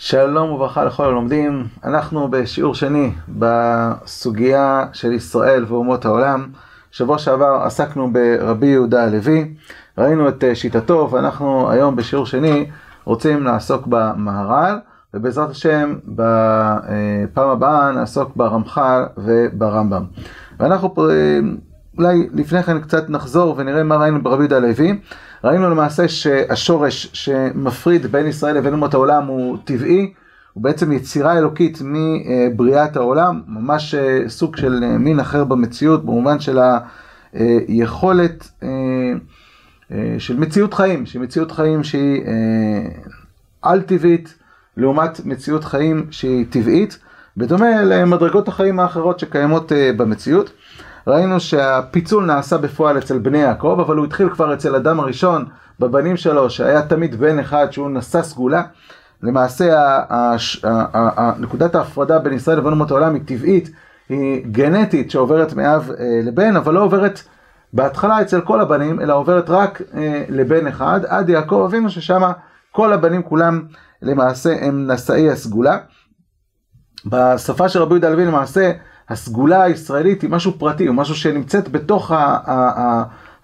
שלום 0.00 0.50
וברכה 0.50 0.84
לכל 0.84 1.04
הלומדים, 1.04 1.66
אנחנו 1.84 2.28
בשיעור 2.30 2.74
שני 2.74 3.12
בסוגיה 3.28 4.86
של 4.92 5.12
ישראל 5.12 5.64
ואומות 5.68 6.04
העולם. 6.04 6.46
שבוע 6.90 7.18
שעבר 7.18 7.60
עסקנו 7.64 8.12
ברבי 8.12 8.66
יהודה 8.66 9.04
הלוי, 9.04 9.54
ראינו 9.98 10.28
את 10.28 10.44
שיטתו 10.54 11.08
ואנחנו 11.12 11.70
היום 11.70 11.96
בשיעור 11.96 12.26
שני 12.26 12.70
רוצים 13.04 13.44
לעסוק 13.44 13.86
במהר"ל 13.86 14.78
ובעזרת 15.14 15.50
השם 15.50 15.94
בפעם 16.06 17.48
הבאה 17.48 17.92
נעסוק 17.92 18.36
ברמח"ל 18.36 19.04
וברמב"ם. 19.16 20.04
ואנחנו 20.60 20.94
אולי 21.98 22.28
לפני 22.34 22.62
כן 22.62 22.80
קצת 22.80 23.10
נחזור 23.10 23.54
ונראה 23.58 23.82
מה 23.82 23.96
ראינו 23.96 24.22
ברבי 24.22 24.42
יהודה 24.42 24.56
הלוי. 24.56 25.00
ראינו 25.44 25.70
למעשה 25.70 26.08
שהשורש 26.08 27.10
שמפריד 27.12 28.06
בין 28.06 28.26
ישראל 28.26 28.56
לבין 28.56 28.72
אומות 28.72 28.94
העולם 28.94 29.26
הוא 29.26 29.58
טבעי, 29.64 30.12
הוא 30.52 30.62
בעצם 30.62 30.92
יצירה 30.92 31.38
אלוקית 31.38 31.78
מבריאת 31.84 32.96
העולם, 32.96 33.42
ממש 33.48 33.94
סוג 34.28 34.56
של 34.56 34.84
מין 34.98 35.20
אחר 35.20 35.44
במציאות, 35.44 36.04
במובן 36.04 36.40
של 36.40 36.58
היכולת 37.32 38.50
של 40.18 40.36
מציאות 40.38 40.74
חיים, 40.74 41.06
שהיא 41.06 41.22
מציאות 41.22 41.52
חיים 41.52 41.84
שהיא 41.84 42.22
על-טבעית, 43.62 44.34
לעומת 44.76 45.20
מציאות 45.24 45.64
חיים 45.64 46.06
שהיא 46.10 46.46
טבעית, 46.50 46.98
בדומה 47.36 47.82
למדרגות 47.82 48.48
החיים 48.48 48.80
האחרות 48.80 49.18
שקיימות 49.18 49.72
במציאות. 49.96 50.50
ראינו 51.08 51.40
שהפיצול 51.40 52.24
נעשה 52.24 52.58
בפועל 52.58 52.98
אצל 52.98 53.18
בני 53.18 53.38
יעקב, 53.38 53.78
אבל 53.86 53.96
הוא 53.96 54.06
התחיל 54.06 54.30
כבר 54.30 54.54
אצל 54.54 54.74
אדם 54.76 55.00
הראשון, 55.00 55.44
בבנים 55.80 56.16
שלו, 56.16 56.50
שהיה 56.50 56.82
תמיד 56.82 57.14
בן 57.14 57.38
אחד 57.38 57.66
שהוא 57.70 57.90
נשא 57.90 58.22
סגולה. 58.22 58.62
למעשה, 59.22 59.98
נקודת 61.38 61.74
ההפרדה 61.74 62.18
בין 62.18 62.32
ישראל 62.32 62.58
לבין 62.58 62.72
אומות 62.72 62.90
העולם 62.90 63.14
היא 63.14 63.22
טבעית, 63.24 63.70
היא 64.08 64.46
גנטית 64.46 65.10
שעוברת 65.10 65.54
מאב 65.54 65.90
לבן, 66.22 66.56
אבל 66.56 66.74
לא 66.74 66.82
עוברת 66.82 67.22
בהתחלה 67.72 68.20
אצל 68.20 68.40
כל 68.40 68.60
הבנים, 68.60 69.00
אלא 69.00 69.14
עוברת 69.14 69.50
רק 69.50 69.82
לבן 70.28 70.66
אחד, 70.66 71.00
עד 71.08 71.28
יעקב 71.28 71.62
אבינו 71.68 71.90
ששם 71.90 72.22
כל 72.72 72.92
הבנים 72.92 73.22
כולם 73.22 73.62
למעשה 74.02 74.56
הם 74.60 74.90
נשאי 74.90 75.30
הסגולה. 75.30 75.78
בשפה 77.06 77.68
של 77.68 77.82
רבי 77.82 77.94
יהודה 77.94 78.08
הלוי 78.08 78.24
למעשה, 78.24 78.72
הסגולה 79.10 79.62
הישראלית 79.62 80.22
היא 80.22 80.30
משהו 80.30 80.52
פרטי, 80.58 80.86
הוא 80.86 80.96
משהו 80.96 81.14
שנמצאת 81.14 81.68
בתוך 81.68 82.12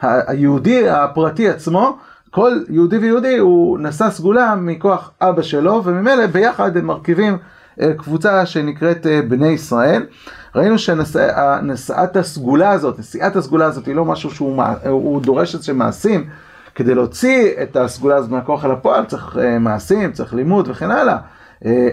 היהודי 0.01 0.89
הפרטי 0.91 1.49
עצמו. 1.49 1.99
כל 2.31 2.53
יהודי 2.69 2.99
ויהודי 2.99 3.39
הוא 3.39 3.79
נשא 3.79 4.11
סגולה 4.11 4.55
מכוח 4.55 5.11
אבא 5.21 5.43
שלו, 5.43 5.83
וממילא 5.85 6.27
ביחד 6.27 6.77
הם 6.77 6.87
מרכיבים 6.87 7.39
קבוצה 7.97 8.47
שנקראת 8.47 9.07
בני 9.29 9.49
ישראל. 9.49 10.07
ראינו 10.55 10.79
שנשאת 10.79 12.17
הסגולה 12.17 12.71
הזאת, 12.71 12.99
נשיאת 12.99 13.37
הסגולה 13.37 13.67
הזאת 13.67 13.87
היא 13.87 13.95
לא 13.95 14.05
משהו 14.05 14.31
שהוא 14.31 15.23
דורש 15.23 15.55
איזה 15.55 15.73
מעשים. 15.73 16.25
כדי 16.75 16.95
להוציא 16.95 17.51
את 17.63 17.77
הסגולה 17.77 18.17
הזאת 18.17 18.31
מהכוח 18.31 18.65
אל 18.65 18.71
הפועל 18.71 19.05
צריך 19.05 19.39
מעשים, 19.61 20.13
צריך 20.13 20.35
לימוד 20.35 20.69
וכן 20.69 20.91
הלאה. 20.91 21.17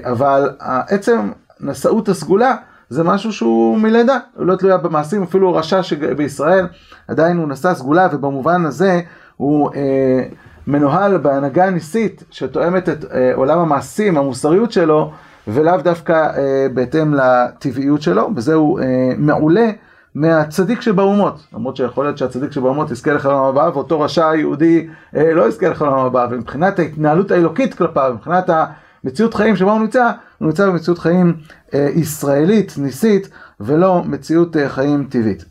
אבל 0.03 0.49
עצם 0.89 1.29
נשאות 1.59 2.09
הסגולה 2.09 2.55
זה 2.91 3.03
משהו 3.03 3.33
שהוא 3.33 3.77
מלידה, 3.77 4.17
הוא 4.35 4.45
לא 4.45 4.55
תלויה 4.55 4.77
במעשים, 4.77 5.23
אפילו 5.23 5.53
רשע 5.53 5.83
שבישראל 5.83 6.67
עדיין 7.07 7.37
הוא 7.37 7.47
נשא 7.47 7.73
סגולה 7.73 8.07
ובמובן 8.11 8.65
הזה 8.65 9.01
הוא 9.37 9.69
אה, 9.75 10.23
מנוהל 10.67 11.17
בהנהגה 11.17 11.69
ניסית 11.69 12.23
שתואמת 12.31 12.89
את 12.89 13.05
אה, 13.13 13.31
עולם 13.35 13.59
המעשים, 13.59 14.17
המוסריות 14.17 14.71
שלו 14.71 15.11
ולאו 15.47 15.77
דווקא 15.77 16.13
אה, 16.13 16.67
בהתאם 16.73 17.13
לטבעיות 17.13 18.01
שלו, 18.01 18.29
וזה 18.35 18.53
הוא 18.53 18.79
אה, 18.79 18.85
מעולה 19.17 19.69
מהצדיק 20.15 20.81
שבאומות, 20.81 21.47
למרות 21.53 21.75
שיכול 21.75 22.05
להיות 22.05 22.17
שהצדיק 22.17 22.51
שבאומות 22.51 22.91
יזכה 22.91 23.13
לחלום 23.13 23.45
הבא 23.45 23.69
ואותו 23.73 24.01
רשע 24.01 24.35
יהודי 24.35 24.87
אה, 25.15 25.33
לא 25.33 25.47
יזכה 25.47 25.69
לחלום 25.69 25.99
הבא, 25.99 26.27
ומבחינת 26.31 26.79
ההתנהלות 26.79 27.31
האלוקית 27.31 27.73
כלפיו, 27.73 28.13
מבחינת 28.15 28.49
ה... 28.49 28.65
מציאות 29.03 29.33
חיים 29.33 29.55
שבה 29.55 29.71
הוא 29.71 29.79
נמצא, 29.79 30.11
הוא 30.37 30.45
נמצא 30.47 30.67
במציאות 30.67 30.99
חיים 30.99 31.37
אה, 31.73 31.89
ישראלית, 31.95 32.73
ניסית, 32.77 33.29
ולא 33.59 34.03
מציאות 34.05 34.57
אה, 34.57 34.69
חיים 34.69 35.07
טבעית. 35.09 35.45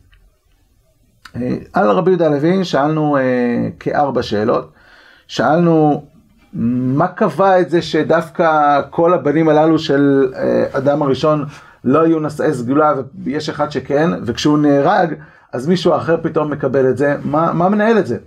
אה, 1.35 1.55
על 1.73 1.89
רבי 1.89 2.11
יהודה 2.11 2.25
הלוי 2.25 2.65
שאלנו 2.65 3.17
אה, 3.17 3.21
כארבע 3.79 4.23
שאלות. 4.23 4.71
שאלנו 5.27 6.03
מה 6.53 7.07
קבע 7.07 7.59
את 7.59 7.69
זה 7.69 7.81
שדווקא 7.81 8.81
כל 8.89 9.13
הבנים 9.13 9.49
הללו 9.49 9.79
של 9.79 10.33
אה, 10.35 10.65
אדם 10.71 11.01
הראשון 11.01 11.45
לא 11.83 12.01
היו 12.01 12.19
נשאי 12.19 12.53
סגולה 12.53 12.93
ויש 13.23 13.49
אחד 13.49 13.71
שכן, 13.71 14.09
וכשהוא 14.25 14.57
נהרג 14.57 15.13
אז 15.53 15.67
מישהו 15.67 15.95
אחר 15.95 16.17
פתאום 16.21 16.51
מקבל 16.51 16.89
את 16.89 16.97
זה, 16.97 17.15
מה, 17.23 17.53
מה 17.53 17.69
מנהל 17.69 17.97
את 17.97 18.07
זה? 18.07 18.17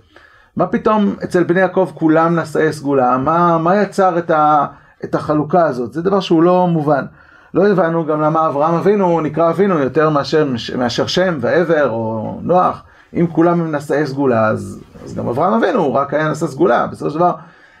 מה 0.55 0.67
פתאום 0.67 1.15
אצל 1.23 1.43
בני 1.43 1.59
יעקב 1.59 1.91
כולם 1.93 2.39
נשאי 2.39 2.73
סגולה? 2.73 3.17
מה, 3.17 3.57
מה 3.57 3.81
יצר 3.81 4.17
את 4.17 4.31
ה... 4.31 4.65
את 5.03 5.15
החלוקה 5.15 5.65
הזאת, 5.65 5.93
זה 5.93 6.01
דבר 6.01 6.19
שהוא 6.19 6.43
לא 6.43 6.67
מובן. 6.67 7.05
לא 7.53 7.67
הבנו 7.67 8.05
גם 8.05 8.21
למה 8.21 8.47
אברהם 8.47 8.75
אבינו 8.75 9.21
נקרא 9.21 9.49
אבינו 9.49 9.79
יותר 9.79 10.09
מאשר, 10.09 10.47
מאשר 10.77 11.07
שם 11.07 11.37
ועבר 11.39 11.89
או 11.89 12.39
נוח. 12.41 12.83
אם 13.13 13.27
כולם 13.27 13.61
הם 13.61 13.75
נשאי 13.75 14.07
סגולה, 14.07 14.47
אז, 14.47 14.83
אז 15.03 15.15
גם 15.15 15.27
אברהם 15.27 15.53
אבינו 15.53 15.79
הוא 15.79 15.93
רק 15.93 16.13
היה 16.13 16.31
נשא 16.31 16.47
סגולה. 16.47 16.87
בסופו 16.87 17.09
של 17.09 17.17
דבר, 17.17 17.33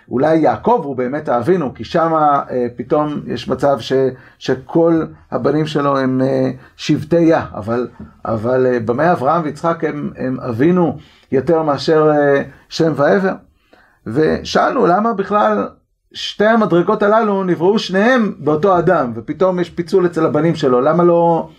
אולי 0.09 0.37
יעקב 0.37 0.81
הוא 0.83 0.95
באמת 0.95 1.29
האבינו, 1.29 1.73
כי 1.73 1.83
שם 1.83 2.13
אה, 2.13 2.67
פתאום 2.75 3.19
יש 3.27 3.47
מצב 3.47 3.79
ש, 3.79 3.93
שכל 4.39 5.01
הבנים 5.31 5.65
שלו 5.65 5.97
הם 5.97 6.21
אה, 6.21 6.51
שבטי 6.75 7.19
יא, 7.19 7.37
אבל, 7.55 7.87
אבל 8.25 8.65
אה, 8.65 8.79
במי 8.79 9.11
אברהם 9.11 9.41
ויצחק 9.43 9.83
הם, 9.83 10.11
הם 10.17 10.39
אבינו 10.39 10.97
יותר 11.31 11.63
מאשר 11.63 12.11
אה, 12.11 12.43
שם 12.69 12.93
ועבר. 12.95 13.33
ושאלנו 14.07 14.85
למה 14.85 15.13
בכלל 15.13 15.67
שתי 16.15 16.45
המדרגות 16.45 17.03
הללו 17.03 17.43
נבראו 17.43 17.79
שניהם 17.79 18.33
באותו 18.39 18.79
אדם, 18.79 19.11
ופתאום 19.15 19.59
יש 19.59 19.69
פיצול 19.69 20.05
אצל 20.05 20.25
הבנים 20.25 20.55
שלו, 20.55 20.81
למה 20.81 21.03
לא, 21.03 21.49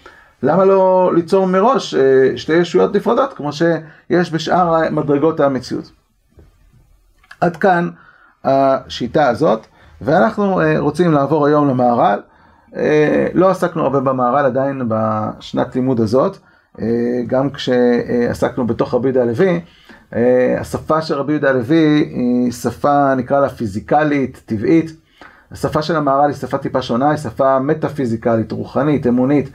למה 0.42 0.64
לא 0.64 1.12
ליצור 1.14 1.46
מראש 1.46 1.94
שתי 2.36 2.52
ישויות 2.52 2.96
נפרדות, 2.96 3.32
כמו 3.32 3.50
שיש 3.52 4.32
בשאר 4.32 4.90
מדרגות 4.90 5.40
המציאות. 5.40 5.90
עד 7.40 7.56
כאן 7.56 7.90
השיטה 8.44 9.28
הזאת, 9.28 9.66
ואנחנו 10.00 10.60
רוצים 10.78 11.12
לעבור 11.12 11.46
היום 11.46 11.68
למהר"ל. 11.68 12.20
לא 13.34 13.50
עסקנו 13.50 13.82
הרבה 13.82 14.00
במהר"ל 14.00 14.44
עדיין 14.44 14.82
בשנת 14.88 15.74
לימוד 15.74 16.00
הזאת, 16.00 16.36
גם 17.26 17.50
כשעסקנו 17.50 18.66
בתוך 18.66 18.94
רבי 18.94 19.08
יהודה 19.08 19.22
הלוי. 19.22 19.60
השפה 20.60 21.02
של 21.02 21.14
רבי 21.14 21.32
יהודה 21.32 21.50
הלוי 21.50 22.08
היא 22.14 22.52
שפה 22.52 23.14
נקרא 23.14 23.40
לה 23.40 23.48
פיזיקלית, 23.48 24.42
טבעית. 24.46 24.96
השפה 25.52 25.82
של 25.82 25.96
המהר"ל 25.96 26.26
היא 26.26 26.34
שפה 26.34 26.58
טיפה 26.58 26.82
שונה, 26.82 27.10
היא 27.10 27.16
שפה 27.16 27.58
מטאפיזיקלית, 27.58 28.52
רוחנית, 28.52 29.06
אמונית, 29.06 29.50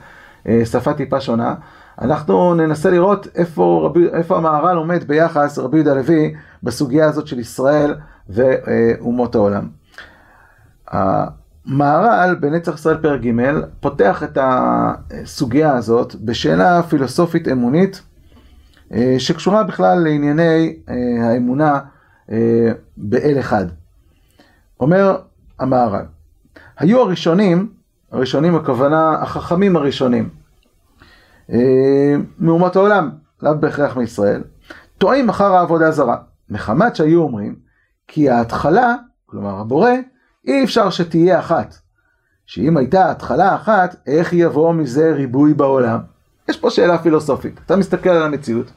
שפה 0.64 0.92
טיפה 0.94 1.20
שונה. 1.20 1.54
אנחנו 2.02 2.54
ננסה 2.54 2.90
לראות 2.90 3.28
איפה, 3.34 3.92
איפה 4.12 4.36
המהר"ל 4.36 4.76
עומד 4.76 5.04
ביחס 5.04 5.58
רבי 5.58 5.76
יהודה 5.76 5.92
הלוי 5.92 6.34
בסוגיה 6.62 7.06
הזאת 7.06 7.26
של 7.26 7.38
ישראל 7.38 7.94
ואומות 8.28 9.34
העולם. 9.34 9.68
המהר"ל 10.88 12.34
בנצח 12.40 12.74
ישראל 12.74 12.96
פרק 12.96 13.20
ג' 13.20 13.30
פותח 13.80 14.22
את 14.22 14.38
הסוגיה 14.42 15.76
הזאת 15.76 16.14
בשאלה 16.14 16.82
פילוסופית 16.82 17.48
אמונית 17.48 18.02
שקשורה 19.18 19.64
בכלל 19.64 19.98
לענייני 19.98 20.76
האמונה 21.22 21.80
באל 22.96 23.36
אחד. 23.40 23.66
אומר 24.80 25.18
המהר"ל, 25.60 26.04
היו 26.78 27.00
הראשונים, 27.00 27.72
הראשונים 28.12 28.54
הכוונה 28.54 29.10
החכמים 29.22 29.76
הראשונים, 29.76 30.28
מאומות 32.38 32.76
העולם, 32.76 33.10
לאו 33.42 33.58
בהכרח 33.60 33.96
מישראל, 33.96 34.42
טועים 34.98 35.28
אחר 35.28 35.54
העבודה 35.54 35.88
הזרה, 35.88 36.16
מחמת 36.50 36.96
שהיו 36.96 37.22
אומרים 37.22 37.56
כי 38.08 38.30
ההתחלה, 38.30 38.94
כלומר 39.26 39.60
הבורא, 39.60 39.90
אי 40.46 40.64
אפשר 40.64 40.90
שתהיה 40.90 41.38
אחת. 41.38 41.74
שאם 42.46 42.76
הייתה 42.76 43.10
התחלה 43.10 43.54
אחת, 43.54 43.96
איך 44.06 44.32
יבוא 44.32 44.74
מזה 44.74 45.12
ריבוי 45.12 45.54
בעולם? 45.54 45.98
יש 46.48 46.56
פה 46.60 46.70
שאלה 46.70 46.98
פילוסופית. 46.98 47.60
אתה 47.66 47.76
מסתכל 47.76 48.10
על 48.10 48.22
המציאות, 48.22 48.72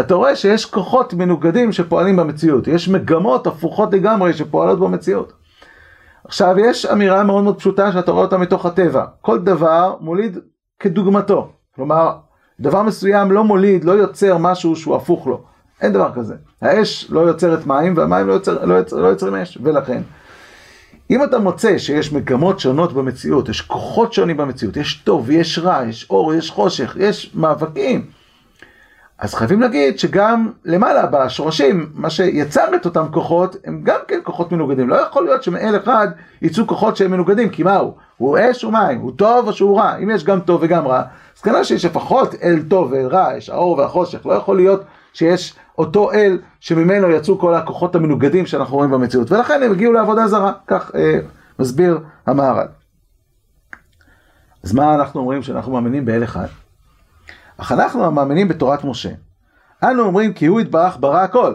אתה 0.00 0.14
רואה 0.14 0.36
שיש 0.36 0.66
כוחות 0.66 1.14
מנוגדים 1.14 1.72
שפועלים 1.72 2.16
במציאות, 2.16 2.68
יש 2.68 2.88
מגמות 2.88 3.46
הפוכות 3.46 3.92
לגמרי 3.92 4.32
שפועלות 4.32 4.80
במציאות. 4.80 5.32
עכשיו 6.24 6.58
יש 6.58 6.86
אמירה 6.86 7.24
מאוד 7.24 7.44
מאוד 7.44 7.58
פשוטה 7.58 7.92
שאתה 7.92 8.10
רואה 8.10 8.24
אותה 8.24 8.38
מתוך 8.38 8.66
הטבע, 8.66 9.04
כל 9.20 9.38
דבר 9.38 9.96
מוליד 10.00 10.38
כדוגמתו, 10.80 11.52
כלומר 11.74 12.12
דבר 12.60 12.82
מסוים 12.82 13.32
לא 13.32 13.44
מוליד, 13.44 13.84
לא 13.84 13.92
יוצר 13.92 14.38
משהו 14.38 14.76
שהוא 14.76 14.96
הפוך 14.96 15.26
לו, 15.26 15.42
אין 15.80 15.92
דבר 15.92 16.12
כזה. 16.14 16.34
האש 16.62 17.06
לא 17.10 17.20
יוצרת 17.20 17.66
מים 17.66 17.96
והמים 17.96 18.26
לא, 18.26 18.32
יוצר, 18.32 18.64
לא, 18.64 18.74
יוצר, 18.74 18.96
לא 18.96 19.06
יוצרים 19.06 19.34
אש, 19.34 19.58
ולכן 19.62 20.02
אם 21.10 21.24
אתה 21.24 21.38
מוצא 21.38 21.78
שיש 21.78 22.12
מגמות 22.12 22.60
שונות 22.60 22.92
במציאות, 22.92 23.48
יש 23.48 23.60
כוחות 23.60 24.12
שונים 24.12 24.36
במציאות, 24.36 24.76
יש 24.76 24.94
טוב 25.04 25.24
ויש 25.26 25.58
רע, 25.58 25.84
יש 25.88 26.06
אור, 26.10 26.34
יש 26.34 26.50
חושך, 26.50 26.96
יש 27.00 27.32
מאבקים, 27.34 28.06
אז 29.18 29.34
חייבים 29.34 29.60
להגיד 29.60 29.98
שגם 29.98 30.50
למעלה 30.64 31.06
בשורשים, 31.06 31.90
מה 31.94 32.10
שיצר 32.10 32.74
את 32.76 32.84
אותם 32.84 33.06
כוחות, 33.12 33.56
הם 33.64 33.80
גם 33.82 34.00
כן 34.08 34.18
כוחות 34.22 34.52
מנוגדים. 34.52 34.88
לא 34.88 34.96
יכול 34.96 35.24
להיות 35.24 35.42
שמאל 35.42 35.76
אחד 35.76 36.08
יצאו 36.42 36.66
כוחות 36.66 36.96
שהם 36.96 37.10
מנוגדים, 37.10 37.48
כי 37.48 37.62
מה 37.62 37.76
הוא? 37.76 37.92
הוא 38.16 38.38
אש 38.40 38.64
ומים, 38.64 39.00
הוא 39.00 39.12
טוב 39.16 39.46
או 39.46 39.52
שהוא 39.52 39.78
רע? 39.78 39.96
אם 39.96 40.10
יש 40.10 40.24
גם 40.24 40.40
טוב 40.40 40.60
וגם 40.62 40.86
רע, 40.86 41.02
אז 41.36 41.42
כנראה 41.42 41.64
שיש 41.64 41.84
לפחות 41.84 42.34
אל 42.42 42.62
טוב 42.68 42.92
ואל 42.92 43.06
רע, 43.06 43.36
יש 43.36 43.50
האור 43.50 43.78
והחושך. 43.78 44.26
לא 44.26 44.32
יכול 44.32 44.56
להיות 44.56 44.82
שיש 45.12 45.54
אותו 45.78 46.12
אל 46.12 46.38
שממנו 46.60 47.10
יצאו 47.10 47.38
כל 47.38 47.54
הכוחות 47.54 47.94
המנוגדים 47.94 48.46
שאנחנו 48.46 48.76
רואים 48.76 48.90
במציאות. 48.90 49.32
ולכן 49.32 49.62
הם 49.62 49.72
הגיעו 49.72 49.92
לעבודה 49.92 50.28
זרה, 50.28 50.52
כך 50.66 50.90
אה, 50.94 51.18
מסביר 51.58 51.98
המהר"ל. 52.26 52.66
אז 54.64 54.72
מה 54.72 54.94
אנחנו 54.94 55.20
אומרים 55.20 55.42
שאנחנו 55.42 55.72
מאמינים 55.72 56.04
באל 56.04 56.24
אחד? 56.24 56.46
אך 57.58 57.72
אנחנו 57.72 58.04
המאמינים 58.04 58.48
בתורת 58.48 58.84
משה. 58.84 59.10
אנו 59.84 60.02
אומרים 60.02 60.32
כי 60.32 60.46
הוא 60.46 60.60
יתברך 60.60 60.96
ברא 61.00 61.20
הכל. 61.20 61.54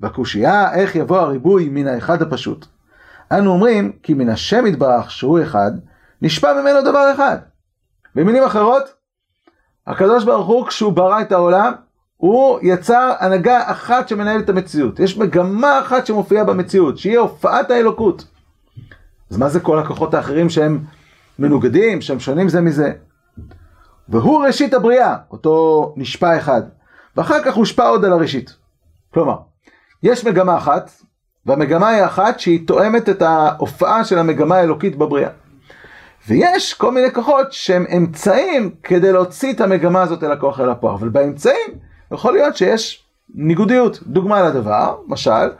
והקושייה, 0.00 0.74
איך 0.74 0.96
יבוא 0.96 1.18
הריבוי 1.18 1.68
מן 1.68 1.86
האחד 1.86 2.22
הפשוט. 2.22 2.66
אנו 3.32 3.50
אומרים 3.50 3.92
כי 4.02 4.14
מן 4.14 4.28
השם 4.28 4.66
יתברך 4.66 5.10
שהוא 5.10 5.42
אחד, 5.42 5.70
נשפע 6.22 6.60
ממנו 6.60 6.82
דבר 6.82 7.12
אחד. 7.14 7.38
במילים 8.14 8.42
אחרות, 8.42 8.82
הקדוש 9.86 10.24
ברוך 10.24 10.46
הוא 10.46 10.66
כשהוא 10.66 10.92
ברא 10.92 11.20
את 11.20 11.32
העולם, 11.32 11.72
הוא 12.16 12.58
יצר 12.62 13.12
הנהגה 13.20 13.70
אחת 13.70 14.08
שמנהלת 14.08 14.44
את 14.44 14.48
המציאות. 14.48 15.00
יש 15.00 15.18
מגמה 15.18 15.80
אחת 15.80 16.06
שמופיעה 16.06 16.44
במציאות, 16.44 16.98
שהיא 16.98 17.18
הופעת 17.18 17.70
האלוקות. 17.70 18.24
אז 19.30 19.36
מה 19.36 19.48
זה 19.48 19.60
כל 19.60 19.78
הכוחות 19.78 20.14
האחרים 20.14 20.50
שהם 20.50 20.84
מנוגדים, 21.38 22.00
שהם 22.00 22.20
שונים 22.20 22.48
זה 22.48 22.60
מזה? 22.60 22.92
והוא 24.08 24.44
ראשית 24.46 24.74
הבריאה, 24.74 25.16
אותו 25.30 25.92
נשפע 25.96 26.38
אחד, 26.38 26.62
ואחר 27.16 27.42
כך 27.44 27.54
הושפע 27.54 27.86
עוד 27.86 28.04
על 28.04 28.12
הראשית. 28.12 28.56
כלומר, 29.14 29.36
יש 30.02 30.24
מגמה 30.24 30.56
אחת, 30.56 30.90
והמגמה 31.46 31.88
היא 31.88 32.04
אחת 32.04 32.40
שהיא 32.40 32.66
תואמת 32.66 33.08
את 33.08 33.22
ההופעה 33.22 34.04
של 34.04 34.18
המגמה 34.18 34.56
האלוקית 34.56 34.96
בבריאה. 34.96 35.30
ויש 36.28 36.74
כל 36.74 36.92
מיני 36.92 37.12
כוחות 37.12 37.52
שהם 37.52 37.84
אמצעים 37.96 38.74
כדי 38.82 39.12
להוציא 39.12 39.52
את 39.52 39.60
המגמה 39.60 40.02
הזאת 40.02 40.24
אל 40.24 40.32
הכוח 40.32 40.60
אל 40.60 40.70
הפועל, 40.70 40.94
אבל 40.94 41.08
באמצעים 41.08 41.70
יכול 42.12 42.32
להיות 42.32 42.56
שיש 42.56 43.04
ניגודיות. 43.34 44.02
דוגמה 44.02 44.42
לדבר, 44.42 44.96
משל, 45.06 45.50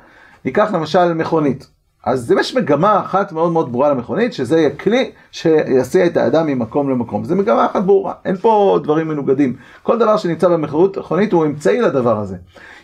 ניקח 0.45 0.71
למשל 0.73 1.15
מכונית. 1.15 1.74
אז 2.07 2.35
יש 2.41 2.57
מגמה 2.57 3.01
אחת 3.01 3.33
מאוד 3.33 3.53
מאוד 3.53 3.73
ברורה 3.73 3.89
למכונית, 3.89 4.33
שזה 4.33 4.59
יהיה 4.59 4.71
כלי 4.71 5.11
שיסיע 5.33 6.07
את 6.07 6.17
האדם 6.17 6.47
ממקום 6.47 6.91
למקום. 6.91 7.25
זו 7.25 7.37
מגמה 7.37 7.67
אחת 7.67 7.83
ברורה, 7.83 8.13
אין 8.25 8.37
פה 8.37 8.79
דברים 8.83 9.09
מנוגדים. 9.09 9.57
כל 9.83 9.99
דבר 9.99 10.17
שנמצא 10.17 10.49
במכונית 10.49 11.33
הוא 11.33 11.45
אמצעי 11.45 11.81
לדבר 11.81 12.19
הזה. 12.19 12.37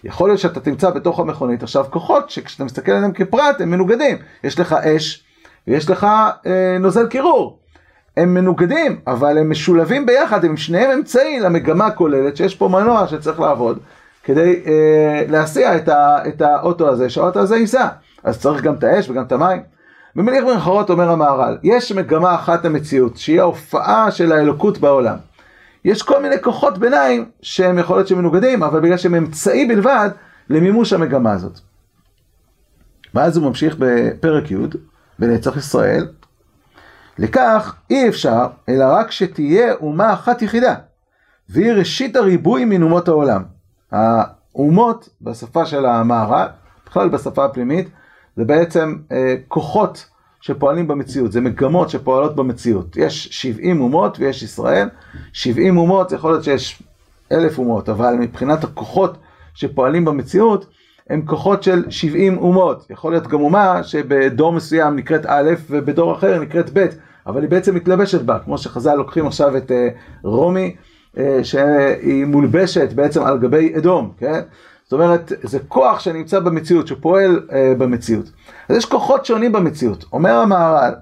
יכול 0.04 0.28
להיות 0.28 0.40
שאתה 0.40 0.60
תמצא 0.60 0.90
בתוך 0.90 1.20
המכונית 1.20 1.62
עכשיו 1.62 1.84
כוחות 1.90 2.30
שכשאתה 2.30 2.64
מסתכל 2.64 2.92
עליהם 2.92 3.12
כפרט 3.12 3.60
הם 3.60 3.70
מנוגדים. 3.70 4.16
יש 4.44 4.60
לך 4.60 4.72
אש 4.72 5.24
ויש 5.68 5.90
לך 5.90 6.06
אה, 6.46 6.76
נוזל 6.80 7.06
קירור. 7.06 7.58
הם 8.16 8.34
מנוגדים, 8.34 9.00
אבל 9.06 9.38
הם 9.38 9.50
משולבים 9.50 10.06
ביחד, 10.06 10.44
הם 10.44 10.56
שניהם 10.56 10.90
אמצעי 10.90 11.40
למגמה 11.40 11.86
הכוללת 11.86 12.36
שיש 12.36 12.54
פה 12.54 12.68
מנוע 12.68 13.06
שצריך 13.08 13.40
לעבוד 13.40 13.78
כדי 14.24 14.62
אה, 14.66 15.24
להסיע 15.28 15.76
את, 15.76 15.88
ה, 15.88 16.18
את 16.28 16.42
האוטו 16.42 16.88
הזה, 16.88 17.10
שהאוטו 17.10 17.40
הזה 17.40 17.56
ייסע. 17.56 17.86
אז 18.24 18.40
צריך 18.40 18.62
גם 18.62 18.74
את 18.74 18.84
האש 18.84 19.10
וגם 19.10 19.22
את 19.22 19.32
המים. 19.32 19.62
במילים 20.16 20.48
אחרות 20.48 20.90
אומר 20.90 21.10
המהר"ל, 21.10 21.58
יש 21.62 21.92
מגמה 21.92 22.34
אחת 22.34 22.64
המציאות, 22.64 23.16
שהיא 23.16 23.40
ההופעה 23.40 24.10
של 24.10 24.32
האלוקות 24.32 24.78
בעולם. 24.78 25.16
יש 25.84 26.02
כל 26.02 26.22
מיני 26.22 26.42
כוחות 26.42 26.78
ביניים 26.78 27.30
שהם 27.42 27.78
יכול 27.78 27.96
להיות 27.96 28.08
שמנוגדים, 28.08 28.62
אבל 28.62 28.80
בגלל 28.80 28.96
שהם 28.96 29.14
אמצעי 29.14 29.66
בלבד 29.66 30.10
למימוש 30.50 30.92
המגמה 30.92 31.32
הזאת. 31.32 31.60
ואז 33.14 33.36
הוא 33.36 33.48
ממשיך 33.48 33.76
בפרק 33.78 34.50
י' 34.50 34.56
בנצח 35.18 35.56
ישראל, 35.56 36.08
לכך 37.18 37.74
אי 37.90 38.08
אפשר, 38.08 38.46
אלא 38.68 38.84
רק 38.84 39.10
שתהיה 39.10 39.74
אומה 39.74 40.12
אחת 40.12 40.42
יחידה, 40.42 40.74
והיא 41.48 41.72
ראשית 41.72 42.16
הריבוי 42.16 42.64
מן 42.64 42.82
אומות 42.82 43.08
העולם. 43.08 43.42
האומות, 43.92 45.08
בשפה 45.22 45.66
של 45.66 45.86
המהר"ל, 45.86 46.48
בכלל 46.86 47.08
בשפה 47.08 47.44
הפנימית, 47.44 47.88
זה 48.40 48.44
בעצם 48.44 48.96
אה, 49.12 49.34
כוחות 49.48 50.06
שפועלים 50.40 50.88
במציאות, 50.88 51.32
זה 51.32 51.40
מגמות 51.40 51.90
שפועלות 51.90 52.36
במציאות. 52.36 52.96
יש 52.96 53.28
70 53.30 53.80
אומות 53.80 54.18
ויש 54.18 54.42
ישראל, 54.42 54.88
70 55.32 55.78
אומות, 55.78 56.12
יכול 56.12 56.30
להיות 56.30 56.44
שיש 56.44 56.82
אלף 57.32 57.58
אומות, 57.58 57.88
אבל 57.88 58.14
מבחינת 58.14 58.64
הכוחות 58.64 59.16
שפועלים 59.54 60.04
במציאות, 60.04 60.66
הם 61.10 61.22
כוחות 61.26 61.62
של 61.62 61.90
70 61.90 62.38
אומות. 62.38 62.86
יכול 62.90 63.12
להיות 63.12 63.26
גם 63.26 63.40
אומה 63.40 63.82
שבדור 63.82 64.52
מסוים 64.52 64.96
נקראת 64.96 65.26
א' 65.26 65.50
ובדור 65.70 66.12
אחר 66.12 66.38
נקראת 66.38 66.70
ב', 66.72 66.86
אבל 67.26 67.42
היא 67.42 67.50
בעצם 67.50 67.74
מתלבשת 67.74 68.22
בה, 68.22 68.38
כמו 68.38 68.58
שחז"ל 68.58 68.94
לוקחים 68.94 69.26
עכשיו 69.26 69.56
את 69.56 69.70
אה, 69.70 69.88
רומי, 70.22 70.76
אה, 71.18 71.40
שהיא 71.42 72.24
מולבשת 72.24 72.92
בעצם 72.92 73.22
על 73.22 73.38
גבי 73.38 73.76
אדום, 73.76 74.12
כן? 74.18 74.40
זאת 74.90 75.00
אומרת, 75.00 75.32
זה 75.42 75.58
כוח 75.68 76.00
שנמצא 76.00 76.40
במציאות, 76.40 76.86
שפועל 76.86 77.40
אה, 77.52 77.72
במציאות. 77.78 78.30
אז 78.68 78.76
יש 78.76 78.84
כוחות 78.84 79.26
שונים 79.26 79.52
במציאות. 79.52 80.04
אומר 80.12 80.36
המהר"ל, 80.36 80.94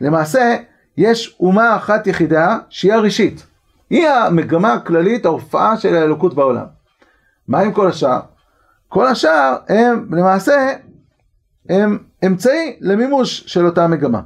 למעשה, 0.00 0.56
יש 0.96 1.36
אומה 1.40 1.76
אחת 1.76 2.06
יחידה 2.06 2.58
שהיא 2.68 2.92
הראשית. 2.92 3.46
היא 3.90 4.08
המגמה 4.08 4.72
הכללית, 4.72 5.24
ההופעה 5.26 5.76
של 5.76 5.96
האלוקות 5.96 6.34
בעולם. 6.34 6.64
מה 7.48 7.60
עם 7.60 7.72
כל 7.72 7.88
השאר? 7.88 8.20
כל 8.88 9.06
השאר 9.06 9.56
הם 9.68 10.06
למעשה, 10.10 10.70
הם 11.68 11.98
אמצעי 12.26 12.76
למימוש 12.80 13.44
של 13.46 13.66
אותה 13.66 13.86
מגמה. 13.86 14.20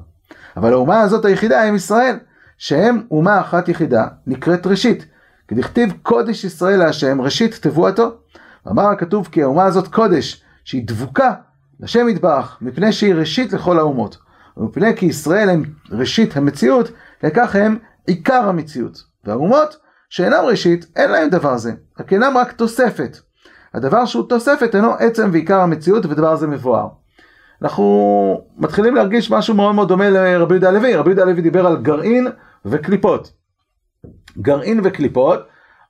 אבל 0.56 0.72
האומה 0.72 1.00
הזאת 1.00 1.24
היחידה 1.24 1.62
הם 1.62 1.74
ישראל, 1.74 2.16
שהם 2.58 3.02
אומה 3.10 3.40
אחת 3.40 3.68
יחידה, 3.68 4.06
נקראת 4.26 4.66
ראשית. 4.66 5.06
כדכתיב 5.48 5.92
קודש 6.02 6.44
ישראל 6.44 6.78
להשם, 6.78 7.20
ראשית 7.20 7.58
תבואתו. 7.62 8.10
אמר 8.70 8.86
הכתוב 8.86 9.28
כי 9.32 9.42
האומה 9.42 9.64
הזאת 9.64 9.88
קודש, 9.88 10.42
שהיא 10.64 10.82
דבוקה 10.86 11.34
לשם 11.80 12.08
יתברך, 12.08 12.58
מפני 12.60 12.92
שהיא 12.92 13.14
ראשית 13.14 13.52
לכל 13.52 13.78
האומות. 13.78 14.18
ומפני 14.56 14.96
כי 14.96 15.06
ישראל 15.06 15.50
הם 15.50 15.62
ראשית 15.90 16.36
המציאות, 16.36 16.90
לכך 17.22 17.56
הם 17.56 17.78
עיקר 18.06 18.48
המציאות. 18.48 19.02
והאומות 19.24 19.76
שאינם 20.10 20.44
ראשית, 20.44 20.86
אין 20.96 21.10
להם 21.10 21.28
דבר 21.28 21.56
זה, 21.56 21.72
רק 22.00 22.12
אינם 22.12 22.36
רק 22.36 22.52
תוספת. 22.52 23.18
הדבר 23.74 24.06
שהוא 24.06 24.28
תוספת 24.28 24.74
אינו 24.74 24.94
עצם 24.94 25.30
ועיקר 25.32 25.60
המציאות, 25.60 26.06
ודבר 26.06 26.36
זה 26.36 26.46
מבואר. 26.46 26.88
אנחנו 27.62 28.46
מתחילים 28.56 28.94
להרגיש 28.94 29.30
משהו 29.30 29.54
מאוד 29.54 29.74
מאוד 29.74 29.88
דומה 29.88 30.10
לרבי 30.10 30.54
יהודה 30.54 30.68
הלוי. 30.68 30.94
רבי 30.94 31.10
יהודה 31.10 31.22
הלוי 31.22 31.42
דיבר 31.42 31.66
על 31.66 31.76
גרעין 31.76 32.28
וקליפות. 32.64 33.32
גרעין 34.38 34.80
וקליפות 34.84 35.40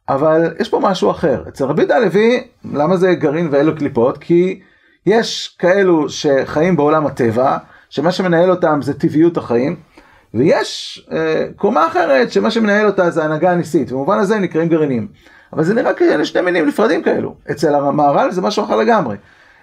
אבל 0.08 0.54
יש 0.60 0.68
פה 0.68 0.80
משהו 0.80 1.10
אחר. 1.10 1.42
אצל 1.48 1.64
רבי 1.64 1.82
יהודה 1.82 1.96
הלוי, 1.96 2.44
למה 2.72 2.96
זה 2.96 3.14
גרעין 3.14 3.48
ואלו 3.50 3.76
קליפות? 3.76 4.18
כי 4.18 4.60
יש 5.06 5.56
כאלו 5.58 6.08
שחיים 6.08 6.76
בעולם 6.76 7.06
הטבע, 7.06 7.56
שמה 7.90 8.12
שמנהל 8.12 8.50
אותם 8.50 8.80
זה 8.82 8.98
טבעיות 8.98 9.36
החיים, 9.36 9.76
ויש 10.34 11.02
אה, 11.12 11.46
קומה 11.56 11.86
אחרת 11.86 12.32
שמה 12.32 12.50
שמנהל 12.50 12.86
אותה 12.86 13.10
זה 13.10 13.24
הנהגה 13.24 13.52
הניסית, 13.52 13.92
במובן 13.92 14.18
הזה 14.18 14.36
הם 14.36 14.42
נקראים 14.42 14.68
גרעינים. 14.68 15.08
אבל 15.52 15.64
זה 15.64 15.74
נראה 15.74 15.94
כאלה 15.94 16.24
שני 16.24 16.40
מינים 16.40 16.66
נפרדים 16.66 17.02
כאלו. 17.02 17.34
אצל 17.50 17.74
המהר"ל 17.74 18.30
זה 18.30 18.42
משהו 18.42 18.64
אחר 18.64 18.76
לגמרי. 18.76 19.16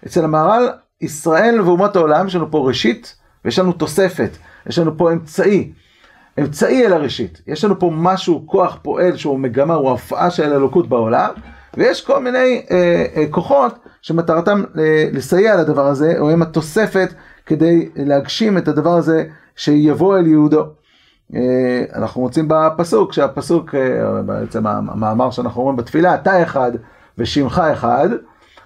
אצל 0.05 0.23
המהר"ל, 0.23 0.69
ישראל 1.01 1.61
ואומות 1.61 1.95
העולם, 1.95 2.27
יש 2.27 2.35
לנו 2.35 2.51
פה 2.51 2.67
ראשית 2.67 3.15
ויש 3.45 3.59
לנו 3.59 3.71
תוספת, 3.71 4.29
יש 4.67 4.79
לנו 4.79 4.97
פה 4.97 5.11
אמצעי. 5.11 5.71
אמצעי 6.39 6.85
אל 6.85 6.93
הראשית. 6.93 7.41
יש 7.47 7.63
לנו 7.63 7.79
פה 7.79 7.91
משהו, 7.93 8.43
כוח 8.47 8.77
פועל 8.81 9.15
שהוא 9.15 9.39
מגמה, 9.39 9.73
הוא 9.73 9.91
הפעה 9.91 10.31
של 10.31 10.53
אלוקות 10.53 10.89
בעולם, 10.89 11.29
ויש 11.77 12.05
כל 12.05 12.23
מיני 12.23 12.65
אה, 12.71 13.05
אה, 13.15 13.25
כוחות 13.31 13.79
שמטרתם 14.01 14.63
אה, 14.77 15.09
לסייע 15.11 15.55
לדבר 15.55 15.87
הזה, 15.87 16.15
או 16.19 16.29
הם 16.29 16.41
התוספת 16.41 17.13
כדי 17.45 17.89
להגשים 17.95 18.57
את 18.57 18.67
הדבר 18.67 18.93
הזה 18.93 19.23
שיבוא 19.55 20.17
אל 20.17 20.27
יהודו. 20.27 20.65
אה, 21.35 21.83
אנחנו 21.95 22.21
מוצאים 22.21 22.45
בפסוק, 22.47 23.13
שהפסוק, 23.13 23.75
אה, 23.75 24.21
בעצם 24.21 24.67
המאמר 24.67 25.31
שאנחנו 25.31 25.61
אומרים 25.61 25.77
בתפילה, 25.77 26.15
אתה 26.15 26.43
אחד 26.43 26.71
ושמך 27.17 27.61
אחד, 27.73 28.09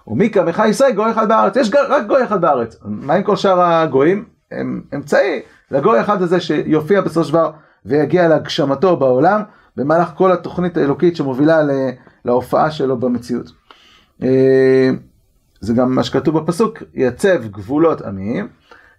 ומי 0.07 0.29
קמך 0.29 0.63
ישראל 0.69 0.91
גוי 0.91 1.11
אחד 1.11 1.29
בארץ. 1.29 1.55
יש 1.55 1.71
רק 1.89 2.07
גוי 2.07 2.23
אחד 2.23 2.41
בארץ. 2.41 2.79
מה 2.85 3.13
עם 3.13 3.23
כל 3.23 3.35
שאר 3.35 3.61
הגויים? 3.61 4.25
הם 4.51 4.81
אמצעי 4.95 5.41
לגוי 5.71 5.97
האחד 5.97 6.21
הזה 6.21 6.39
שיופיע 6.39 7.01
בסופו 7.01 7.23
של 7.23 7.31
דבר 7.31 7.51
ויגיע 7.85 8.27
להגשמתו 8.27 8.97
בעולם 8.97 9.41
במהלך 9.77 10.11
כל 10.15 10.31
התוכנית 10.31 10.77
האלוקית 10.77 11.15
שמובילה 11.15 11.61
להופעה 12.25 12.71
שלו 12.71 12.97
במציאות. 12.97 13.51
אה, 14.23 14.89
זה 15.59 15.73
גם 15.73 15.95
מה 15.95 16.03
שכתוב 16.03 16.39
בפסוק, 16.39 16.83
יצב 16.93 17.45
גבולות 17.45 18.01
עמים, 18.01 18.47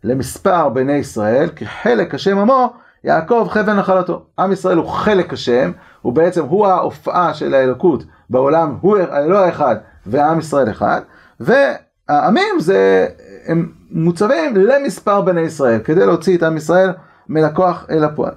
למספר 0.05 0.69
בני 0.69 0.93
ישראל, 0.93 1.49
כי 1.57 1.67
חלק 1.67 2.15
השם 2.15 2.39
עמו, 2.39 2.73
יעקב 3.05 3.49
חבל 3.50 3.73
נחלתו. 3.73 4.27
עם 4.39 4.53
ישראל 4.53 4.77
הוא 4.77 4.87
חלק 4.87 5.33
השם, 5.33 5.73
הוא 6.03 6.12
בעצם, 6.12 6.45
הוא 6.45 6.67
ההופעה 6.67 7.35
של 7.35 7.55
האלוקות 7.55 8.05
בעולם, 8.31 8.77
הוא 8.81 8.99
האלוה 8.99 9.47
האחד 9.47 9.77
ועם 10.07 10.39
ישראל 10.39 10.71
אחד, 10.71 11.00
והעמים 11.41 12.61
זה, 12.61 13.07
הם 13.47 13.73
מוצבים 13.91 14.57
למספר 14.57 15.21
בני 15.21 15.41
ישראל, 15.41 15.81
כדי 15.85 16.07
להוציא 16.07 16.37
את 16.37 16.43
עם 16.43 16.57
ישראל 16.57 16.91
מלקוח 17.29 17.87
אל 17.91 18.05
הפועל. 18.05 18.35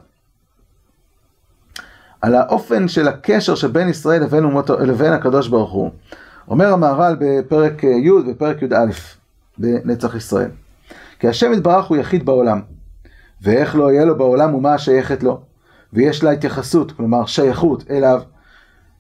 על 2.22 2.36
האופן 2.36 2.88
של 2.88 3.08
הקשר 3.08 3.56
שבין 3.56 3.90
ישראל 3.90 4.24
לבין, 4.24 4.44
אומות, 4.44 4.70
לבין 4.70 5.14
הקדוש 5.14 5.48
ברוך 5.48 5.72
הוא. 5.72 5.92
אומר 6.48 6.74
המהר"ל 6.74 7.16
בפרק 7.20 7.84
י' 7.84 8.12
ופרק 8.12 8.62
י"א 8.62 8.92
בנצח 9.58 10.16
ישראל. 10.16 10.50
כי 11.20 11.28
השם 11.28 11.54
יתברך 11.54 11.86
הוא 11.86 11.98
יחיד 11.98 12.26
בעולם, 12.26 12.62
ואיך 13.42 13.76
לא 13.76 13.92
יהיה 13.92 14.06
לו 14.06 14.18
בעולם 14.18 14.54
אומה 14.54 14.74
השייכת 14.74 15.24
לו, 15.24 15.42
ויש 15.94 16.24
לה 16.24 16.32
התייחסות, 16.32 16.92
כלומר 16.92 17.26
שייכות 17.26 17.84
אליו, 17.92 18.22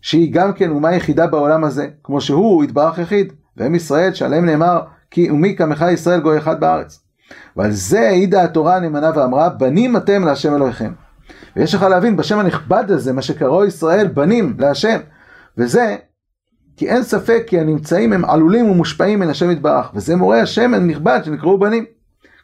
שהיא 0.01 0.33
גם 0.33 0.53
כן 0.53 0.69
אומה 0.69 0.95
יחידה 0.95 1.27
בעולם 1.27 1.63
הזה, 1.63 1.87
כמו 2.03 2.21
שהוא 2.21 2.63
יתברך 2.63 2.97
יחיד, 2.97 3.33
והם 3.57 3.75
ישראל 3.75 4.13
שעליהם 4.13 4.45
נאמר 4.45 4.81
כי 5.13 5.31
ומי 5.31 5.55
כמך 5.55 5.85
ישראל 5.93 6.19
גוי 6.19 6.37
אחד 6.37 6.59
בארץ. 6.59 6.99
ועל 7.57 7.71
זה 7.71 7.99
העידה 7.99 8.43
התורה 8.43 8.75
הנאמנה 8.75 9.11
ואמרה, 9.15 9.49
בנים 9.49 9.97
אתם 9.97 10.23
להשם 10.25 10.55
אלוהיכם. 10.55 10.91
ויש 11.55 11.75
לך 11.75 11.83
להבין, 11.83 12.17
בשם 12.17 12.39
הנכבד 12.39 12.91
הזה, 12.91 13.13
מה 13.13 13.21
שקראו 13.21 13.65
ישראל, 13.65 14.07
בנים 14.07 14.55
להשם. 14.59 14.99
וזה, 15.57 15.95
כי 16.77 16.89
אין 16.89 17.03
ספק 17.03 17.43
כי 17.47 17.59
הנמצאים 17.59 18.13
הם 18.13 18.25
עלולים 18.25 18.69
ומושפעים 18.69 19.19
מן 19.19 19.29
השם 19.29 19.51
יתברך. 19.51 19.91
וזה 19.93 20.15
מורה 20.15 20.41
השם 20.41 20.73
הנכבד 20.73 21.19
שנקראו 21.23 21.59
בנים. 21.59 21.85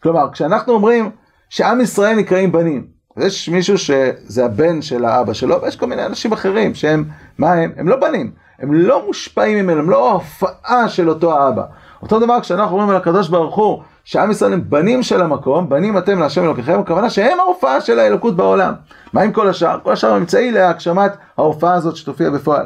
כלומר, 0.03 0.29
כשאנחנו 0.31 0.73
אומרים 0.73 1.09
שעם 1.49 1.81
ישראל 1.81 2.15
נקראים 2.15 2.51
בנים, 2.51 2.87
יש 3.17 3.49
מישהו 3.49 3.77
שזה 3.77 4.45
הבן 4.45 4.81
של 4.81 5.05
האבא 5.05 5.33
שלו, 5.33 5.61
ויש 5.61 5.75
כל 5.75 5.87
מיני 5.87 6.05
אנשים 6.05 6.31
אחרים 6.31 6.75
שהם, 6.75 7.05
מה 7.37 7.53
הם? 7.53 7.71
הם 7.77 7.87
לא 7.87 7.95
בנים. 7.95 8.31
הם 8.59 8.73
לא 8.73 9.07
מושפעים 9.07 9.57
ממנו, 9.57 9.79
הם 9.79 9.89
לא 9.89 10.09
ההופעה 10.09 10.89
של 10.89 11.09
אותו 11.09 11.39
האבא. 11.39 11.63
אותו 12.01 12.19
דבר 12.19 12.41
כשאנחנו 12.41 12.71
אומרים 12.71 12.89
על 12.89 12.95
הקדוש 12.95 13.29
ברוך 13.29 13.55
הוא, 13.55 13.83
שעם 14.03 14.31
ישראל 14.31 14.53
הם 14.53 14.69
בנים 14.69 15.03
של 15.03 15.21
המקום, 15.21 15.69
בנים 15.69 15.97
אתם 15.97 16.19
להשם 16.19 16.43
אלוקיכם, 16.43 16.79
הכוונה 16.79 17.09
שהם 17.09 17.39
ההופעה 17.39 17.81
של 17.81 17.99
האלוקות 17.99 18.35
בעולם. 18.35 18.73
מה 19.13 19.21
עם 19.21 19.31
כל 19.31 19.47
השאר? 19.47 19.79
כל 19.83 19.93
השאר 19.93 20.17
אמצעי 20.17 20.51
להגשמת 20.51 21.11
ההופעה 21.37 21.73
הזאת 21.73 21.95
שתופיע 21.95 22.29
בפועל. 22.29 22.65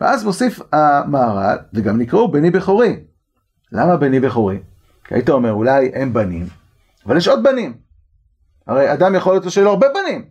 ואז 0.00 0.24
מוסיף 0.24 0.60
המהר"ל, 0.72 1.58
וגם 1.74 1.98
נקראו 1.98 2.30
בני 2.30 2.50
בכורי. 2.50 3.00
למה 3.72 3.96
בני 3.96 4.20
בכורי? 4.20 4.58
כי 5.04 5.14
היית 5.14 5.30
אומר, 5.30 5.52
אולי 5.52 5.90
הם 5.94 6.12
בנים, 6.12 6.46
אבל 7.06 7.16
יש 7.16 7.28
עוד 7.28 7.42
בנים. 7.42 7.74
הרי 8.66 8.92
אדם 8.92 9.14
יכול 9.14 9.32
להיות 9.32 9.50
שיהיה 9.50 9.64
לו 9.64 9.70
הרבה 9.70 9.86
בנים. 9.94 10.24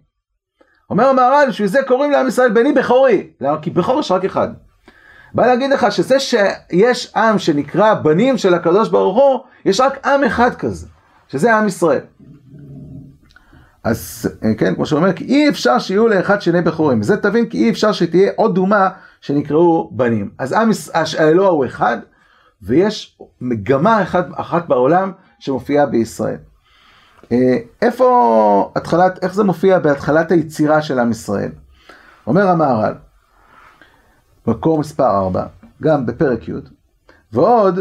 אומר 0.90 1.08
המהר"ל, 1.08 1.46
בשביל 1.50 1.68
זה 1.68 1.80
קוראים 1.88 2.12
לעם 2.12 2.28
ישראל 2.28 2.50
בני 2.50 2.74
בכורי. 2.74 3.30
למה? 3.42 3.62
כי 3.62 3.70
בכור 3.70 4.00
יש 4.00 4.12
רק 4.12 4.26
אחד. 4.26 4.48
בא 5.34 5.46
להגיד 5.48 5.72
לך 5.72 5.92
שזה 5.92 6.20
שיש 6.20 7.14
עם 7.16 7.40
שנקרא 7.40 7.94
בנים 7.94 8.38
של 8.38 8.54
הקדוש 8.54 8.90
ברוך 8.90 9.18
הוא, 9.18 9.40
יש 9.66 9.80
רק 9.80 10.08
עם 10.08 10.24
אחד 10.24 10.56
כזה, 10.56 10.88
שזה 11.28 11.56
עם 11.56 11.68
ישראל. 11.68 12.02
אז 13.84 14.30
כן, 14.58 14.76
כמו 14.76 14.86
שהוא 14.86 15.00
אומר, 15.00 15.14
כי 15.14 15.24
אי 15.24 15.50
אפשר 15.50 15.80
שיהיו 15.80 16.08
לאחד 16.08 16.42
שני 16.42 16.62
בכורים. 16.62 17.04
זה 17.04 17.18
תבין 17.18 17.50
כי 17.50 17.58
אי 17.58 17.70
אפשר 17.70 17.92
שתהיה 17.92 18.32
עוד 18.36 18.58
אומה 18.58 18.90
שנקראו 19.22 19.90
בנים. 19.92 20.30
אז 20.40 20.54
עם 20.54 20.70
האלוה 21.20 21.50
הוא 21.50 21.66
אחד, 21.66 21.98
ויש 22.62 23.18
מגמה 23.42 24.02
אחת, 24.02 24.26
אחת 24.36 24.68
בעולם 24.68 25.12
שמופיעה 25.40 25.86
בישראל. 25.86 26.38
איפה 27.82 28.72
התחלת, 28.76 29.24
איך 29.24 29.34
זה 29.34 29.44
מופיע 29.44 29.80
בהתחלת 29.80 30.32
היצירה 30.32 30.82
של 30.82 31.00
עם 31.00 31.12
ישראל? 31.12 31.52
אומר 32.28 32.48
המהר"ל, 32.48 32.94
מקור 34.48 34.80
מספר 34.80 35.18
4, 35.18 35.46
גם 35.82 36.06
בפרק 36.06 36.50
י', 36.50 36.54
ועוד, 37.34 37.80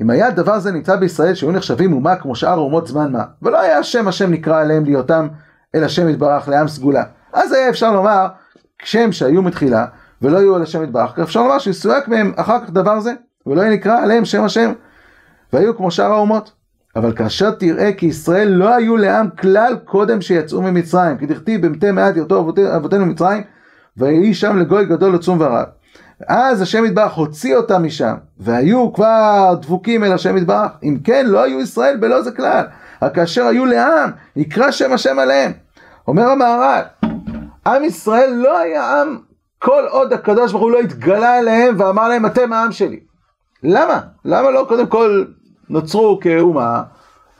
אם 0.00 0.10
היה 0.10 0.30
דבר 0.30 0.58
זה 0.58 0.72
נמצא 0.72 0.96
בישראל 0.96 1.34
שהיו 1.34 1.52
נחשבים 1.52 1.92
אומה 1.92 2.16
כמו 2.16 2.34
שאר 2.34 2.58
אומות 2.58 2.86
זמן 2.86 3.12
מה, 3.12 3.24
ולא 3.42 3.60
היה 3.60 3.78
השם 3.78 4.08
השם 4.08 4.30
נקרא 4.30 4.60
עליהם 4.60 4.84
להיותם 4.84 5.28
אל 5.74 5.84
השם 5.84 6.08
יתברך 6.08 6.48
לעם 6.48 6.68
סגולה, 6.68 7.02
אז 7.32 7.52
היה 7.52 7.68
אפשר 7.68 7.92
לומר 7.92 8.26
שם 8.82 9.12
שהיו 9.12 9.42
מתחילה 9.42 9.86
ולא 10.22 10.38
יהיו 10.38 10.56
אל 10.56 10.62
השם 10.62 10.82
יתברך, 10.82 11.18
אפשר 11.18 11.42
לומר 11.42 11.58
שיסויק 11.58 12.08
מהם 12.08 12.32
אחר 12.36 12.64
כך 12.64 12.70
דבר 12.70 13.00
זה, 13.00 13.12
ולא 13.46 13.60
יהיה 13.60 13.72
נקרא 13.72 14.02
עליהם 14.02 14.24
שם 14.24 14.44
השם, 14.44 14.72
והיו 15.52 15.76
כמו 15.76 15.90
שאר 15.90 16.12
האומות. 16.12 16.52
אבל 16.96 17.12
כאשר 17.12 17.50
תראה 17.50 17.92
כי 17.92 18.06
ישראל 18.06 18.48
לא 18.48 18.74
היו 18.74 18.96
לעם 18.96 19.28
כלל 19.30 19.76
קודם 19.84 20.20
שיצאו 20.20 20.62
ממצרים, 20.62 21.18
כי 21.18 21.26
דכתיב 21.26 21.66
במתי 21.66 21.90
מעט 21.90 22.16
ירתו 22.16 22.52
אבותינו 22.76 23.06
ממצרים, 23.06 23.42
ויהי 23.96 24.34
שם 24.34 24.58
לגוי 24.58 24.84
גדול 24.84 25.14
עצום 25.14 25.40
ורב. 25.40 25.64
אז 26.26 26.62
השם 26.62 26.84
יתברך 26.84 27.12
הוציא 27.12 27.56
אותם 27.56 27.82
משם, 27.82 28.14
והיו 28.38 28.92
כבר 28.92 29.54
דבוקים 29.62 30.04
אל 30.04 30.12
השם 30.12 30.36
יתברך. 30.36 30.70
אם 30.82 30.98
כן, 31.04 31.26
לא 31.26 31.42
היו 31.42 31.60
ישראל 31.60 31.96
בלא 31.96 32.22
זה 32.22 32.30
כלל. 32.30 32.64
רק 33.02 33.14
כאשר 33.14 33.44
היו 33.44 33.66
לעם, 33.66 34.10
יקרא 34.36 34.70
שם 34.70 34.92
השם 34.92 35.18
עליהם. 35.18 35.52
אומר 36.08 36.30
המהר"ל, 36.30 36.82
עם 37.66 37.84
ישראל 37.84 38.30
לא 38.36 38.58
היה 38.58 39.00
עם 39.00 39.18
כל 39.58 39.82
עוד 39.90 40.12
הקדוש 40.12 40.52
ברוך 40.52 40.64
הוא 40.64 40.70
לא 40.70 40.80
התגלה 40.80 41.38
אליהם 41.38 41.74
ואמר 41.78 42.08
להם, 42.08 42.26
אתם 42.26 42.52
העם 42.52 42.72
שלי. 42.72 43.00
למה? 43.62 44.00
למה 44.24 44.50
לא 44.50 44.64
קודם 44.68 44.86
כל 44.86 45.24
נוצרו 45.68 46.18
כאומה? 46.20 46.82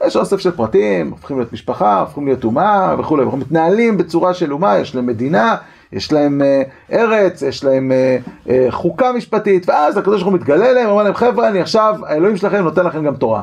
יש 0.07 0.17
אוסף 0.17 0.39
של 0.39 0.51
פרטים, 0.51 1.11
הופכים 1.11 1.39
להיות 1.39 1.53
משפחה, 1.53 2.01
הופכים 2.01 2.27
להיות 2.27 2.45
אומה 2.45 2.95
וכולי, 2.99 3.23
אנחנו 3.23 3.39
מתנהלים 3.39 3.99
בצורה 3.99 4.35
של 4.35 4.53
אומה, 4.53 4.79
יש 4.79 4.95
להם 4.95 5.07
מדינה, 5.07 5.57
יש 5.93 6.13
להם 6.13 6.43
uh, 6.43 6.93
ארץ, 6.95 7.43
יש 7.43 7.65
להם 7.65 7.93
uh, 7.93 8.49
uh, 8.49 8.51
חוקה 8.71 9.13
משפטית, 9.13 9.69
ואז 9.69 9.97
הקדוש 9.97 10.23
ברוך 10.23 10.33
הוא 10.33 10.41
מתגלה 10.41 10.73
להם, 10.73 10.89
אומר 10.89 11.03
להם 11.03 11.15
חבר'ה, 11.15 11.49
אני 11.49 11.61
עכשיו, 11.61 11.95
האלוהים 12.07 12.37
שלכם 12.37 12.63
נותן 12.63 12.87
לכם 12.87 13.05
גם 13.05 13.17
תורה. 13.17 13.43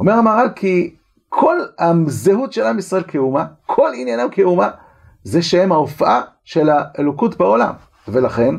אומר 0.00 0.12
המהר"ל 0.12 0.48
כי 0.56 0.94
כל 1.28 1.56
הזהות 1.78 2.52
של 2.52 2.62
עם 2.62 2.78
ישראל 2.78 3.02
כאומה, 3.08 3.44
כל 3.66 3.90
עניינם 3.94 4.28
כאומה, 4.30 4.68
זה 5.24 5.42
שהם 5.42 5.72
ההופעה 5.72 6.20
של 6.44 6.70
האלוקות 6.72 7.38
בעולם. 7.38 7.72
ולכן, 8.08 8.54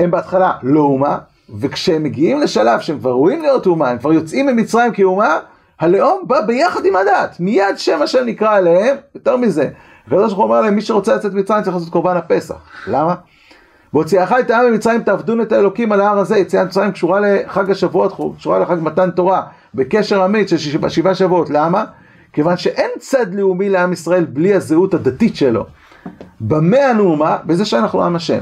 הם 0.00 0.10
בהתחלה 0.10 0.52
לא 0.62 0.80
אומה, 0.80 1.18
וכשהם 1.60 2.02
מגיעים 2.02 2.40
לשלב 2.40 2.80
שהם 2.80 2.98
כבר 2.98 3.10
ראויים 3.10 3.42
להיות 3.42 3.66
אומה, 3.66 3.90
הם 3.90 3.98
כבר 3.98 4.12
יוצאים 4.12 4.46
ממצרים 4.46 4.92
כאומה, 4.92 5.38
הלאום 5.80 6.22
בא 6.26 6.40
ביחד 6.40 6.84
עם 6.84 6.96
הדת, 6.96 7.36
מיד 7.40 7.78
שם 7.78 8.02
השם 8.02 8.24
נקרא 8.26 8.56
עליהם, 8.56 8.96
יותר 9.14 9.36
מזה, 9.36 9.68
הקדוש 10.06 10.32
ברוך 10.32 10.36
הוא 10.36 10.44
אומר 10.44 10.60
להם, 10.60 10.74
מי 10.74 10.82
שרוצה 10.82 11.16
לצאת 11.16 11.34
ממצרים 11.34 11.62
צריך 11.62 11.76
לעשות 11.76 11.92
קורבן 11.92 12.16
הפסח. 12.16 12.54
למה? 12.86 13.14
והוציאך 13.92 14.34
את 14.40 14.50
העם 14.50 14.70
ממצרים 14.70 15.02
תעבדון 15.02 15.40
את 15.40 15.52
האלוקים 15.52 15.92
על 15.92 16.00
ההר 16.00 16.18
הזה, 16.18 16.38
יציאת 16.38 16.66
מצרים 16.66 16.92
קשורה 16.92 17.20
לחג 17.20 17.70
השבועות, 17.70 18.36
קשורה 18.38 18.58
לחג 18.58 18.76
מתן 18.80 19.10
תורה, 19.10 19.42
בקשר 19.74 20.24
אמיץ 20.24 20.50
של 20.50 20.88
שבעה 20.88 21.14
שבועות. 21.14 21.50
למה? 21.50 21.84
כיוון 22.32 22.56
שאין 22.56 22.90
צד 22.98 23.34
לאומי 23.34 23.68
לעם 23.68 23.92
ישראל 23.92 24.24
בלי 24.24 24.54
הזהות 24.54 24.94
הדתית 24.94 25.36
שלו. 25.36 25.66
במה 26.40 26.90
אנו 26.90 27.04
אומה? 27.04 27.36
בזה 27.44 27.64
שאנחנו 27.64 28.04
עם 28.04 28.16
השם. 28.16 28.40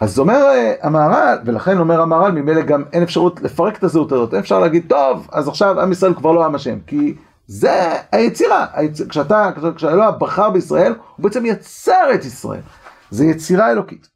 אז 0.00 0.18
אומר 0.18 0.46
המהר"ל, 0.82 1.38
ולכן 1.44 1.78
אומר 1.78 2.00
המהר"ל, 2.00 2.32
ממילא 2.32 2.60
גם 2.60 2.82
אין 2.92 3.02
אפשרות 3.02 3.42
לפרק 3.42 3.78
את 3.78 3.84
הזהות 3.84 4.12
הזאת, 4.12 4.34
אין 4.34 4.40
אפשר 4.40 4.60
להגיד, 4.60 4.84
טוב, 4.88 5.28
אז 5.32 5.48
עכשיו 5.48 5.80
עם 5.80 5.92
ישראל 5.92 6.14
כבר 6.14 6.32
לא 6.32 6.44
עם 6.44 6.54
השם, 6.54 6.78
כי 6.86 7.14
זה 7.46 7.92
היצירה, 8.12 8.66
כשאתה, 9.08 9.50
כשאלוה 9.76 10.10
בחר 10.10 10.50
בישראל, 10.50 10.94
הוא 11.16 11.24
בעצם 11.24 11.46
יצר 11.46 12.14
את 12.14 12.24
ישראל, 12.24 12.60
זה 13.10 13.24
יצירה 13.24 13.70
אלוקית. 13.70 14.08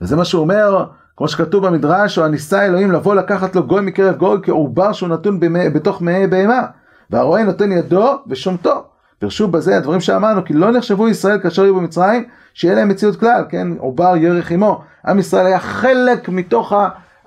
וזה 0.00 0.16
מה 0.16 0.24
שהוא 0.24 0.42
אומר, 0.42 0.86
כמו 1.16 1.28
שכתוב 1.28 1.66
במדרש, 1.66 2.18
או 2.18 2.24
הניסה 2.24 2.66
אלוהים 2.66 2.92
לבוא 2.92 3.14
לקחת 3.14 3.56
לו 3.56 3.66
גוי 3.66 3.80
מקרב 3.80 4.16
גוי 4.16 4.38
כעובר 4.42 4.92
שהוא 4.92 5.08
נתון 5.08 5.40
במא, 5.40 5.68
בתוך 5.68 6.02
מעי 6.02 6.26
בהמה, 6.26 6.62
והרועה 7.10 7.44
נותן 7.44 7.72
ידו 7.72 8.18
ושומתו. 8.26 8.84
פרשו 9.18 9.48
בזה 9.48 9.76
הדברים 9.76 10.00
שאמרנו, 10.00 10.44
כי 10.44 10.54
לא 10.54 10.72
נחשבו 10.72 11.08
ישראל 11.08 11.40
כאשר 11.40 11.62
היו 11.62 11.74
במצרים, 11.74 12.24
שיהיה 12.54 12.74
להם 12.74 12.88
מציאות 12.88 13.16
כלל, 13.16 13.44
כן, 13.48 13.68
עובר 13.78 14.16
ירך 14.16 14.50
עמו. 14.50 14.82
עם 15.06 15.18
ישראל 15.18 15.46
היה 15.46 15.58
חלק 15.58 16.28
מתוך 16.28 16.72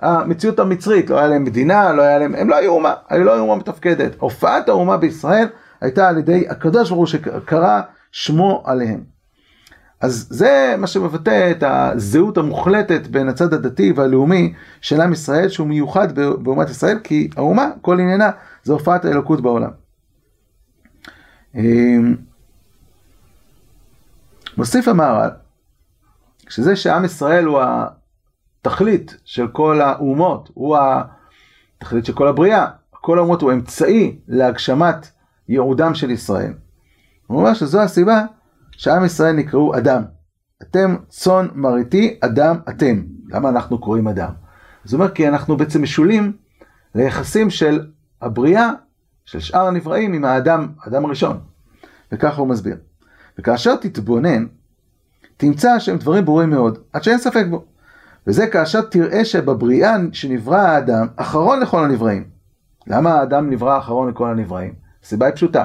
המציאות 0.00 0.58
המצרית, 0.58 1.10
לא 1.10 1.18
היה 1.18 1.28
להם 1.28 1.44
מדינה, 1.44 1.92
לא 1.92 2.02
היה 2.02 2.18
להם, 2.18 2.34
הם 2.34 2.48
לא 2.48 2.56
היו 2.56 2.72
אומה, 2.72 2.94
הם 3.10 3.22
לא 3.22 3.32
היו 3.32 3.42
אומה 3.42 3.56
מתפקדת. 3.56 4.12
הופעת 4.18 4.68
האומה 4.68 4.96
בישראל 4.96 5.46
הייתה 5.80 6.08
על 6.08 6.18
ידי 6.18 6.46
הקדוש 6.48 6.88
ברוך 6.88 6.98
הוא 6.98 7.06
שקרא 7.06 7.80
שמו 8.12 8.62
עליהם. 8.66 9.00
אז 10.00 10.26
זה 10.30 10.74
מה 10.78 10.86
שמבטא 10.86 11.50
את 11.50 11.62
הזהות 11.66 12.38
המוחלטת 12.38 13.06
בין 13.06 13.28
הצד 13.28 13.54
הדתי 13.54 13.92
והלאומי 13.96 14.52
של 14.80 15.00
עם 15.00 15.12
ישראל, 15.12 15.48
שהוא 15.48 15.66
מיוחד 15.66 16.14
באומת 16.14 16.70
ישראל, 16.70 16.98
כי 17.04 17.30
האומה, 17.36 17.68
כל 17.82 18.00
עניינה, 18.00 18.30
זה 18.62 18.72
הופעת 18.72 19.04
האלוקות 19.04 19.40
בעולם. 19.40 19.70
אמ, 21.54 22.16
מוסיף 24.56 24.88
המהר"ל, 24.88 25.30
שזה 26.48 26.76
שעם 26.76 27.04
ישראל 27.04 27.44
הוא 27.44 27.60
התכלית 28.60 29.16
של 29.24 29.48
כל 29.48 29.80
האומות, 29.80 30.50
הוא 30.54 30.76
התכלית 31.80 32.04
של 32.04 32.12
כל 32.12 32.28
הבריאה, 32.28 32.66
כל 32.90 33.18
האומות 33.18 33.42
הוא 33.42 33.52
אמצעי 33.52 34.18
להגשמת 34.28 35.10
ייעודם 35.48 35.94
של 35.94 36.10
ישראל. 36.10 36.52
הוא 37.26 37.38
אומר 37.38 37.54
שזו 37.54 37.80
הסיבה 37.80 38.24
שעם 38.70 39.04
ישראל 39.04 39.32
נקראו 39.32 39.76
אדם. 39.76 40.02
אתם 40.62 40.96
צאן 41.08 41.48
מרעיתי, 41.54 42.18
אדם 42.20 42.56
אתם. 42.68 43.02
למה 43.28 43.48
אנחנו 43.48 43.78
קוראים 43.78 44.08
אדם? 44.08 44.30
זאת 44.84 44.94
אומרת 44.94 45.14
כי 45.14 45.28
אנחנו 45.28 45.56
בעצם 45.56 45.82
משולים 45.82 46.32
ליחסים 46.94 47.50
של 47.50 47.86
הבריאה, 48.22 48.70
של 49.24 49.40
שאר 49.40 49.66
הנבראים 49.66 50.12
עם 50.12 50.24
האדם, 50.24 50.68
האדם 50.84 51.04
הראשון. 51.04 51.40
וככה 52.12 52.40
הוא 52.40 52.48
מסביר. 52.48 52.76
וכאשר 53.38 53.76
תתבונן, 53.76 54.46
תמצא 55.36 55.78
שהם 55.78 55.98
דברים 55.98 56.24
ברורים 56.24 56.50
מאוד, 56.50 56.78
עד 56.92 57.02
שאין 57.02 57.18
ספק 57.18 57.44
בו. 57.50 57.64
וזה 58.30 58.46
כאשר 58.46 58.80
תראה 58.80 59.24
שבבריאה 59.24 59.96
שנברא 60.12 60.56
האדם, 60.56 61.06
אחרון 61.16 61.60
לכל 61.60 61.84
הנבראים. 61.84 62.24
למה 62.86 63.14
האדם 63.14 63.50
נברא 63.50 63.78
אחרון 63.78 64.08
לכל 64.08 64.30
הנבראים? 64.30 64.72
הסיבה 65.04 65.26
היא 65.26 65.34
פשוטה. 65.34 65.64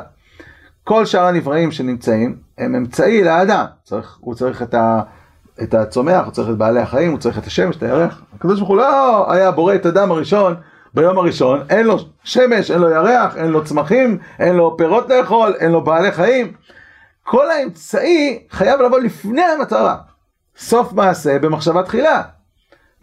כל 0.84 1.06
שאר 1.06 1.26
הנבראים 1.26 1.72
שנמצאים 1.72 2.38
הם 2.58 2.76
אמצעי 2.76 3.24
לאדם. 3.24 3.66
צריך, 3.84 4.18
הוא 4.20 4.36
צריך 4.36 4.62
את, 4.62 4.74
ה, 4.74 5.02
את 5.64 5.74
הצומח, 5.74 6.26
הוא 6.26 6.32
צריך 6.32 6.50
את 6.50 6.58
בעלי 6.58 6.80
החיים, 6.80 7.12
הוא 7.12 7.20
צריך 7.20 7.38
את 7.38 7.48
השמש, 7.48 7.76
את 7.76 7.84
הירח. 7.84 8.22
הקדוש 8.36 8.60
ברוך 8.60 8.70
הוא 8.70 8.78
לא 8.78 9.32
היה 9.32 9.52
בורא 9.52 9.76
את 9.76 9.86
אדם 9.86 10.12
הראשון 10.12 10.56
ביום 10.94 11.18
הראשון, 11.18 11.60
אין 11.70 11.86
לו 11.86 11.98
שמש, 12.24 12.72
אין 12.72 12.80
לו 12.82 12.90
ירח, 12.90 13.38
אין 13.38 13.48
לו 13.48 13.64
צמחים, 13.64 14.18
אין 14.40 14.56
לו 14.56 14.78
פירות 14.78 15.10
לאכול, 15.10 15.54
אין 15.60 15.72
לו 15.72 15.84
בעלי 15.84 16.12
חיים. 16.12 16.54
כל 17.24 17.52
האמצעי 17.52 18.44
חייב 18.52 18.82
לבוא 18.82 19.00
לפני 19.00 19.44
המטרה. 19.44 19.98
סוף 20.58 20.94
מעשה 20.94 21.40
במחשבה 21.40 21.84
תחילה. 21.84 22.35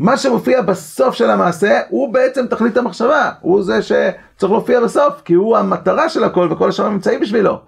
מה 0.03 0.17
שמופיע 0.17 0.63
בסוף 0.63 1.15
של 1.15 1.31
המעשה 1.31 1.81
הוא 1.89 2.13
בעצם 2.13 2.47
תכלית 2.47 2.77
המחשבה, 2.77 3.31
הוא 3.41 3.63
זה 3.63 3.83
שצריך 3.83 4.53
להופיע 4.53 4.81
בסוף, 4.81 5.23
כי 5.25 5.35
הוא 5.35 5.57
המטרה 5.57 6.09
של 6.09 6.25
הכל 6.25 6.49
וכל 6.51 6.69
השאר 6.69 6.89
נמצאים 6.89 7.21
בשבילו. 7.21 7.61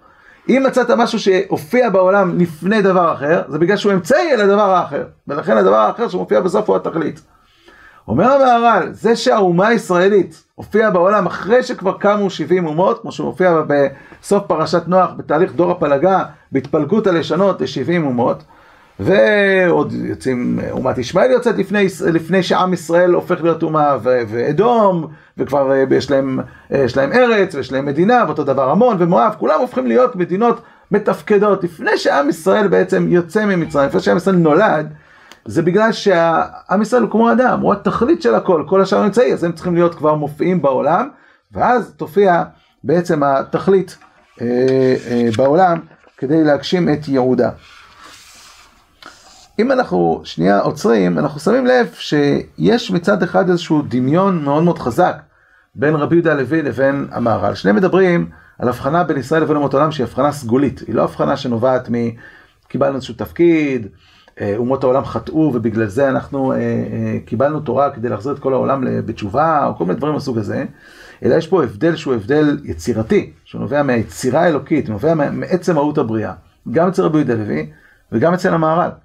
אם 0.49 0.63
מצאת 0.67 0.91
משהו 0.91 1.19
שהופיע 1.19 1.89
בעולם 1.89 2.39
לפני 2.39 2.81
דבר 2.81 3.13
אחר, 3.13 3.41
זה 3.47 3.59
בגלל 3.59 3.77
שהוא 3.77 3.93
אמצעי 3.93 4.37
לדבר 4.37 4.69
האחר, 4.69 5.03
ולכן 5.27 5.57
הדבר 5.57 5.75
האחר 5.75 6.07
שמופיע 6.07 6.41
בסוף 6.41 6.69
הוא 6.69 6.75
התכלית. 6.75 7.21
אומר 8.07 8.31
המהר"ל, 8.31 8.89
זה 8.91 9.15
שהאומה 9.15 9.67
הישראלית 9.67 10.43
הופיעה 10.55 10.91
בעולם 10.91 11.25
אחרי 11.25 11.63
שכבר 11.63 11.97
קמו 11.97 12.29
70 12.29 12.65
אומות, 12.65 13.01
כמו 13.01 13.11
שמופיע 13.11 13.61
בסוף 13.67 14.43
פרשת 14.47 14.83
נוח, 14.87 15.09
בתהליך 15.17 15.53
דור 15.53 15.71
הפלגה, 15.71 16.23
בהתפלגות 16.51 17.07
הלשונות 17.07 17.61
ל-70 17.61 18.05
אומות, 18.05 18.43
ועוד 18.99 19.93
יוצאים, 19.93 20.59
אומת 20.71 20.97
ישמעאל 20.97 21.31
יוצאת 21.31 21.57
לפני, 21.57 21.87
לפני 22.13 22.43
שעם 22.43 22.73
ישראל 22.73 23.13
הופך 23.13 23.43
להיות 23.43 23.63
אומה, 23.63 23.97
ואדום, 24.01 25.07
וכבר 25.37 25.71
אה, 25.71 25.83
יש 25.91 26.11
להם, 26.11 26.39
אה, 26.73 26.79
יש 26.79 26.97
להם 26.97 27.11
ארץ, 27.13 27.55
ויש 27.55 27.71
להם 27.71 27.85
מדינה, 27.85 28.23
ואותו 28.27 28.43
דבר 28.43 28.69
המון 28.69 28.97
ומואב, 28.99 29.35
כולם 29.39 29.59
הופכים 29.59 29.87
להיות 29.87 30.15
מדינות 30.15 30.61
מתפקדות. 30.91 31.63
לפני 31.63 31.97
שעם 31.97 32.29
ישראל 32.29 32.67
בעצם 32.67 33.07
יוצא 33.09 33.45
ממצרים, 33.45 33.87
לפני 33.87 34.01
שעם 34.01 34.17
ישראל 34.17 34.35
נולד, 34.35 34.93
זה 35.45 35.61
בגלל 35.61 35.91
שעם 35.91 36.81
ישראל 36.81 37.01
הוא 37.01 37.11
כמו 37.11 37.31
אדם, 37.31 37.59
הוא 37.59 37.73
התכלית 37.73 38.21
של 38.21 38.35
הכל, 38.35 38.63
כל 38.67 38.81
השאר 38.81 39.03
נמצאי, 39.03 39.33
אז 39.33 39.43
הם 39.43 39.51
צריכים 39.51 39.75
להיות 39.75 39.95
כבר 39.95 40.15
מופיעים 40.15 40.61
בעולם, 40.61 41.09
ואז 41.51 41.93
תופיע 41.97 42.43
בעצם 42.83 43.23
התכלית 43.23 43.97
אה, 44.41 44.47
אה, 45.07 45.29
בעולם 45.37 45.79
כדי 46.17 46.43
להגשים 46.43 46.89
את 46.89 47.07
יהודה. 47.07 47.49
אם 49.59 49.71
אנחנו 49.71 50.21
שנייה 50.23 50.59
עוצרים, 50.59 51.19
אנחנו 51.19 51.39
שמים 51.39 51.65
לב 51.65 51.87
שיש 51.93 52.91
מצד 52.91 53.23
אחד 53.23 53.49
איזשהו 53.49 53.81
דמיון 53.87 54.43
מאוד 54.43 54.63
מאוד 54.63 54.79
חזק 54.79 55.15
בין 55.75 55.95
רבי 55.95 56.15
יהודה 56.15 56.31
הלוי 56.31 56.61
לבין 56.61 57.07
המהר"ל. 57.11 57.55
שניהם 57.55 57.75
מדברים 57.75 58.29
על 58.59 58.67
הבחנה 58.67 59.03
בין 59.03 59.17
ישראל 59.17 59.41
לבין 59.41 59.55
אומות 59.55 59.73
העולם 59.73 59.91
שהיא 59.91 60.05
הבחנה 60.05 60.31
סגולית, 60.31 60.79
היא 60.87 60.95
לא 60.95 61.03
הבחנה 61.03 61.37
שנובעת 61.37 61.89
מ... 61.91 61.95
קיבלנו 62.67 62.95
איזשהו 62.95 63.13
תפקיד, 63.13 63.87
אה, 64.41 64.53
אומות 64.57 64.83
העולם 64.83 65.05
חטאו 65.05 65.51
ובגלל 65.53 65.87
זה 65.87 66.09
אנחנו 66.09 66.51
אה, 66.51 66.57
אה, 66.57 67.17
קיבלנו 67.25 67.59
תורה 67.59 67.89
כדי 67.89 68.09
להחזיר 68.09 68.33
את 68.33 68.39
כל 68.39 68.53
העולם 68.53 68.83
בתשובה, 69.05 69.65
או 69.67 69.75
כל 69.75 69.85
מיני 69.85 69.97
דברים 69.97 70.13
מהסוג 70.13 70.37
הזה, 70.37 70.65
אלא 71.23 71.35
יש 71.35 71.47
פה 71.47 71.63
הבדל 71.63 71.95
שהוא 71.95 72.13
הבדל 72.13 72.57
יצירתי, 72.63 73.31
שהוא 73.45 73.61
נובע 73.61 73.83
מהיצירה 73.83 74.41
האלוקית, 74.41 74.89
נובע 74.89 75.13
מעצם 75.13 75.75
מהות 75.75 75.97
הבריאה, 75.97 76.33
גם 76.71 76.87
אצל 76.87 77.01
רבי 77.01 77.17
יהודה 77.17 77.33
הלוי 77.33 77.69
וגם 78.11 78.33
אצל 78.33 78.53
המהר"ל. 78.53 79.04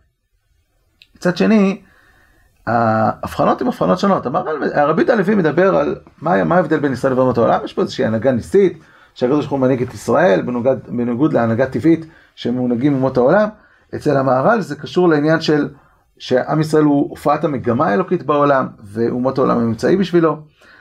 מצד 1.21 1.37
שני, 1.37 1.81
ההבחנות 2.67 3.61
הן 3.61 3.67
הבחנות 3.67 3.99
שונות. 3.99 4.27
הרבי 4.75 5.03
יהודה 5.03 5.13
הלוי 5.13 5.35
מדבר 5.35 5.77
על 5.77 5.97
מה, 6.23 6.45
מה 6.45 6.57
ההבדל 6.57 6.79
בין 6.79 6.93
ישראל 6.93 7.13
ואומות 7.13 7.39
העולם, 7.39 7.61
יש 7.65 7.73
פה 7.73 7.83
איזושהי 7.83 8.05
הנהגה 8.05 8.33
ניסית, 8.33 8.79
שהקדוש 9.15 9.39
ברוך 9.39 9.51
הוא 9.51 9.61
מנהיג 9.61 9.83
את 9.83 9.95
ישראל, 9.95 10.43
בנוגד, 10.43 10.77
בניגוד 10.89 11.33
להנהגה 11.33 11.67
טבעית 11.67 12.07
שמונהגים 12.35 12.95
אומות 12.95 13.17
העולם. 13.17 13.49
אצל 13.95 14.17
המהר"ל 14.17 14.61
זה 14.61 14.77
קשור 14.77 15.09
לעניין 15.09 15.41
של 15.41 15.69
שעם 16.19 16.61
ישראל 16.61 16.85
הוא 16.85 17.11
הופעת 17.11 17.45
המגמה 17.45 17.87
האלוקית 17.87 18.23
בעולם, 18.23 18.69
ואומות 18.85 19.39
העולם 19.39 19.59
הם 19.59 19.67
אמצעי 19.67 19.97
בשבילו. 19.97 20.37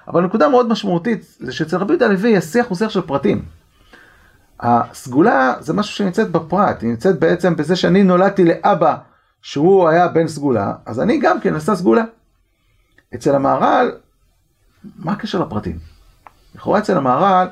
אבל 0.08 0.21
נקודה 0.21 0.49
מאוד 0.49 0.69
משמעותית 0.69 1.36
זה 1.39 1.52
שאצל 1.52 1.78
רבי 1.78 1.93
יהודה 1.93 2.06
הלוי 2.06 2.38
השיח 2.38 2.67
הוא 2.67 2.78
שיח 2.78 2.89
של 2.89 3.02
פרטים. 3.02 3.41
הסגולה 4.60 5.54
זה 5.60 5.73
משהו 5.73 5.95
שנמצאת 5.95 6.32
בפרט, 6.32 6.82
היא 6.82 6.89
נמצאת 6.89 7.19
בעצם 7.19 7.56
בזה 7.56 7.75
שאני 7.75 8.04
נולדתי 8.04 8.45
לאבא 8.45 8.95
שהוא 9.41 9.89
היה 9.89 10.08
בן 10.08 10.28
סגולה, 10.28 10.73
אז 10.86 10.99
אני 10.99 11.19
גם 11.19 11.39
כן 11.39 11.56
עשה 11.56 11.75
סגולה. 11.75 12.04
אצל 13.15 13.36
המהר"ל, 13.36 13.91
מה 14.95 15.12
הקשר 15.12 15.39
לפרטים? 15.39 15.78
לכאורה 16.56 16.80
אצל 16.80 16.97
המהר"ל, 16.97 17.47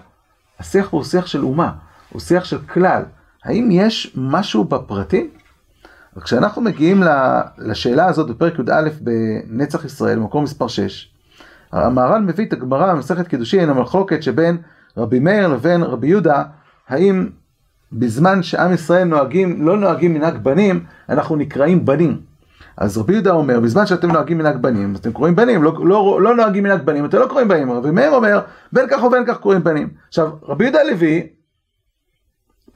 השיח 0.59 0.89
הוא 0.89 1.03
שיח 1.03 1.27
של 1.27 1.43
אומה, 1.43 1.71
הוא 2.09 2.21
שיח 2.21 2.45
של 2.45 2.57
כלל. 2.61 3.03
האם 3.43 3.69
יש 3.71 4.13
משהו 4.15 4.63
בפרטים? 4.63 5.29
וכשאנחנו 6.17 6.61
מגיעים 6.61 7.03
לשאלה 7.57 8.05
הזאת 8.05 8.29
בפרק 8.29 8.59
י"א 8.59 8.89
בנצח 9.01 9.85
ישראל, 9.85 10.19
מקום 10.19 10.43
מספר 10.43 10.67
6, 10.67 11.11
המהר"ל 11.71 12.21
מביא 12.21 12.45
את 12.45 12.53
הגמרא 12.53 12.93
במסכת 12.93 13.27
קידושין, 13.27 13.69
המחלוקת 13.69 14.23
שבין 14.23 14.57
רבי 14.97 15.19
מאיר 15.19 15.47
לבין 15.47 15.83
רבי 15.83 16.07
יהודה, 16.07 16.43
האם 16.87 17.29
בזמן 17.91 18.43
שעם 18.43 18.73
ישראל 18.73 19.03
נוהגים, 19.03 19.65
לא 19.67 19.77
נוהגים 19.77 20.13
מנהג 20.13 20.37
בנים, 20.37 20.83
אנחנו 21.09 21.35
נקראים 21.35 21.85
בנים. 21.85 22.17
אז 22.77 22.97
רבי 22.97 23.13
יהודה 23.13 23.31
אומר, 23.31 23.59
בזמן 23.59 23.85
שאתם 23.85 24.11
נוהגים 24.11 24.37
מנהג 24.37 24.57
בנים, 24.57 24.95
אתם 24.95 25.11
קוראים 25.11 25.35
בנים, 25.35 25.63
לא, 25.63 25.73
לא, 25.83 26.21
לא 26.21 26.35
נוהגים 26.35 26.63
מנהג 26.63 26.81
בנים, 26.81 27.05
אתם 27.05 27.17
לא 27.17 27.25
קוראים 27.25 27.47
בנים. 27.47 27.71
רבי 27.71 27.91
מאיר 27.91 28.11
אומר, 28.11 28.39
בין 28.73 28.85
כך 28.89 29.03
ובין 29.03 29.25
כך 29.25 29.37
קוראים 29.37 29.63
בנים. 29.63 29.89
עכשיו, 30.07 30.29
רבי 30.43 30.63
יהודה 30.63 30.81
הלוי, 30.81 31.27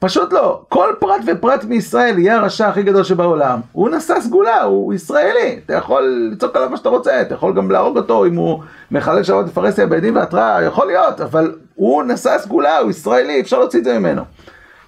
פשוט 0.02 0.32
לא, 0.32 0.62
כל 0.68 0.94
פרט 0.98 1.20
ופרט 1.26 1.64
מישראל 1.64 2.18
יהיה 2.18 2.36
הרשע 2.36 2.68
הכי 2.68 2.82
גדול 2.82 3.04
שבעולם. 3.04 3.60
הוא 3.72 3.90
נשא 3.90 4.20
סגולה, 4.20 4.62
הוא 4.62 4.94
ישראלי, 4.94 5.60
אתה 5.66 5.74
יכול 5.74 6.30
לצעוק 6.32 6.56
עליו 6.56 6.70
מה 6.70 6.76
שאתה 6.76 6.88
רוצה, 6.88 7.20
אתה 7.20 7.34
יכול 7.34 7.54
גם 7.56 7.70
להרוג 7.70 7.96
אותו 7.96 8.24
אם 8.26 8.36
הוא 8.36 8.62
מחלל 8.90 9.22
שבת 9.22 9.44
בפרהסיה 9.44 9.86
בעדים 9.86 10.16
והתראה, 10.16 10.62
יכול 10.62 10.86
להיות, 10.86 11.20
אבל 11.20 11.54
הוא 11.74 12.02
נשא 12.02 12.38
סגולה, 12.38 12.78
הוא 12.78 12.90
ישראלי, 12.90 13.40
אפשר 13.40 13.58
להוציא 13.58 13.78
את 13.78 13.84
זה 13.84 13.98
ממנו. 13.98 14.22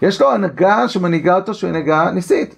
יש 0.04 0.20
לו 0.20 0.32
הנהגה 0.32 0.88
שמנהיגה 0.88 1.36
אותו 1.36 1.54
שהוא 1.54 1.70
הנהגה 1.70 2.10
ניסית. 2.10 2.56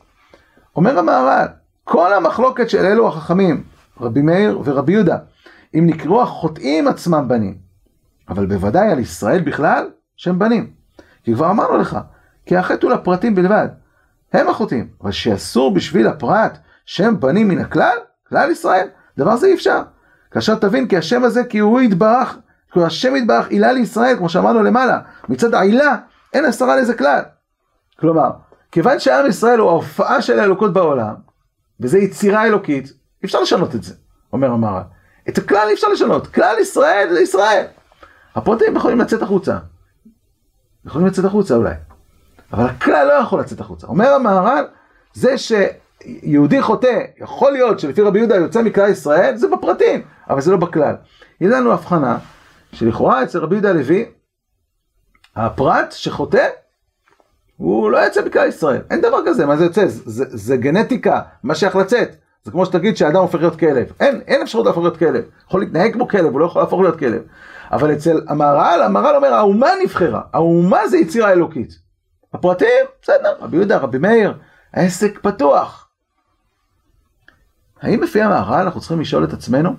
אומר 0.77 0.99
המהר"ל, 0.99 1.47
כל 1.85 2.13
המחלוקת 2.13 2.71
של 2.71 2.87
אלו 2.87 3.09
החכמים, 3.09 3.63
רבי 4.01 4.23
מאיר 4.23 4.61
ורבי 4.65 4.93
יהודה, 4.93 5.17
אם 5.75 5.87
נקראו 5.87 6.23
החוטאים 6.23 6.89
עצמם 6.89 7.29
בנים, 7.29 7.55
אבל 8.29 8.47
בוודאי 8.47 8.91
על 8.91 8.99
ישראל 8.99 9.41
בכלל, 9.41 9.91
שהם 10.17 10.39
בנים. 10.39 10.71
כי 11.25 11.35
כבר 11.35 11.51
אמרנו 11.51 11.79
לך, 11.79 11.99
כי 12.47 12.57
החטא 12.57 12.87
הוא 12.87 12.95
לפרטים 12.95 13.35
בלבד. 13.35 13.69
הם 14.33 14.49
החוטאים, 14.49 14.89
אבל 15.03 15.13
שאסור 15.13 15.75
בשביל 15.75 16.07
הפרט 16.07 16.59
שהם 16.87 17.21
בנים 17.21 17.49
מן 17.49 17.59
הכלל, 17.59 17.97
כלל 18.29 18.51
ישראל, 18.51 18.89
דבר 19.19 19.37
זה 19.37 19.47
אי 19.47 19.55
אפשר. 19.55 19.83
כאשר 20.31 20.55
תבין 20.55 20.89
כי 20.89 20.97
השם 20.97 21.25
הזה, 21.25 21.45
כי 21.45 21.59
הוא 21.59 21.81
יתברך, 21.81 22.39
כי 22.73 22.83
השם 22.83 23.17
יתברך 23.17 23.49
עילה 23.49 23.73
לישראל, 23.73 24.17
כמו 24.17 24.29
שאמרנו 24.29 24.63
למעלה, 24.63 25.01
מצד 25.29 25.55
העילה 25.55 25.97
אין 26.33 26.45
עשרה 26.45 26.77
לזה 26.77 26.95
כלל. 26.95 27.23
כלומר, 28.01 28.31
כיוון 28.73 29.01
שעם 29.01 29.27
ישראל 29.27 29.59
הוא 29.59 29.71
ההופעה 29.71 30.23
של 30.23 30.39
האלוקות 30.39 30.73
בעולם, 30.73 31.15
וזו 31.81 31.99
יצירה 31.99 32.47
אלוקית, 32.47 32.93
אפשר 33.25 33.41
לשנות 33.41 33.75
את 33.75 33.83
זה, 33.83 33.95
אומר 34.33 34.51
המהר"ל. 34.51 34.83
את 35.29 35.39
הכלל 35.39 35.67
אי 35.69 35.75
אפשר 35.75 35.89
לשנות, 35.89 36.27
כלל 36.27 36.57
ישראל 36.61 37.09
זה 37.13 37.21
ישראל. 37.21 37.65
הפרטים 38.35 38.77
יכולים 38.77 39.01
לצאת 39.01 39.23
החוצה. 39.23 39.59
יכולים 40.87 41.07
לצאת 41.07 41.25
החוצה 41.25 41.55
אולי. 41.55 41.75
אבל 42.53 42.65
הכלל 42.65 43.07
לא 43.07 43.13
יכול 43.13 43.41
לצאת 43.41 43.61
החוצה. 43.61 43.87
אומר 43.87 44.13
המהר"ל, 44.13 44.65
זה 45.15 45.35
שיהודי 45.39 46.63
חוטא, 46.63 47.01
יכול 47.19 47.53
להיות 47.53 47.81
שלפי 47.81 48.03
רבי 48.03 48.19
יהודה 48.19 48.37
יוצא 48.37 48.63
מכלל 48.63 48.91
ישראל, 48.91 49.37
זה 49.37 49.49
בפרטים, 49.49 50.03
אבל 50.31 50.41
זה 50.41 50.51
לא 50.51 50.57
בכלל. 50.57 50.95
יש 51.41 51.51
לנו 51.53 51.73
הבחנה, 51.73 52.19
שלכאורה 52.73 53.23
אצל 53.23 53.39
רבי 53.39 53.55
יהודה 53.55 53.71
הלוי, 53.71 54.05
הפרט 55.37 55.93
שחוטא, 55.93 56.49
הוא 57.57 57.91
לא 57.91 57.99
יוצא 57.99 58.25
מכלל 58.27 58.49
ישראל. 58.49 58.81
אין 58.91 59.01
דבר 59.01 59.19
כזה, 59.27 59.47
מה 59.47 59.57
זה 59.57 59.65
יוצא? 59.65 59.87
זה, 59.87 60.03
זה, 60.07 60.25
זה 60.29 60.57
גנטיקה, 60.57 61.21
מה 61.43 61.55
שייך 61.55 61.77
לצאת. 61.77 62.17
זה 62.45 62.51
כמו 62.51 62.67
שתגיד 62.67 62.97
שאדם 62.97 63.17
הופך 63.17 63.39
להיות 63.39 63.59
כלב. 63.59 63.87
אין, 64.01 64.21
אין 64.27 64.43
אפשרות 64.43 64.67
להפוך 64.67 64.83
להיות 64.83 64.97
כלב. 64.97 65.25
יכול 65.47 65.61
להתנהג 65.61 65.93
כמו 65.93 66.09
כלב, 66.09 66.33
הוא 66.33 66.41
לא 66.41 66.45
יכול 66.45 66.63
להפוך 66.63 66.81
להיות 66.81 66.99
כלב. 66.99 67.23
אבל 67.73 67.93
אצל 67.93 68.21
המהר"ל, 68.29 68.83
המהר"ל 68.83 69.17
אומר, 69.17 69.35
האומה 69.35 69.69
נבחרה. 69.83 70.21
האומה 70.33 70.89
זה 70.89 70.99
יצירה 70.99 71.33
אלוקית. 71.33 71.79
הפרטים, 72.33 72.85
בסדר, 73.03 73.37
רבי 73.41 73.57
יהודה, 73.57 73.79
רבי 73.79 73.99
מאיר, 73.99 74.35
העסק 74.75 75.19
פתוח. 75.23 75.89
האם 77.83 78.03
לפי 78.03 78.23
המהר"ל 78.23 78.61
אנחנו 78.61 78.81
צריכים 78.81 79.01
לשאול 79.01 79.25
את 79.25 79.33
עצמנו, 79.33 79.71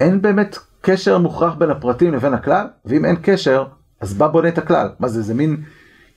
אין 0.00 0.22
באמת 0.22 0.58
קשר 0.80 1.18
מוכרח 1.18 1.54
בין 1.54 1.70
הפרטים 1.70 2.14
לבין 2.14 2.34
הכלל? 2.34 2.66
ואם 2.84 3.04
אין 3.04 3.16
קשר, 3.22 3.64
אז 4.00 4.14
בא 4.14 4.26
בונה 4.26 4.48
את 4.48 4.58
הכלל. 4.58 4.88
מה 5.00 5.08
זה, 5.08 5.22
זה 5.22 5.34
מין 5.34 5.62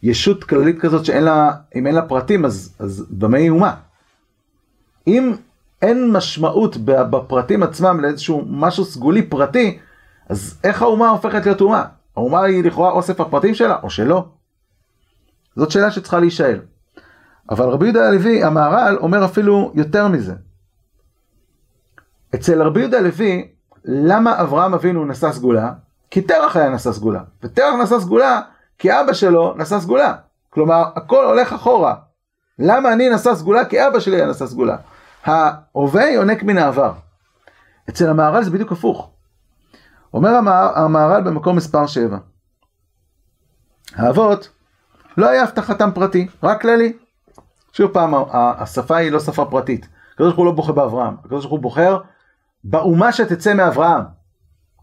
ישות 0.04 0.44
כללית 0.44 0.80
כזאת 0.80 1.06
שאין 1.06 1.24
לה, 1.24 1.52
אם 1.76 1.88
אין 1.88 1.96
לה 1.96 2.02
פרטים, 2.02 2.46
אז, 2.46 2.76
אז 2.80 3.06
במה 3.10 3.38
היא 3.38 3.50
אומה? 3.50 3.76
אם 5.08 5.34
אין 5.82 6.12
משמעות 6.12 6.78
בפרטים 6.86 7.64
עצמם 7.64 8.00
לאיזשהו 8.00 8.46
משהו 8.48 8.86
סגולי 8.86 9.22
פרטי, 9.22 9.80
אז 10.30 10.60
איך 10.64 10.82
האומה 10.82 11.10
הופכת 11.10 11.46
להיות 11.46 11.62
אומה? 11.62 11.86
האומה 12.16 12.44
היא 12.44 12.64
לכאורה 12.64 12.92
אוסף 12.92 13.22
הפרטים 13.22 13.56
שלה, 13.56 13.76
או 13.84 13.90
שלא? 13.90 14.26
זאת 15.56 15.72
שאלה 15.72 15.92
שצריכה 15.92 16.20
להישאל. 16.20 16.60
אבל 17.50 17.66
רבי 17.66 17.86
יהודה 17.86 18.08
הלוי, 18.08 18.44
המהר"ל, 18.44 18.98
אומר 18.98 19.26
אפילו 19.26 19.72
יותר 19.76 20.08
מזה. 20.08 20.34
אצל 22.36 22.62
רבי 22.62 22.80
יהודה 22.80 22.98
הלוי, 22.98 23.48
למה 23.86 24.42
אברהם 24.42 24.74
אבינו 24.74 25.06
נשא 25.06 25.32
סגולה? 25.32 25.72
כי 26.12 26.22
תרח 26.22 26.56
היה 26.56 26.70
נשא 26.70 26.92
סגולה. 26.92 27.22
ותרח 27.44 27.74
נשא 27.84 28.00
סגולה 28.00 28.42
כי 28.80 29.00
אבא 29.00 29.14
שלו 29.14 29.54
נשא 29.58 29.80
סגולה. 29.80 30.14
כלומר, 30.50 30.84
הכל 30.96 31.26
הולך 31.26 31.54
אחורה. 31.54 31.96
למה 32.60 32.94
אני 32.94 33.10
נשא 33.10 33.36
סגולה? 33.36 33.66
כי 33.66 33.88
אבא 33.88 34.00
שלי 34.00 34.16
היה 34.16 34.28
נשא 34.28 34.46
סגולה. 34.46 34.78
ההווה 35.26 36.10
יונק 36.10 36.44
מן 36.44 36.58
העבר. 36.58 36.94
אצל 37.90 38.10
המהר"ל 38.10 38.44
זה 38.44 38.52
בדיוק 38.52 38.72
הפוך. 38.72 39.10
אומר 40.14 40.30
המהר"ל 40.76 41.22
במקום 41.22 41.56
מספר 41.56 41.88
7. 41.88 42.18
האבות, 43.96 44.50
לא 45.18 45.30
היה 45.30 45.44
הבטחתם 45.44 45.92
פרטי, 45.92 46.28
רק 46.44 46.62
כללי. 46.62 46.94
שוב 47.74 47.92
פעם, 47.92 48.14
השפה 48.32 48.98
היא 48.98 49.12
לא 49.12 49.20
שפה 49.20 49.46
פרטית. 49.46 49.88
הקדוש 50.14 50.28
ברוך 50.28 50.38
הוא 50.38 50.46
לא 50.46 50.52
בוחר 50.52 50.72
באברהם, 50.72 51.16
הקדוש 51.20 51.42
ברוך 51.42 51.52
הוא 51.52 51.60
בוחר 51.60 52.00
באומה 52.64 53.12
שתצא 53.12 53.54
מאברהם. 53.54 54.02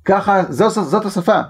ככה, 0.04 0.42
זאת, 0.48 0.72
זאת 0.72 1.04
השפה. 1.04 1.40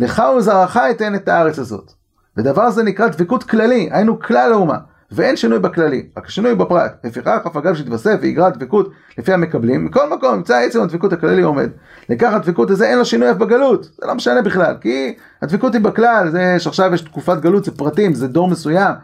לך 0.00 0.22
ולזרעך 0.34 0.76
אתן 0.76 1.14
את 1.14 1.28
הארץ 1.28 1.58
הזאת. 1.58 1.92
ודבר 2.36 2.70
זה 2.70 2.82
נקרא 2.82 3.08
דבקות 3.08 3.42
כללי, 3.42 3.88
היינו 3.92 4.20
כלל 4.20 4.52
האומה. 4.52 4.78
ואין 5.12 5.36
שינוי 5.36 5.58
בכללי, 5.58 6.06
רק 6.16 6.28
שינוי 6.28 6.54
בפרט. 6.54 6.92
לפיכך 7.04 7.38
אף 7.46 7.56
אגב 7.56 7.74
שיתווסף 7.74 8.18
ויגרע 8.20 8.50
דבקות 8.50 8.90
לפי 9.18 9.32
המקבלים, 9.32 9.84
מכל 9.84 10.10
מקום 10.10 10.34
נמצא 10.34 10.56
עצם 10.56 10.82
הדבקות 10.82 11.12
הכללי 11.12 11.42
עומד. 11.42 11.70
לכך 12.08 12.32
הדבקות 12.32 12.70
הזה 12.70 12.86
אין 12.86 12.98
לו 12.98 13.04
שינוי 13.04 13.30
אף 13.30 13.36
בגלות, 13.36 13.84
זה 13.84 14.06
לא 14.06 14.14
משנה 14.14 14.42
בכלל, 14.42 14.76
כי 14.80 15.14
הדבקות 15.42 15.74
היא 15.74 15.82
בכלל, 15.82 16.30
זה 16.30 16.56
שעכשיו 16.58 16.94
יש 16.94 17.00
תקופת 17.00 17.40
גלות, 17.40 17.64
זה 17.64 17.70
פרטים, 17.70 18.14
זה 18.14 18.28
דור 18.28 18.48
מסוים, 18.48 18.94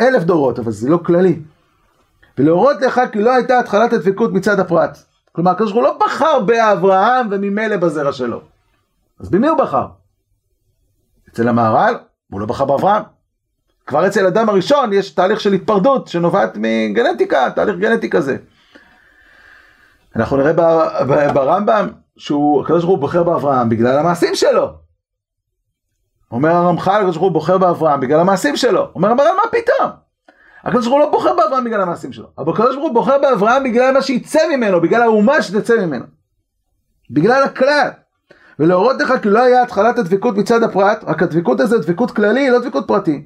אלף 0.00 0.22
דורות, 0.22 0.58
אבל 0.58 0.72
זה 0.72 0.88
לא 0.88 0.98
כללי. 1.06 1.40
ולהורות 2.38 2.82
לך 2.82 3.00
כי 3.12 3.22
לא 3.22 3.34
הייתה 3.34 3.58
התחלת 3.58 3.92
הדבקות 3.92 4.32
מצד 4.32 4.60
הפרט. 4.60 4.98
כלומר, 5.32 5.50
הקדוש 5.50 5.72
ברוך 5.72 5.86
הוא 5.86 5.94
לא 5.94 6.06
בחר 6.06 6.40
באברהם 6.40 7.26
וממילא 7.30 7.76
בזרע 7.76 8.12
שלו. 8.12 8.40
אז 9.20 9.30
במי 9.30 9.48
הוא 9.48 9.58
בחר? 9.58 9.86
אצל 11.28 11.48
המהר"ל, 11.48 11.94
הוא 12.30 12.40
לא 12.40 12.46
בחר 12.46 12.64
באברהם. 12.64 13.02
כבר 13.86 14.06
אצל 14.06 14.26
אדם 14.26 14.48
הראשון 14.48 14.92
יש 14.92 15.10
תהליך 15.10 15.40
של 15.40 15.52
התפרדות 15.52 16.08
שנובעת 16.08 16.52
מגנטיקה, 16.54 17.50
תהליך 17.50 17.76
גנטי 17.76 18.10
כזה. 18.10 18.36
אנחנו 20.16 20.36
נראה 20.36 20.52
ברמב"ם 21.32 21.88
שהוא, 22.16 22.62
הקדוש 22.62 22.84
ברוך 22.84 22.94
הוא 22.94 23.00
בוחר 23.00 23.22
באברהם 23.22 23.68
בגלל 23.68 23.98
המעשים 23.98 24.34
שלו. 24.34 24.72
אומר 26.30 26.50
הרמח"ל, 26.50 27.00
הקדוש 27.00 27.16
ברוך 27.16 27.26
הוא 27.26 27.32
בוחר 27.32 27.58
באברהם 27.58 28.00
בגלל 28.00 28.20
המעשים 28.20 28.56
שלו. 28.56 28.88
אומר 28.94 29.10
המר"ל, 29.10 29.26
מה 29.44 29.50
פתאום? 29.50 29.90
הקדוש 30.64 30.86
ברוך 30.86 30.98
הוא 30.98 31.00
לא 31.00 31.10
בוחר 31.10 31.34
באברהם 31.34 31.64
בגלל 31.64 31.80
המעשים 31.80 32.12
שלו. 32.12 32.28
אבל 32.38 32.52
הקדוש 32.52 32.76
ברוך 32.76 32.86
הוא 32.86 32.94
בוחר 32.94 33.18
באברהם 33.18 33.64
בגלל 33.64 33.94
מה 33.94 34.02
שיצא 34.02 34.40
ממנו, 34.56 34.80
בגלל 34.80 35.02
האומה 35.02 35.42
שתצא 35.42 35.86
ממנו. 35.86 36.04
בגלל 37.10 37.42
הכלל. 37.42 37.90
ולהורות 38.58 39.00
לך 39.00 39.14
כי 39.22 39.28
לא 39.28 39.42
היה 39.42 39.62
התחלת 39.62 39.98
הדבקות 39.98 40.36
מצד 40.36 40.62
הפרט, 40.62 41.04
רק 41.06 41.22
הדבקות 41.22 41.60
הזה 41.60 41.78
דבקות 41.78 42.10
כללי, 42.10 42.50
לא 42.50 42.58
דבקות 42.58 42.88
פרטי. 42.88 43.22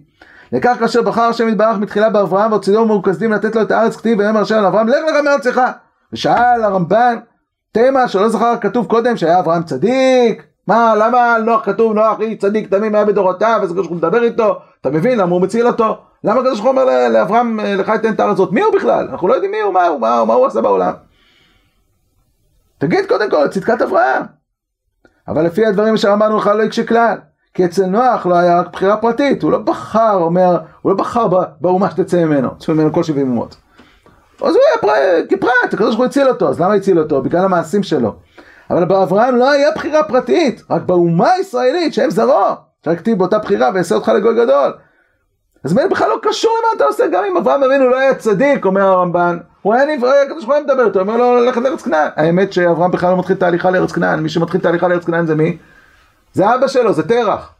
לכך 0.52 0.76
כאשר 0.78 1.02
בחר 1.02 1.22
השם 1.22 1.48
יתברך 1.48 1.78
מתחילה 1.78 2.10
באברהם 2.10 2.52
והוציאו 2.52 2.86
מרוכזים 2.86 3.32
לתת 3.32 3.54
לו 3.54 3.62
את 3.62 3.70
הארץ 3.70 3.96
כתיב 3.96 4.18
ויאמר 4.18 4.40
השם 4.40 4.62
לאברהם 4.62 4.88
לך 4.88 4.96
לך 5.10 5.24
מארצך. 5.24 5.60
ושאל 6.12 6.62
הרמב"ן 6.62 7.16
תמה 7.72 8.08
שלא 8.08 8.28
זכר 8.28 8.54
כתוב 8.60 8.86
קודם 8.86 9.16
שהיה 9.16 9.38
אברהם 9.38 9.62
צדיק? 9.62 10.42
מה 10.66 10.94
למה 10.94 11.34
על 11.34 11.42
נוח 11.42 11.64
כתוב 11.64 11.92
נוח 11.92 12.20
איש 12.20 12.38
צדיק 12.38 12.70
תמים 12.70 12.94
היה 12.94 13.04
בדורותיו 13.04 13.60
וזה 13.62 13.74
כשהוא 13.80 13.96
מדבר 13.96 14.22
איתו? 14.22 14.58
אתה 14.80 14.90
מבין 14.90 15.18
למה 15.18 15.32
הוא 15.32 15.40
מציל 15.40 15.66
אותו? 15.66 15.98
למה 16.24 16.42
ברוך 16.42 16.60
הוא 16.60 16.68
אומר 16.68 17.08
לאברהם 17.08 17.60
לך 17.60 17.92
יתן 17.94 18.12
את 18.12 18.20
הארץ 18.20 18.32
הזאת? 18.32 18.52
מי 18.52 18.60
הוא 18.60 18.74
בכלל? 18.74 19.08
אנחנו 19.10 19.28
לא 19.28 19.34
יודעים 19.34 19.52
מי 19.52 19.60
הוא 19.60 19.74
מה 19.74 19.86
הוא 19.86 20.00
מה 20.00 20.34
הוא 20.34 20.46
עשה 20.46 20.60
בעולם? 20.60 20.92
תגיד 22.78 23.06
קודם 23.08 23.30
כל 23.30 23.48
צדקת 23.48 23.82
אברהם 23.82 24.39
אבל 25.30 25.44
לפי 25.44 25.66
הדברים 25.66 25.96
שאמרנו 25.96 26.36
לך 26.36 26.46
לא 26.46 26.62
יקשה 26.62 26.84
כלל 26.86 27.16
כי 27.54 27.64
אצל 27.64 27.86
נוח 27.86 28.26
לא 28.26 28.34
היה 28.34 28.60
רק 28.60 28.72
בחירה 28.72 28.96
פרטית, 28.96 29.42
הוא 29.42 29.52
לא 29.52 29.58
בחר, 29.58 30.14
אומר, 30.14 30.58
הוא 30.82 30.92
לא 30.92 30.96
בחר 30.96 31.26
באומה 31.60 31.90
שתצא 31.90 32.24
ממנו, 32.24 32.48
תצא 32.58 32.72
ממנו 32.72 32.92
כל 32.92 33.02
שבעים 33.02 33.30
אומות. 33.30 33.56
אז 34.42 34.54
הוא 34.54 34.62
היה 34.68 34.80
פר... 34.80 35.36
כפרט, 35.36 35.74
הקדוש 35.74 35.86
ברוך 35.86 35.98
הוא 35.98 36.04
הציל 36.06 36.28
אותו, 36.28 36.48
אז 36.48 36.60
למה 36.60 36.74
הציל 36.74 36.98
אותו? 36.98 37.22
בגלל 37.22 37.44
המעשים 37.44 37.82
שלו. 37.82 38.14
אבל 38.70 38.84
באברהם 38.84 39.36
לא 39.36 39.50
היה 39.50 39.68
בחירה 39.74 40.02
פרטית, 40.02 40.62
רק 40.70 40.82
באומה 40.82 41.30
הישראלית 41.30 41.94
שהם 41.94 42.10
זרעו, 42.10 42.54
לכתיב 42.86 43.18
באותה 43.18 43.38
בחירה 43.38 43.70
ויעשה 43.74 43.94
אותך 43.94 44.08
לגוי 44.08 44.34
גדול. 44.34 44.72
אז 45.64 45.72
באמת 45.72 45.90
בכלל 45.90 46.08
לא 46.08 46.18
קשור 46.22 46.50
למה 46.58 46.76
אתה 46.76 46.84
עושה, 46.84 47.06
גם 47.06 47.24
אם 47.24 47.36
אברהם 47.36 47.62
אבינו 47.62 47.88
לא 47.88 47.98
היה 47.98 48.14
צדיק, 48.14 48.64
אומר 48.64 48.82
הרמב"ן, 48.82 49.38
הוא 49.62 49.74
היה 49.74 49.96
נברא, 49.96 50.14
הקדוש 50.26 50.44
ברוך 50.44 50.56
הוא 50.56 50.64
מדבר 50.64 50.86
איתו, 50.86 51.00
אומר 51.00 51.16
לו 51.16 51.40
ללכת 51.40 51.62
לארץ 51.62 51.82
כנען. 51.82 52.08
האמת 52.16 52.52
שאברהם 52.52 52.90
בכלל 52.90 53.10
לא 53.10 53.18
מתחיל 53.18 53.36
תהליכה 53.36 53.70
לארץ 53.70 53.92
כנען, 53.92 54.20
מי 54.20 54.28
שמתחיל 54.28 54.60
תהליכה 54.60 54.88
לארץ 54.88 55.04
כנען 55.04 55.26
זה 55.26 55.34
מי? 55.34 55.58
זה 56.32 56.54
אבא 56.54 56.68
שלו, 56.68 56.92
זה 56.92 57.08
תרח. 57.08 57.52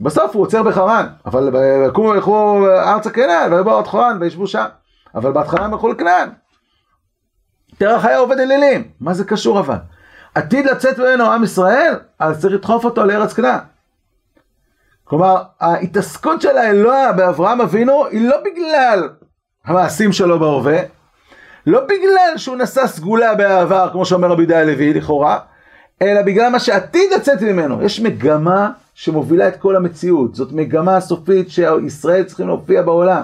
בסוף 0.00 0.34
הוא 0.34 0.42
עוצר 0.42 0.62
בחרן, 0.62 1.06
אבל 1.26 1.50
יקומו 1.88 2.08
וילכו 2.08 2.66
ארצה 2.68 3.10
כנען, 3.10 3.52
ויבואו 3.52 3.78
עד 3.78 3.86
חרן 3.86 4.18
וישבו 4.20 4.46
שם. 4.46 4.64
אבל 5.14 5.32
בהתחלה 5.32 5.64
הם 5.64 5.72
הלכו 5.72 5.88
לכנען. 5.88 6.28
תרח 7.78 8.04
היה 8.04 8.18
עובד 8.18 8.38
אלילים, 8.38 8.84
מה 9.00 9.14
זה 9.14 9.24
קשור 9.24 9.60
אבל? 9.60 9.76
עתיד 10.34 10.66
לצאת 10.66 10.98
ממנו 10.98 11.24
עם 11.24 11.44
ישראל, 11.44 11.94
אז 12.18 12.40
צריך 12.40 12.54
לדחוף 12.54 12.84
אותו 12.84 13.04
לארץ 13.04 13.32
כנען. 13.32 13.58
כלומר, 15.10 15.42
ההתעסקות 15.60 16.42
של 16.42 16.58
האלוה 16.58 17.12
באברהם 17.12 17.60
אבינו 17.60 18.06
היא 18.06 18.28
לא 18.28 18.36
בגלל 18.44 19.08
המעשים 19.64 20.12
שלו 20.12 20.38
בהווה, 20.38 20.78
לא 21.66 21.80
בגלל 21.84 22.32
שהוא 22.36 22.56
נשא 22.56 22.86
סגולה 22.86 23.34
בעבר, 23.34 23.88
כמו 23.92 24.06
שאומר 24.06 24.28
רבי 24.28 24.42
יהודה 24.42 24.60
הלוי, 24.60 24.94
לכאורה, 24.94 25.38
אלא 26.02 26.22
בגלל 26.22 26.48
מה 26.48 26.58
שעתיד 26.58 27.12
לצאת 27.16 27.42
ממנו. 27.42 27.82
יש 27.82 28.00
מגמה 28.00 28.70
שמובילה 28.94 29.48
את 29.48 29.56
כל 29.56 29.76
המציאות. 29.76 30.34
זאת 30.34 30.52
מגמה 30.52 31.00
סופית 31.00 31.50
שישראל 31.50 32.24
צריכים 32.24 32.46
להופיע 32.46 32.82
בעולם. 32.82 33.22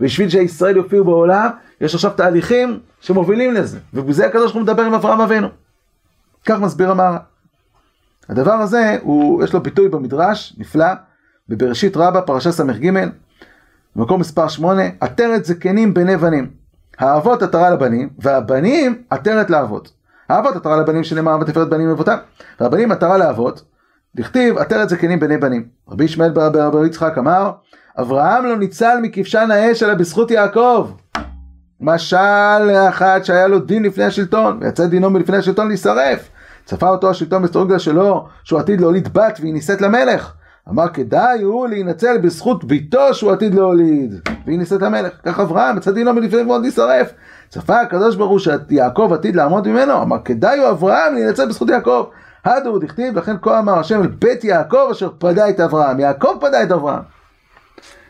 בשביל 0.00 0.28
שישראל 0.28 0.76
יופיעו 0.76 1.04
בעולם, 1.04 1.48
יש 1.80 1.94
עכשיו 1.94 2.10
תהליכים 2.10 2.80
שמובילים 3.00 3.54
לזה. 3.54 3.78
ובזה 3.94 4.26
הקדוש 4.26 4.42
ברוך 4.42 4.54
הוא 4.54 4.62
מדבר 4.62 4.82
עם 4.82 4.94
אברהם 4.94 5.20
אבינו. 5.20 5.48
כך 6.46 6.60
מסביר 6.60 6.90
המהר"ל. 6.90 7.16
הדבר 8.28 8.52
הזה, 8.52 8.98
הוא, 9.02 9.44
יש 9.44 9.52
לו 9.52 9.60
ביטוי 9.60 9.88
במדרש, 9.88 10.54
נפלא, 10.58 10.86
בבראשית 11.50 11.96
רבה, 11.96 12.22
פרשה 12.22 12.52
ס"ג, 12.52 12.90
במקום 13.96 14.20
מספר 14.20 14.48
8, 14.48 14.82
עטרת 15.00 15.44
זקנים 15.44 15.94
בני 15.94 16.16
בנים. 16.16 16.50
האבות 16.98 17.42
עטרה 17.42 17.70
לבנים, 17.70 18.08
והבנים 18.18 19.02
עטרת 19.10 19.50
לאבות. 19.50 19.92
האבות 20.28 20.56
עטרה 20.56 20.76
לבנים 20.76 21.04
שנאמר 21.04 21.38
ותפארת 21.40 21.68
בנים 21.68 21.88
אבותם, 21.90 22.16
והבנים 22.60 22.92
עטרה 22.92 23.18
לאבות, 23.18 23.62
דכתיב 24.14 24.58
עטרת 24.58 24.88
זקנים 24.88 25.20
בני 25.20 25.38
בנים. 25.38 25.68
רבי 25.88 26.04
ישמעאל 26.04 26.30
ברבי 26.30 26.86
יצחק 26.86 27.18
אמר, 27.18 27.50
אברהם 28.00 28.44
לא 28.44 28.56
ניצל 28.56 28.98
מכבשן 29.02 29.50
האש 29.50 29.82
אלא 29.82 29.94
בזכות 29.94 30.30
יעקב. 30.30 30.90
משל 31.80 32.58
לאחד 32.58 33.20
שהיה 33.22 33.46
לו 33.48 33.58
דין 33.58 33.82
לפני 33.82 34.04
השלטון, 34.04 34.58
ויצא 34.60 34.86
דינו 34.86 35.10
מלפני 35.10 35.36
השלטון 35.36 35.68
להישרף. 35.68 36.28
צפה 36.64 36.88
אותו 36.88 37.10
השלטון 37.10 37.42
בסטרוגיה 37.42 37.78
שלו, 37.78 38.28
שהוא 38.44 38.60
עתיד 38.60 38.80
להוליד 38.80 39.08
בת 39.12 39.38
והיא 39.40 39.52
נישאת 39.52 39.80
למלך. 39.80 40.34
אמר 40.70 40.88
כדאי 40.88 41.42
הוא 41.42 41.68
להינצל 41.68 42.18
בזכות 42.18 42.64
ביתו 42.64 43.14
שהוא 43.14 43.32
עתיד 43.32 43.54
להוליד, 43.54 44.14
והיא 44.46 44.58
נישאת 44.58 44.82
למלך. 44.82 45.12
כך 45.24 45.40
אברהם, 45.40 45.76
יצא 45.76 45.90
דינו 45.90 46.12
מלפני 46.12 46.42
מאוד 46.42 46.62
להישרף. 46.62 47.12
צפה 47.48 47.80
הקדוש 47.80 48.16
ברוך 48.16 48.30
הוא 48.30 48.38
שיעקב 48.38 49.10
עתיד 49.14 49.36
לעמוד 49.36 49.68
ממנו, 49.68 50.02
אמר 50.02 50.16
כדאי 50.24 50.58
הוא 50.58 50.70
אברהם 50.70 51.14
להינצל 51.14 51.48
בזכות 51.48 51.68
יעקב. 51.68 52.06
הדור 52.44 52.78
דכתיב, 52.78 53.18
לכן 53.18 53.36
כה 53.42 53.58
אמר 53.58 53.78
השם 53.78 54.02
אל 54.02 54.06
בית 54.06 54.44
יעקב 54.44 54.88
אשר 54.90 55.08
פדה 55.18 55.48
את 55.48 55.60
אברהם. 55.60 56.00
יעקב 56.00 56.36
פדה 56.40 56.62
את 56.62 56.70
אברהם. 56.70 57.02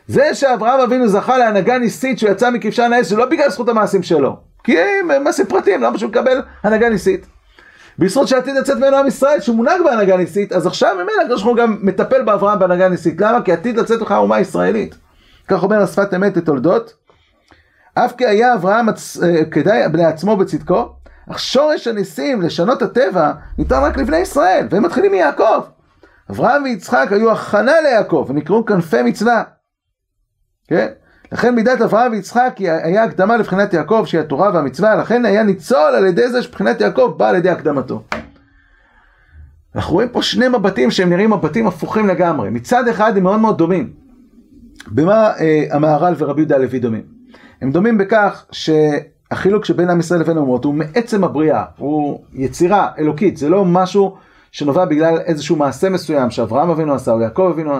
זה 0.06 0.34
שאברהם 0.34 0.80
אבינו 0.80 1.08
זכה 1.08 1.38
להנהגה 1.38 1.78
ניסית 1.78 2.18
שהוא 2.18 2.30
יצא 2.30 2.50
מכבשן 2.50 2.92
האש, 2.92 3.06
זה 3.06 3.16
לא 3.16 3.26
בגלל 3.26 3.50
זכות 3.50 3.68
המעשים 3.68 4.02
שלו. 4.02 4.36
כי 4.64 4.78
הם 4.80 5.24
מעשים 5.24 5.46
פרטיים, 5.46 5.82
למה 5.82 5.98
שהוא 5.98 6.10
מקבל 6.10 6.42
הנהגה 6.62 6.88
ניסית? 6.88 7.26
ביסוד 8.00 8.26
שעתיד 8.26 8.56
לצאת 8.56 8.76
ממנו 8.76 8.96
עם 8.96 9.06
ישראל, 9.06 9.40
שהוא 9.40 9.56
מונהג 9.56 9.80
בהנהגה 9.84 10.16
ניסית, 10.16 10.52
אז 10.52 10.66
עכשיו 10.66 10.94
ממילא 10.94 11.22
הקדוש 11.22 11.42
ברוך 11.42 11.56
הוא 11.56 11.64
גם 11.64 11.78
מטפל 11.82 12.22
באברהם 12.22 12.58
בהנהגה 12.58 12.88
ניסית. 12.88 13.20
למה? 13.20 13.42
כי 13.42 13.52
עתיד 13.52 13.76
לצאת 13.76 14.00
לך 14.00 14.12
אומה 14.12 14.40
ישראלית. 14.40 14.94
כך 15.48 15.62
אומר 15.62 15.82
השפת 15.82 16.14
אמת 16.14 16.36
לתולדות. 16.36 16.94
אף 17.94 18.12
כי 18.16 18.26
היה 18.26 18.54
אברהם 18.54 18.88
הצ... 18.88 19.22
אה, 19.22 19.44
כדאי 19.44 19.82
לעצמו 19.94 20.36
בצדקו, 20.36 20.92
אך 21.30 21.38
שורש 21.38 21.86
הניסים 21.86 22.42
לשנות 22.42 22.82
הטבע 22.82 23.32
ניתן 23.58 23.82
רק 23.82 23.96
לבני 23.96 24.18
ישראל, 24.18 24.66
והם 24.70 24.82
מתחילים 24.82 25.12
מיעקב. 25.12 25.60
אברהם 26.30 26.62
ויצחק 26.62 27.08
היו 27.10 27.32
הכנה 27.32 27.80
ליעקב, 27.80 28.26
ונקראו 28.28 28.64
כנפי 28.64 29.02
מצווה. 29.02 29.42
כן? 30.68 30.86
לכן 31.32 31.54
מידת 31.54 31.80
אברהם 31.80 32.12
ויצחק 32.12 32.54
היה 32.58 33.04
הקדמה 33.04 33.36
לבחינת 33.36 33.74
יעקב 33.74 34.02
שהיא 34.06 34.20
התורה 34.20 34.50
והמצווה, 34.54 34.94
לכן 34.94 35.24
היה 35.24 35.42
ניצול 35.42 35.94
על 35.96 36.06
ידי 36.06 36.28
זה 36.28 36.42
שבחינת 36.42 36.80
יעקב 36.80 37.14
באה 37.16 37.28
על 37.28 37.34
ידי 37.36 37.50
הקדמתו. 37.50 38.02
אנחנו 39.74 39.94
רואים 39.94 40.08
פה 40.08 40.22
שני 40.22 40.48
מבטים 40.48 40.90
שהם 40.90 41.10
נראים 41.10 41.32
מבטים 41.32 41.66
הפוכים 41.66 42.08
לגמרי. 42.08 42.50
מצד 42.50 42.88
אחד 42.88 43.16
הם 43.16 43.22
מאוד 43.22 43.40
מאוד 43.40 43.58
דומים. 43.58 43.92
במה 44.86 45.32
אה, 45.40 45.64
המהר"ל 45.70 46.14
ורבי 46.18 46.40
יהודה 46.40 46.56
הלוי 46.56 46.78
דומים? 46.78 47.02
הם 47.62 47.72
דומים 47.72 47.98
בכך 47.98 48.46
שהחילוק 48.52 49.64
שבין 49.64 49.90
עם 49.90 50.00
ישראל 50.00 50.20
לבין 50.20 50.36
האומות 50.36 50.64
הוא 50.64 50.74
מעצם 50.74 51.24
הבריאה, 51.24 51.64
הוא 51.78 52.20
יצירה 52.32 52.88
אלוקית, 52.98 53.36
זה 53.36 53.48
לא 53.48 53.64
משהו 53.64 54.16
שנובע 54.52 54.84
בגלל 54.84 55.18
איזשהו 55.18 55.56
מעשה 55.56 55.90
מסוים 55.90 56.30
שאברהם 56.30 56.70
אבינו 56.70 56.94
עשה, 56.94 57.12
או 57.12 57.20
יעקב 57.20 57.50
אבינו 57.54 57.74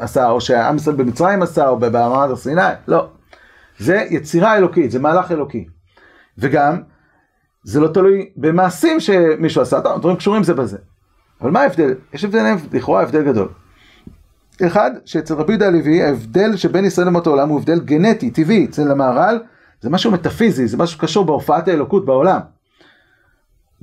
עשה, 0.00 0.30
או 0.30 0.40
שהעם 0.40 0.76
ישראל 0.76 0.96
במצרים 0.96 1.42
עשה, 1.42 1.68
או 1.68 1.78
במעמד 1.78 2.30
הר 2.30 2.36
סיני, 2.36 2.60
לא. 2.88 3.08
זה 3.78 4.06
יצירה 4.10 4.56
אלוקית, 4.56 4.90
זה 4.90 4.98
מהלך 4.98 5.32
אלוקי. 5.32 5.66
וגם, 6.38 6.82
זה 7.64 7.80
לא 7.80 7.88
תלוי 7.88 8.30
במעשים 8.36 9.00
שמישהו 9.00 9.62
עשה, 9.62 9.80
טוב, 9.80 10.00
דברים 10.00 10.16
קשורים 10.16 10.42
זה 10.42 10.54
בזה. 10.54 10.78
אבל 11.40 11.50
מה 11.50 11.60
ההבדל? 11.60 11.94
יש 12.12 12.24
הבדל, 12.24 12.54
לכאורה 12.72 13.02
הבדל 13.02 13.22
גדול. 13.22 13.48
אחד, 14.66 14.90
שאצל 15.04 15.34
רבי 15.34 15.52
יהודה 15.52 15.66
הלוי, 15.66 16.02
ההבדל 16.02 16.56
שבין 16.56 16.84
ישראל 16.84 17.06
למות 17.06 17.26
העולם 17.26 17.48
הוא 17.48 17.58
הבדל 17.58 17.80
גנטי, 17.80 18.30
טבעי, 18.30 18.64
אצל 18.64 18.90
המהר"ל, 18.90 19.38
זה 19.80 19.90
משהו 19.90 20.10
מטאפיזי, 20.10 20.66
זה 20.66 20.76
משהו 20.76 20.98
שקשור 20.98 21.24
בהופעת 21.24 21.68
האלוקות 21.68 22.04
בעולם. 22.04 22.40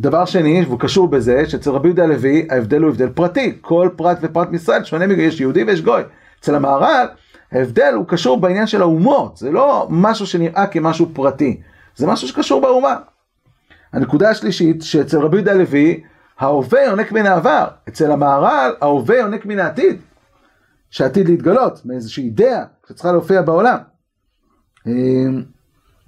דבר 0.02 0.26
שני, 0.26 0.64
והוא 0.66 0.80
קשור 0.80 1.08
בזה, 1.08 1.50
שאצל 1.50 1.72
רבי 1.72 1.88
יהודה 1.88 2.04
הלוי 2.04 2.48
ההבדל 2.50 2.82
הוא 2.82 2.90
הבדל 2.90 3.10
פרטי, 3.10 3.58
כל 3.62 3.90
פרט 3.96 4.18
ופרט 4.22 4.50
מישראל 4.50 4.84
שונה 4.84 5.08
מגוי, 5.08 5.24
יש 5.24 5.42
יהודי 5.42 5.64
ויש 5.64 5.82
גוי. 5.82 6.02
אצל 6.40 6.56
המהר"ל 6.56 7.08
ההבדל 7.52 7.94
הוא 7.96 8.06
קשור 8.08 8.40
בעניין 8.40 8.68
של 8.68 8.82
האומות, 8.82 9.38
זה 9.38 9.52
לא 9.52 9.88
משהו 9.90 10.26
שנראה 10.26 10.68
כמשהו 10.68 11.10
פרטי, 11.14 11.62
זה 11.96 12.08
משהו 12.08 12.28
שקשור 12.28 12.62
באומה. 12.62 12.96
הנקודה 13.94 14.30
השלישית, 14.30 14.82
שאצל 14.82 15.20
רבי 15.20 15.38
יהודה 15.38 15.52
הלוי 15.52 16.04
ההווה 16.40 16.84
יונק 16.86 17.12
מן 17.12 17.26
העבר, 17.26 17.68
אצל 17.90 18.12
המהר"ל 18.12 18.72
ההווה 18.82 19.18
יונק 19.18 19.46
מן 19.46 19.60
העתיד, 19.60 20.02
שעתיד 20.90 21.30
להתגלות, 21.30 21.86
מאיזושהי 21.86 22.24
אידאה 22.24 22.64
שצריכה 22.90 23.12
להופיע 23.12 23.42
בעולם. 23.42 23.78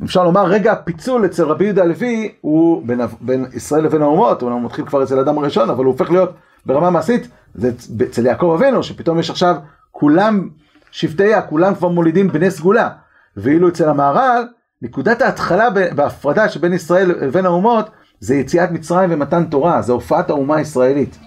אפשר 0.03 0.23
לומר 0.23 0.45
רגע 0.45 0.71
הפיצול 0.71 1.25
אצל 1.25 1.43
רבי 1.43 1.65
יהודה 1.65 1.83
הלוי 1.83 2.31
הוא 2.41 2.83
בין, 2.85 3.01
בין 3.21 3.45
ישראל 3.53 3.83
לבין 3.83 4.01
האומות, 4.01 4.41
הוא 4.41 4.61
מתחיל 4.61 4.85
כבר 4.85 5.03
אצל 5.03 5.19
האדם 5.19 5.37
הראשון, 5.37 5.69
אבל 5.69 5.85
הוא 5.85 5.91
הופך 5.91 6.11
להיות 6.11 6.33
ברמה 6.65 6.89
מעשית, 6.89 7.27
זה 7.55 7.71
אצל 8.03 8.25
יעקב 8.25 8.55
אבינו, 8.57 8.83
שפתאום 8.83 9.19
יש 9.19 9.29
עכשיו 9.29 9.55
כולם 9.91 10.49
שבטיה, 10.91 11.41
כולם 11.41 11.75
כבר 11.75 11.87
מולידים 11.87 12.27
בני 12.27 12.51
סגולה, 12.51 12.89
ואילו 13.37 13.69
אצל 13.69 13.89
המהר"ל, 13.89 14.47
נקודת 14.81 15.21
ההתחלה 15.21 15.69
בהפרדה 15.69 16.49
שבין 16.49 16.73
ישראל 16.73 17.11
לבין 17.11 17.45
האומות, 17.45 17.89
זה 18.19 18.35
יציאת 18.35 18.71
מצרים 18.71 19.09
ומתן 19.13 19.43
תורה, 19.45 19.81
זה 19.81 19.93
הופעת 19.93 20.29
האומה 20.29 20.55
הישראלית. 20.55 21.17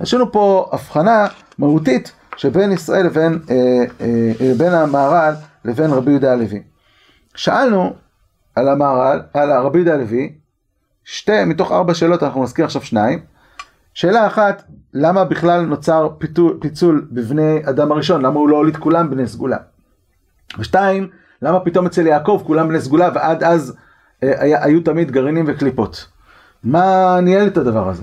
יש 0.00 0.14
לנו 0.14 0.32
פה 0.32 0.70
הבחנה 0.72 1.26
מהותית 1.58 2.12
שבין 2.36 2.72
ישראל 2.72 3.06
לבין, 3.06 3.38
אה, 3.50 3.56
אה, 4.00 4.32
אה, 4.40 4.52
בין 4.58 4.72
המהר"ל 4.72 5.34
לבין 5.64 5.90
רבי 5.90 6.10
יהודה 6.10 6.32
הלוי. 6.32 6.62
שאלנו 7.34 7.94
על 8.54 8.68
המהר"ל, 8.68 9.22
על 9.34 9.52
הרבי 9.52 9.78
יהודה 9.78 9.94
הלוי, 9.94 10.32
שתי 11.04 11.44
מתוך 11.44 11.72
ארבע 11.72 11.94
שאלות, 11.94 12.22
אנחנו 12.22 12.42
נזכיר 12.42 12.64
עכשיו 12.64 12.82
שניים. 12.82 13.18
שאלה 13.94 14.26
אחת, 14.26 14.62
למה 14.94 15.24
בכלל 15.24 15.60
נוצר 15.60 16.08
פיתול, 16.18 16.58
פיצול 16.60 17.06
בבני 17.10 17.58
אדם 17.68 17.92
הראשון? 17.92 18.22
למה 18.22 18.38
הוא 18.40 18.48
לא 18.48 18.56
הוליד 18.56 18.76
כולם 18.76 19.10
בני 19.10 19.28
סגולה? 19.28 19.56
ושתיים, 20.58 21.08
למה 21.42 21.60
פתאום 21.60 21.86
אצל 21.86 22.06
יעקב 22.06 22.42
כולם 22.46 22.68
בני 22.68 22.80
סגולה 22.80 23.10
ועד 23.14 23.44
אז 23.44 23.76
אה, 24.22 24.42
היה, 24.42 24.64
היו 24.64 24.82
תמיד 24.82 25.10
גרעינים 25.10 25.44
וקליפות? 25.48 26.08
מה 26.64 27.18
ניהל 27.22 27.46
את 27.46 27.56
הדבר 27.56 27.88
הזה? 27.88 28.02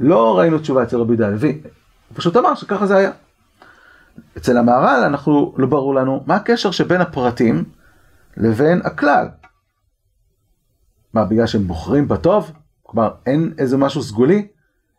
לא 0.00 0.38
ראינו 0.38 0.58
תשובה 0.58 0.82
אצל 0.82 0.96
רבי 0.96 1.12
יהודה 1.12 1.26
הלוי, 1.26 1.60
הוא 2.08 2.16
פשוט 2.16 2.36
אמר 2.36 2.54
שככה 2.54 2.86
זה 2.86 2.96
היה. 2.96 3.10
אצל 4.36 4.56
המהר"ל 4.56 5.02
אנחנו, 5.06 5.54
לא 5.56 5.66
ברור 5.66 5.94
לנו 5.94 6.22
מה 6.26 6.34
הקשר 6.34 6.70
שבין 6.70 7.00
הפרטים 7.00 7.64
לבין 8.36 8.80
הכלל. 8.84 9.28
מה, 11.14 11.24
בגלל 11.24 11.46
שהם 11.46 11.66
בוחרים 11.66 12.08
בטוב? 12.08 12.52
כלומר, 12.82 13.10
אין 13.26 13.52
איזה 13.58 13.76
משהו 13.76 14.02
סגולי? 14.02 14.48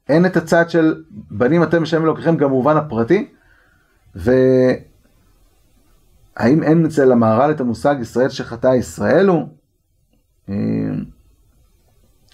אין 0.10 0.26
את 0.26 0.38
הצד 0.38 0.69
של 0.69 1.04
בנים 1.12 1.63
אתם 1.63 1.84
משלמים 1.84 2.06
אלוקיכם 2.06 2.38
גם 2.38 2.50
במובן 2.50 2.78
הפרטי? 2.78 3.30
והאם 4.15 4.34
אין 6.63 6.86
אצל 6.86 7.12
המהר"ל 7.12 7.52
את 7.52 7.62
המושג 7.62 7.95
ישראל 8.02 8.30
שחטא 8.30 8.76
ישראל 8.76 9.28
הוא? 9.28 9.47
אמ, 10.50 11.06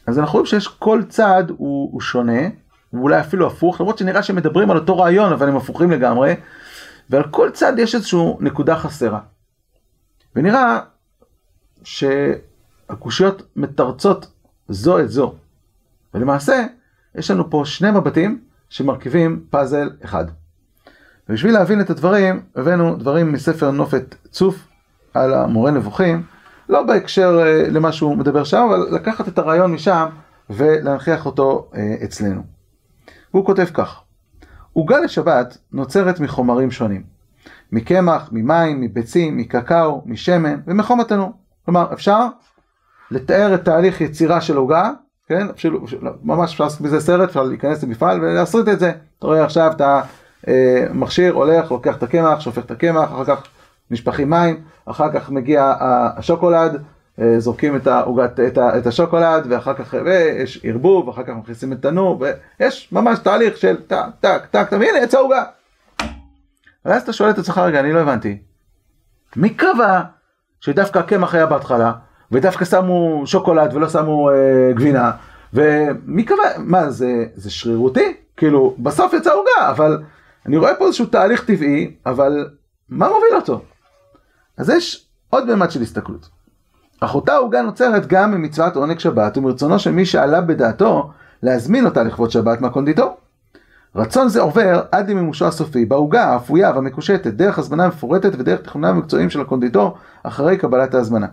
אז 0.07 0.19
אנחנו 0.19 0.33
רואים 0.33 0.45
שיש 0.45 0.67
כל 0.67 1.03
צד 1.09 1.43
הוא, 1.49 1.89
הוא 1.91 2.01
שונה, 2.01 2.41
ואולי 2.93 3.19
אפילו 3.19 3.47
הפוך, 3.47 3.81
למרות 3.81 3.97
שנראה 3.97 4.23
שהם 4.23 4.35
מדברים 4.35 4.71
על 4.71 4.77
אותו 4.77 4.97
רעיון, 4.97 5.33
אבל 5.33 5.49
הם 5.49 5.55
הפוכים 5.55 5.91
לגמרי, 5.91 6.35
ועל 7.09 7.23
כל 7.23 7.49
צד 7.53 7.73
יש 7.77 7.95
איזושהי 7.95 8.19
נקודה 8.39 8.75
חסרה. 8.75 9.19
ונראה 10.35 10.79
שהקושיות 11.83 13.41
מתרצות 13.55 14.31
זו 14.69 14.99
את 14.99 15.09
זו. 15.09 15.33
ולמעשה, 16.13 16.65
יש 17.15 17.31
לנו 17.31 17.49
פה 17.49 17.61
שני 17.65 17.91
מבטים 17.91 18.41
שמרכיבים 18.69 19.43
פאזל 19.49 19.89
אחד. 20.03 20.25
ובשביל 21.29 21.53
להבין 21.53 21.81
את 21.81 21.89
הדברים, 21.89 22.41
הבאנו 22.55 22.95
דברים 22.95 23.31
מספר 23.31 23.71
נופת 23.71 24.15
צוף 24.31 24.67
על 25.13 25.33
המורה 25.33 25.71
נבוכים, 25.71 26.23
לא 26.69 26.83
בהקשר 26.83 27.39
אה, 27.41 27.69
למה 27.69 27.91
שהוא 27.91 28.17
מדבר 28.17 28.43
שם, 28.43 28.67
אבל 28.69 28.95
לקחת 28.95 29.27
את 29.27 29.37
הרעיון 29.37 29.71
משם 29.71 30.05
ולהנכיח 30.49 31.25
אותו 31.25 31.69
אה, 31.75 31.95
אצלנו. 32.03 32.41
הוא 33.31 33.45
כותב 33.45 33.65
כך: 33.73 34.01
עוגה 34.73 34.99
לשבת 34.99 35.57
נוצרת 35.71 36.19
מחומרים 36.19 36.71
שונים, 36.71 37.03
מקמח, 37.71 38.29
ממים, 38.31 38.81
מביצים, 38.81 39.37
מקקאו, 39.37 40.01
משמן 40.05 40.59
ומחום 40.67 40.99
התנור. 40.99 41.42
כלומר, 41.65 41.93
אפשר 41.93 42.27
לתאר 43.11 43.55
את 43.55 43.65
תהליך 43.65 44.01
יצירה 44.01 44.41
של 44.41 44.57
עוגה, 44.57 44.91
כן? 45.27 45.49
אפשר, 45.49 45.69
ממש 46.23 46.51
אפשר 46.51 46.63
לעשות 46.63 46.81
מזה 46.81 46.99
סרט, 46.99 47.29
אפשר 47.29 47.43
להיכנס 47.43 47.83
למפעל 47.83 48.21
ולהסריט 48.21 48.67
את 48.67 48.79
זה. 48.79 48.91
אתה 49.19 49.27
רואה 49.27 49.43
עכשיו 49.43 49.71
את 49.75 49.81
המכשיר 50.47 51.33
הולך, 51.33 51.71
לוקח 51.71 51.97
את 51.97 52.03
הקמח, 52.03 52.39
שופך 52.39 52.65
את 52.65 52.71
הקמח, 52.71 53.11
אחר 53.11 53.25
כך 53.25 53.43
נשפכים 53.91 54.29
מים, 54.29 54.61
אחר 54.85 55.11
כך 55.11 55.29
מגיע 55.29 55.73
השוקולד, 55.79 56.83
אה, 57.21 57.39
זורקים 57.39 57.75
את, 57.75 57.87
העוגת, 57.87 58.39
את, 58.39 58.57
את 58.57 58.87
השוקולד, 58.87 59.45
ואחר 59.49 59.73
כך 59.73 59.93
יש 60.43 60.61
ערבוב, 60.63 61.09
אחר 61.09 61.23
כך 61.23 61.29
מכניסים 61.29 61.73
את 61.73 61.81
תנור, 61.81 62.23
ויש 62.59 62.91
ממש 62.91 63.19
תהליך 63.19 63.57
של 63.57 63.81
טק, 63.87 64.05
טק, 64.19 64.45
טק, 64.51 64.65
טק, 64.65 64.71
והנה 64.71 64.99
יצא 65.03 65.19
עוגה. 65.19 65.43
ואז 66.85 67.01
אתה 67.01 67.13
שואל 67.13 67.29
את 67.29 67.37
עצמך, 67.37 67.57
רגע, 67.57 67.79
אני 67.79 67.93
לא 67.93 67.99
הבנתי. 67.99 68.37
מי 69.35 69.49
קבע 69.49 70.01
שדווקא 70.63 70.99
הקמח 70.99 71.35
היה 71.35 71.45
בהתחלה, 71.45 71.91
ודווקא 72.31 72.65
שמו 72.65 73.23
שוקולד 73.25 73.73
ולא 73.73 73.89
שמו 73.89 74.29
אה, 74.29 74.35
גבינה, 74.75 75.11
ומי 75.53 76.23
קבע, 76.23 76.43
מה 76.57 76.89
זה, 76.89 77.25
זה 77.35 77.51
שרירותי? 77.51 78.13
כאילו, 78.37 78.75
בסוף 78.79 79.13
יצא 79.13 79.33
עוגה, 79.33 79.69
אבל 79.71 80.01
אני 80.45 80.57
רואה 80.57 80.75
פה 80.75 80.85
איזשהו 80.85 81.05
תהליך 81.05 81.45
טבעי, 81.45 81.95
אבל 82.05 82.49
מה 82.89 83.07
מוביל 83.07 83.35
אותו? 83.35 83.61
אז 84.57 84.69
יש 84.69 85.07
עוד 85.29 85.55
ממד 85.55 85.71
של 85.71 85.81
הסתכלות. 85.81 86.29
אך 86.99 87.15
אותה 87.15 87.35
עוגה 87.35 87.61
נוצרת 87.61 88.07
גם 88.07 88.31
ממצוות 88.31 88.75
עונג 88.75 88.99
שבת 88.99 89.37
ומרצונו 89.37 89.79
של 89.79 89.91
מי 89.91 90.05
שעלה 90.05 90.41
בדעתו 90.41 91.11
להזמין 91.43 91.85
אותה 91.85 92.03
לכבוד 92.03 92.31
שבת 92.31 92.61
מהקונדיטור. 92.61 93.17
רצון 93.95 94.29
זה 94.29 94.41
עובר 94.41 94.81
עד 94.91 95.09
למימושו 95.09 95.45
הסופי 95.45 95.85
בעוגה 95.85 96.23
האפויה 96.23 96.71
והמקושטת 96.75 97.33
דרך 97.33 97.59
הזמנה 97.59 97.87
מפורטת 97.87 98.31
ודרך 98.37 98.61
תכנונה 98.61 98.89
המקצועיים 98.89 99.29
של 99.29 99.41
הקונדיטור 99.41 99.97
אחרי 100.23 100.57
קבלת 100.57 100.93
ההזמנה. 100.93 101.27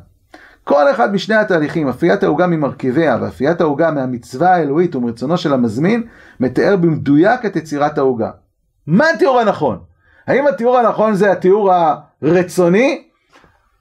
כל 0.65 0.91
אחד 0.91 1.15
משני 1.15 1.35
התהליכים, 1.35 1.89
אפיית 1.89 2.23
העוגה 2.23 2.47
ממרכיביה 2.47 3.19
ואפיית 3.21 3.61
העוגה 3.61 3.91
מהמצווה 3.91 4.55
האלוהית 4.55 4.97
ומרצונו 4.97 5.37
של 5.37 5.53
המזמין, 5.53 6.03
מתאר 6.41 6.77
במדויק 6.77 7.47
את 7.47 7.57
יצירת 7.57 7.99
העוגה. 7.99 8.31
מה 8.87 9.11
התיאור 9.15 9.41
הנכון? 9.41 9.79
האם 10.27 10.47
התיאור 10.47 10.79
הנכון 10.79 11.15
זה 11.15 11.33
התיאור 11.33 11.73
הרצוני, 12.23 13.03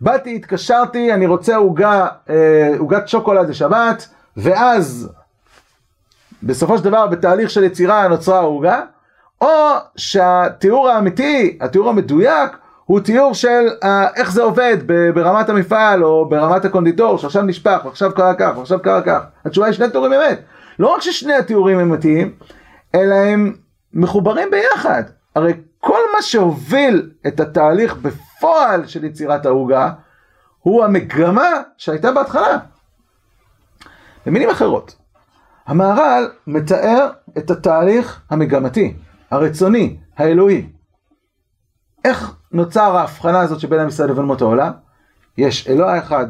באתי, 0.01 0.35
התקשרתי, 0.35 1.13
אני 1.13 1.27
רוצה 1.27 1.55
עוגה, 1.55 2.07
אה, 2.29 2.75
עוגת 2.77 3.07
שוקולד 3.07 3.49
לשבת, 3.49 4.09
ואז 4.37 5.09
בסופו 6.43 6.77
של 6.77 6.83
דבר 6.83 7.07
בתהליך 7.07 7.49
של 7.49 7.63
יצירה 7.63 8.07
נוצרה 8.07 8.39
העוגה, 8.39 8.81
או 9.41 9.47
שהתיאור 9.95 10.89
האמיתי, 10.89 11.57
התיאור 11.61 11.89
המדויק, 11.89 12.51
הוא 12.85 12.99
תיאור 12.99 13.33
של 13.33 13.67
uh, 13.83 13.87
איך 14.15 14.31
זה 14.31 14.43
עובד 14.43 14.77
ברמת 15.13 15.49
המפעל 15.49 16.03
או 16.03 16.29
ברמת 16.29 16.65
הקונדיטור, 16.65 17.17
שעכשיו 17.17 17.43
נשפך, 17.43 17.81
ועכשיו 17.85 18.11
קרה 18.15 18.33
כך, 18.33 18.51
ועכשיו 18.57 18.79
קרה 18.81 19.01
כך. 19.01 19.19
התשובה 19.45 19.67
היא 19.67 19.73
שני 19.73 19.89
תיאורים 19.89 20.13
אמת. 20.13 20.41
לא 20.79 20.87
רק 20.87 21.01
ששני 21.01 21.33
התיאורים 21.33 21.79
אמיתיים, 21.79 22.35
אלא 22.95 23.15
הם 23.15 23.55
מחוברים 23.93 24.51
ביחד. 24.51 25.03
הרי 25.35 25.53
כל 25.79 25.99
מה 26.15 26.21
שהוביל 26.21 27.09
את 27.27 27.39
התהליך 27.39 27.95
בפועל 27.95 28.87
של 28.87 29.03
יצירת 29.03 29.45
העוגה, 29.45 29.91
הוא 30.59 30.83
המגמה 30.83 31.49
שהייתה 31.77 32.11
בהתחלה. 32.11 32.57
במילים 34.25 34.49
אחרות, 34.49 34.95
המהר"ל 35.69 36.27
מתאר 36.47 37.09
את 37.37 37.51
התהליך 37.51 38.21
המגמתי, 38.29 38.93
הרצוני, 39.31 39.97
האלוהי. 40.17 40.69
איך 42.05 42.35
נוצר 42.51 42.97
ההבחנה 42.97 43.39
הזאת 43.39 43.59
שבין 43.59 43.79
עם 43.79 43.87
ישראל 43.87 44.09
לבין 44.09 44.23
אומות 44.23 44.41
העולם? 44.41 44.71
יש 45.37 45.67
אלוה 45.67 45.97
אחד, 45.97 46.27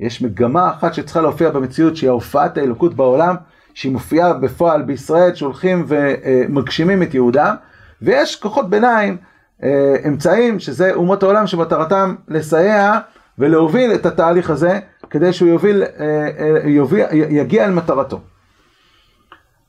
יש 0.00 0.22
מגמה 0.22 0.70
אחת 0.70 0.94
שצריכה 0.94 1.20
להופיע 1.20 1.50
במציאות 1.50 1.96
שהיא 1.96 2.10
הופעת 2.10 2.58
האלוקות 2.58 2.94
בעולם, 2.94 3.36
שהיא 3.74 3.92
מופיעה 3.92 4.32
בפועל 4.32 4.82
בישראל 4.82 5.34
שהולכים 5.34 5.86
ומגשימים 5.88 7.02
את 7.02 7.14
יהודם, 7.14 7.54
ויש 8.02 8.36
כוחות 8.36 8.70
ביניים, 8.70 9.16
אה, 9.62 9.94
אמצעים, 10.06 10.60
שזה 10.60 10.94
אומות 10.94 11.22
העולם 11.22 11.46
שמטרתם 11.46 12.14
לסייע 12.28 12.98
ולהוביל 13.38 13.94
את 13.94 14.06
התהליך 14.06 14.50
הזה, 14.50 14.78
כדי 15.10 15.32
שהוא 15.32 15.48
יוביל, 15.48 15.82
אה, 15.82 16.28
אה, 16.38 16.68
יוביל, 16.68 17.04
יגיע 17.12 17.64
אל 17.64 17.70
מטרתו. 17.70 18.20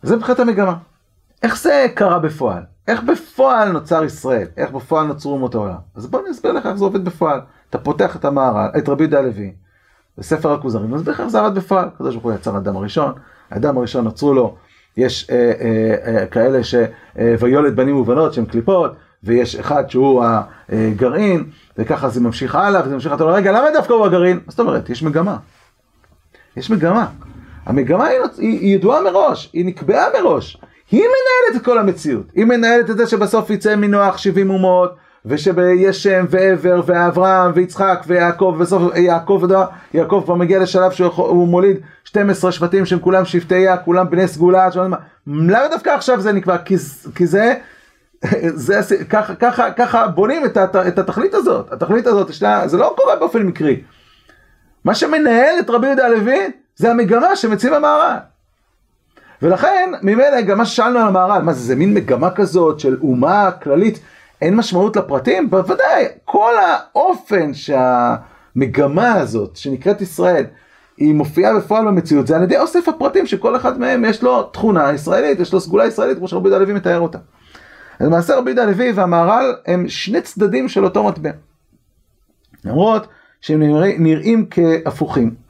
זה 0.05 0.15
מבחינת 0.15 0.39
המגמה. 0.39 0.75
איך 1.43 1.57
זה 1.57 1.87
קרה 1.95 2.19
בפועל? 2.19 2.63
איך 2.87 3.03
בפועל 3.03 3.71
נוצר 3.71 4.03
ישראל? 4.03 4.47
איך 4.57 4.71
בפועל 4.71 5.07
נוצרו 5.07 5.33
אומות 5.33 5.55
העולם? 5.55 5.75
אז 5.95 6.07
בוא 6.07 6.19
אני 6.19 6.31
אסביר 6.31 6.51
לך 6.51 6.65
איך 6.65 6.75
זה 6.75 6.83
עובד 6.83 7.05
בפועל. 7.05 7.41
אתה 7.69 7.77
פותח 7.77 8.15
את 8.15 8.25
המהר"ל, 8.25 8.69
את 8.77 8.89
רבי 8.89 9.03
יהודה 9.03 9.19
הלוי, 9.19 9.53
בספר 10.17 10.53
הכוזרים, 10.53 10.85
אני 10.85 10.95
אסביר 10.95 11.13
לך 11.13 11.19
איך 11.19 11.27
זה 11.27 11.39
עבד 11.39 11.55
בפועל. 11.55 11.87
הקדוש 11.87 12.15
ברוך 12.15 12.25
הוא 12.25 12.33
יצר 12.33 12.57
אדם 12.57 12.77
הראשון, 12.77 13.13
האדם 13.51 13.77
הראשון 13.77 14.03
נוצרו 14.03 14.33
לו, 14.33 14.55
יש 14.97 15.29
אה, 15.29 15.51
אה, 15.61 16.15
אה, 16.17 16.25
כאלה 16.25 16.63
ש... 16.63 16.75
אה, 17.19 17.35
ויולד 17.39 17.75
בנים 17.75 17.95
ובנות 17.95 18.33
שהם 18.33 18.45
קליפות, 18.45 18.91
ויש 19.23 19.55
אחד 19.55 19.89
שהוא 19.89 20.23
הגרעין, 20.69 21.49
וככה 21.77 22.09
זה 22.09 22.21
ממשיך 22.21 22.55
הלאה, 22.55 22.81
וזה 22.85 22.93
ממשיך, 22.93 23.13
אתה 23.13 23.23
אומר, 23.23 23.35
רגע, 23.35 23.51
למה 23.51 23.67
דווקא 23.73 23.93
הוא 23.93 24.05
הגרעין? 24.05 24.39
זאת 24.47 24.59
אומרת, 24.59 24.89
יש 24.89 25.03
מגמה. 25.03 25.37
יש 26.57 26.69
מגמה. 26.69 27.07
המגמה 27.65 28.07
היא, 28.07 28.19
היא 28.37 28.75
ידועה 28.75 29.01
מראש, 29.01 29.49
היא 29.53 29.65
נקבעה 29.65 30.07
מראש. 30.19 30.57
היא 30.91 31.01
מנהלת 31.01 31.61
את 31.61 31.65
כל 31.65 31.77
המציאות. 31.77 32.25
היא 32.35 32.45
מנהלת 32.45 32.89
את 32.89 32.97
זה 32.97 33.07
שבסוף 33.07 33.49
יצא 33.49 33.75
מנוח 33.75 34.17
70 34.17 34.49
אומות, 34.49 34.95
ושיש 35.25 36.03
שם 36.03 36.25
ועבר 36.29 36.81
ואברהם 36.85 37.51
ויצחק 37.55 38.03
ויעקב, 38.07 38.53
ובסוף 38.57 38.95
יעקב, 38.95 39.43
יעקב 39.93 40.21
כבר 40.25 40.35
מגיע 40.35 40.59
לשלב 40.59 40.91
שהוא 40.91 41.47
מוליד 41.47 41.77
12 42.03 42.51
שבטים 42.51 42.85
שהם 42.85 42.99
כולם 42.99 43.25
שבטי 43.25 43.55
יה, 43.55 43.77
כולם 43.77 44.09
בני 44.09 44.27
סגולה, 44.27 44.69
למה 45.27 45.67
דווקא 45.71 45.89
עכשיו 45.89 46.21
זה 46.21 46.31
נקבע? 46.31 46.57
כי, 46.57 46.75
כי 47.15 47.27
זה, 47.27 47.53
זה, 48.53 49.03
ככה, 49.09 49.35
ככה, 49.35 49.71
ככה 49.71 50.07
בונים 50.07 50.45
את, 50.45 50.57
הת, 50.57 50.75
את 50.75 50.99
התכלית 50.99 51.33
הזאת. 51.33 51.73
התכלית 51.73 52.07
הזאת, 52.07 52.33
שלה, 52.33 52.67
זה 52.67 52.77
לא 52.77 52.93
קורה 52.97 53.15
באופן 53.15 53.41
מקרי. 53.41 53.81
מה 54.85 54.95
שמנהל 54.95 55.59
את 55.59 55.69
רבי 55.69 55.87
יהודה 55.87 56.05
הלוי 56.05 56.51
זה 56.75 56.91
המגמה 56.91 57.35
שמציב 57.35 57.73
המהר"ל. 57.73 58.17
ולכן, 59.41 59.91
ממילא 60.01 60.41
גם 60.41 60.57
מה 60.57 60.65
ששאלנו 60.65 60.99
על 60.99 61.07
המהר"ל, 61.07 61.41
מה 61.41 61.53
זה, 61.53 61.59
זה 61.59 61.75
מין 61.75 61.93
מגמה 61.93 62.31
כזאת 62.31 62.79
של 62.79 62.97
אומה 63.01 63.51
כללית, 63.63 63.99
אין 64.41 64.55
משמעות 64.55 64.95
לפרטים? 64.95 65.49
בוודאי, 65.49 66.05
כל 66.25 66.53
האופן 66.57 67.51
שהמגמה 67.53 69.13
הזאת, 69.13 69.55
שנקראת 69.55 70.01
ישראל, 70.01 70.45
היא 70.97 71.13
מופיעה 71.13 71.55
בפועל 71.59 71.85
במציאות, 71.85 72.27
זה 72.27 72.35
על 72.35 72.43
ידי 72.43 72.57
אוסף 72.57 72.89
הפרטים 72.89 73.25
שכל 73.25 73.55
אחד 73.55 73.79
מהם 73.79 74.05
יש 74.05 74.23
לו 74.23 74.43
תכונה 74.43 74.93
ישראלית, 74.93 75.39
יש 75.39 75.53
לו 75.53 75.59
סגולה 75.59 75.85
ישראלית, 75.85 76.17
כמו 76.17 76.27
שרבי 76.27 76.49
יהודה 76.49 76.63
הלוי 76.63 76.73
מתאר 76.73 76.99
אותה. 76.99 77.17
אז 77.99 78.07
למעשה 78.07 78.35
רבי 78.35 78.49
יהודה 78.49 78.63
הלוי 78.63 78.91
והמהר"ל 78.91 79.55
הם 79.65 79.89
שני 79.89 80.21
צדדים 80.21 80.69
של 80.69 80.83
אותו 80.83 81.03
מטבע. 81.03 81.29
למרות 82.65 83.07
שהם 83.41 83.61
נראים 83.99 84.45
כהפוכים. 84.49 85.44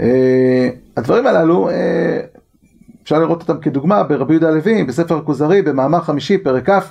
אה, 0.00 0.68
הדברים 0.96 1.26
הללו, 1.26 1.68
אה, 1.68 2.20
אפשר 3.02 3.18
לראות 3.18 3.40
אותם 3.40 3.60
כדוגמה 3.60 4.02
ברבי 4.02 4.32
יהודה 4.34 4.48
הלוי, 4.48 4.84
בספר 4.84 5.16
הכוזרי, 5.16 5.62
במאמר 5.62 6.00
חמישי, 6.00 6.38
פרק 6.38 6.70
כ', 6.70 6.82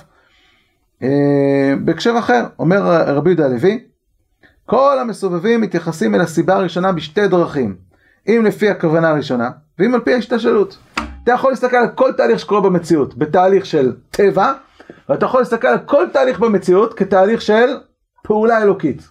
אה, 1.02 1.74
בהקשר 1.84 2.14
אחר, 2.18 2.44
אומר 2.58 2.82
רבי 3.06 3.30
יהודה 3.30 3.44
הלוי, 3.44 3.84
כל 4.66 4.98
המסובבים 5.00 5.60
מתייחסים 5.60 6.14
אל 6.14 6.20
הסיבה 6.20 6.54
הראשונה 6.54 6.92
בשתי 6.92 7.28
דרכים, 7.28 7.76
אם 8.28 8.42
לפי 8.46 8.68
הכוונה 8.68 9.08
הראשונה, 9.10 9.50
ואם 9.78 9.94
על 9.94 10.00
פי 10.00 10.14
ההשתשלות. 10.14 10.78
אתה 11.24 11.32
יכול 11.32 11.50
להסתכל 11.50 11.76
על 11.76 11.88
כל 11.88 12.12
תהליך 12.12 12.38
שקורה 12.38 12.60
במציאות 12.60 13.18
בתהליך 13.18 13.66
של 13.66 13.92
טבע, 14.10 14.52
ואתה 15.08 15.26
יכול 15.26 15.40
להסתכל 15.40 15.66
על 15.66 15.78
כל 15.78 16.06
תהליך 16.12 16.40
במציאות 16.40 16.94
כתהליך 16.94 17.42
של 17.42 17.66
פעולה 18.22 18.62
אלוקית. 18.62 19.08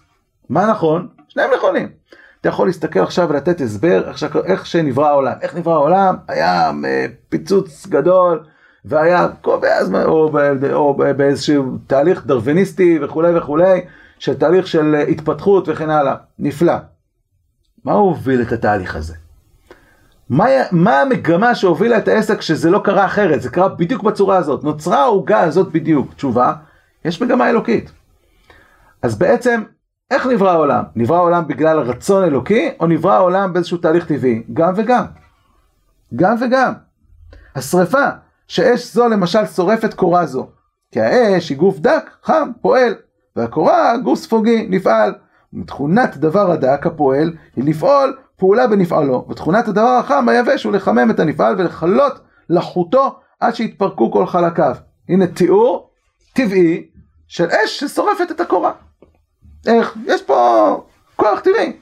מה 0.50 0.66
נכון? 0.66 1.08
שניהם 1.28 1.50
נכונים. 1.56 1.88
אתה 2.44 2.52
יכול 2.52 2.66
להסתכל 2.66 3.00
עכשיו 3.00 3.28
ולתת 3.28 3.60
הסבר 3.60 4.08
איך. 4.08 4.36
איך 4.44 4.66
שנברא 4.66 5.08
העולם. 5.08 5.32
איך 5.42 5.56
נברא 5.56 5.72
העולם? 5.72 6.16
היה 6.28 6.70
אה, 6.84 7.06
פיצוץ 7.28 7.86
גדול, 7.86 8.44
והיה 8.84 9.28
קובע 9.40 9.76
הזמן, 9.76 10.02
או, 10.02 10.30
או 10.72 10.94
באיזשהו 11.16 11.78
תהליך 11.86 12.26
דרוויניסטי 12.26 12.98
וכולי 13.02 13.38
וכולי, 13.38 13.80
של 14.18 14.34
תהליך 14.34 14.66
של 14.66 14.94
התפתחות 15.08 15.68
וכן 15.68 15.90
הלאה. 15.90 16.14
נפלא. 16.38 16.74
מה 17.84 17.92
הוביל 17.92 18.42
את 18.42 18.52
התהליך 18.52 18.96
הזה? 18.96 19.14
מה, 20.28 20.44
מה 20.72 21.00
המגמה 21.00 21.54
שהובילה 21.54 21.98
את 21.98 22.08
העסק 22.08 22.40
שזה 22.40 22.70
לא 22.70 22.80
קרה 22.84 23.04
אחרת? 23.04 23.42
זה 23.42 23.50
קרה 23.50 23.68
בדיוק 23.68 24.02
בצורה 24.02 24.36
הזאת. 24.36 24.64
נוצרה 24.64 25.02
העוגה 25.02 25.40
הזאת 25.40 25.72
בדיוק. 25.72 26.14
תשובה, 26.14 26.52
יש 27.04 27.22
מגמה 27.22 27.50
אלוקית. 27.50 27.92
אז 29.02 29.18
בעצם 29.18 29.62
איך 30.10 30.26
נברא 30.26 30.50
העולם? 30.50 30.84
נברא 30.96 31.16
העולם 31.16 31.48
בגלל 31.48 31.78
רצון 31.78 32.24
אלוקי, 32.24 32.70
או 32.80 32.86
נברא 32.86 33.12
העולם 33.12 33.52
באיזשהו 33.52 33.78
תהליך 33.78 34.06
טבעי? 34.06 34.42
גם 34.52 34.72
וגם. 34.76 35.04
גם 36.16 36.36
וגם. 36.40 36.72
השרפה, 37.54 38.06
שאש 38.48 38.94
זו 38.94 39.08
למשל 39.08 39.46
שורפת 39.46 39.94
קורה 39.94 40.26
זו. 40.26 40.48
כי 40.92 41.00
האש 41.00 41.48
היא 41.48 41.58
גוף 41.58 41.78
דק, 41.78 42.10
חם, 42.22 42.50
פועל, 42.60 42.94
והקורה 43.36 43.96
גוף 43.96 44.18
ספוגי, 44.18 44.66
נפעל. 44.70 45.14
תכונת 45.66 46.16
דבר 46.16 46.50
הדק 46.50 46.86
הפועל 46.86 47.32
היא 47.56 47.64
לפעול 47.64 48.16
פעולה 48.36 48.66
בנפעלו, 48.66 49.26
ותכונת 49.30 49.68
הדבר 49.68 49.98
החם 50.00 50.28
היבש 50.28 50.64
הוא 50.64 50.72
לחמם 50.72 51.10
את 51.10 51.20
הנפעל 51.20 51.54
ולכלות 51.58 52.20
לחוטו 52.48 53.18
עד 53.40 53.54
שיתפרקו 53.54 54.12
כל 54.12 54.26
חלקיו. 54.26 54.76
הנה 55.08 55.26
תיאור 55.26 55.90
טבעי 56.32 56.86
של 57.26 57.46
אש 57.50 57.80
ששורפת 57.80 58.30
את 58.30 58.40
הקורה. 58.40 58.72
איך? 59.66 59.96
יש 60.06 60.22
פה 60.22 60.84
כוח 61.16 61.40
טבעי. 61.40 61.72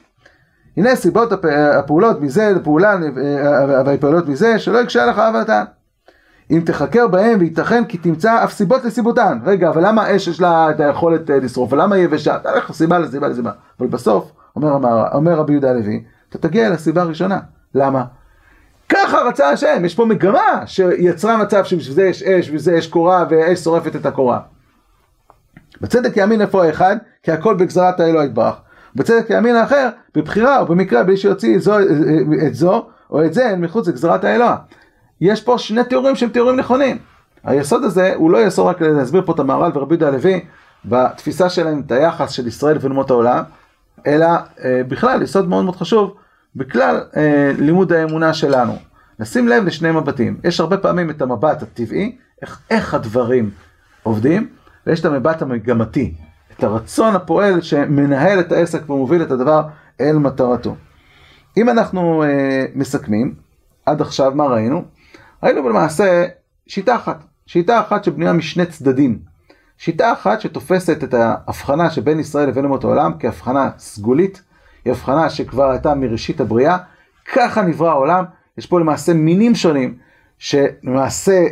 הנה 0.77 0.95
סיבות 0.95 1.29
הפעולות 1.77 2.21
מזה 2.21 2.53
לפעולה 2.55 2.95
והפעולות 3.85 4.27
מזה 4.27 4.59
שלא 4.59 4.77
יקשה 4.77 5.05
לך 5.05 5.19
אהבתן. 5.19 5.63
אם 6.51 6.61
תחקר 6.65 7.07
בהם 7.07 7.39
וייתכן 7.39 7.85
כי 7.85 7.97
תמצא 7.97 8.43
אף 8.43 8.53
סיבות 8.53 8.85
לסיבותן. 8.85 9.39
רגע, 9.45 9.69
אבל 9.69 9.87
למה 9.87 10.15
אש 10.15 10.27
יש 10.27 10.41
לה 10.41 10.69
את 10.69 10.79
היכולת 10.79 11.29
אה, 11.29 11.39
לשרוף? 11.39 11.73
ולמה 11.73 11.97
יבשה? 11.97 12.39
תלך 12.39 12.71
סיבה 12.71 12.99
לסיבה 12.99 13.27
לסיבה. 13.27 13.51
אבל 13.79 13.87
בסוף, 13.87 14.31
אומר, 14.55 14.71
אומר, 14.71 15.07
אומר 15.13 15.33
רבי 15.33 15.53
יהודה 15.53 15.69
הלוי, 15.69 16.03
אתה 16.29 16.37
תגיע 16.37 16.69
לסיבה 16.69 17.01
הראשונה. 17.01 17.39
למה? 17.75 18.03
ככה 18.89 19.17
רצה 19.17 19.49
השם, 19.49 19.85
יש 19.85 19.95
פה 19.95 20.05
מגמה 20.05 20.63
שיצרה 20.65 21.37
מצב 21.37 21.63
שבשביל 21.63 21.95
זה 21.95 22.03
יש 22.03 22.23
אש, 22.23 22.29
ובשביל 22.29 22.59
זה 22.59 22.73
יש 22.73 22.87
קורה, 22.87 23.25
ואש 23.29 23.59
שורפת 23.59 23.95
את 23.95 24.05
הקורה. 24.05 24.39
בצדק 25.81 26.17
יאמין 26.17 26.41
איפה 26.41 26.65
האחד, 26.65 26.97
כי 27.23 27.31
הכל 27.31 27.55
בגזרת 27.55 27.99
האלוה 27.99 28.25
יתברך. 28.25 28.55
בצדק 28.95 29.29
יאמין 29.29 29.55
האחר, 29.55 29.89
בבחירה 30.15 30.59
או 30.59 30.65
במקרה, 30.65 31.03
בלי 31.03 31.17
שיוציא 31.17 31.59
זו, 31.59 31.79
את 32.47 32.55
זו 32.55 32.85
או 33.11 33.25
את 33.25 33.33
זה 33.33 33.55
מחוץ 33.57 33.87
לגזרת 33.87 34.23
האלוה. 34.23 34.57
יש 35.21 35.41
פה 35.41 35.57
שני 35.57 35.83
תיאורים 35.83 36.15
שהם 36.15 36.29
תיאורים 36.29 36.55
נכונים. 36.55 36.97
היסוד 37.43 37.83
הזה 37.83 38.13
הוא 38.15 38.31
לא 38.31 38.37
יסוד 38.47 38.67
רק 38.67 38.81
להסביר 38.81 39.21
פה 39.25 39.33
את 39.33 39.39
המהר"ל 39.39 39.71
ורבי 39.73 39.95
יהודה 39.95 40.07
הלוי 40.07 40.45
בתפיסה 40.85 41.49
שלהם 41.49 41.81
את 41.85 41.91
היחס 41.91 42.31
של 42.31 42.47
ישראל 42.47 42.77
ולאומות 42.81 43.09
העולם, 43.09 43.43
אלא 44.07 44.27
אה, 44.63 44.81
בכלל 44.87 45.21
יסוד 45.21 45.49
מאוד 45.49 45.65
מאוד 45.65 45.75
חשוב 45.75 46.15
בכלל 46.55 47.01
אה, 47.17 47.51
לימוד 47.59 47.93
האמונה 47.93 48.33
שלנו. 48.33 48.77
נשים 49.19 49.47
לב 49.47 49.65
לשני 49.65 49.91
מבטים. 49.91 50.37
יש 50.43 50.59
הרבה 50.59 50.77
פעמים 50.77 51.09
את 51.09 51.21
המבט 51.21 51.61
הטבעי, 51.61 52.17
איך, 52.41 52.59
איך 52.69 52.93
הדברים 52.93 53.49
עובדים, 54.03 54.47
ויש 54.87 54.99
את 54.99 55.05
המבט 55.05 55.41
המגמתי, 55.41 56.13
את 56.57 56.63
הרצון 56.63 57.15
הפועל 57.15 57.61
שמנהל 57.61 58.39
את 58.39 58.51
העסק 58.51 58.89
ומוביל 58.89 59.21
את 59.23 59.31
הדבר 59.31 59.63
אל 60.01 60.17
מטרתו. 60.17 60.75
אם 61.57 61.69
אנחנו 61.69 62.23
אה, 62.23 62.65
מסכמים, 62.75 63.35
עד 63.85 64.01
עכשיו 64.01 64.31
מה 64.35 64.45
ראינו? 64.45 64.83
ראינו 65.43 65.69
למעשה 65.69 66.25
שיטה 66.67 66.95
אחת, 66.95 67.23
שיטה 67.45 67.79
אחת 67.79 68.03
שבנויה 68.03 68.33
משני 68.33 68.65
צדדים. 68.65 69.19
שיטה 69.77 70.13
אחת 70.13 70.41
שתופסת 70.41 71.03
את 71.03 71.13
ההבחנה 71.13 71.89
שבין 71.89 72.19
ישראל 72.19 72.49
לבין 72.49 72.65
אומות 72.65 72.83
העולם 72.83 73.11
כהבחנה 73.19 73.69
סגולית, 73.77 74.41
היא 74.85 74.93
הבחנה 74.93 75.29
שכבר 75.29 75.69
הייתה 75.69 75.95
מראשית 75.95 76.41
הבריאה, 76.41 76.77
ככה 77.33 77.61
נברא 77.61 77.89
העולם, 77.89 78.25
יש 78.57 78.65
פה 78.65 78.79
למעשה 78.79 79.13
מינים 79.13 79.55
שונים, 79.55 79.97
שלמעשה 80.37 81.45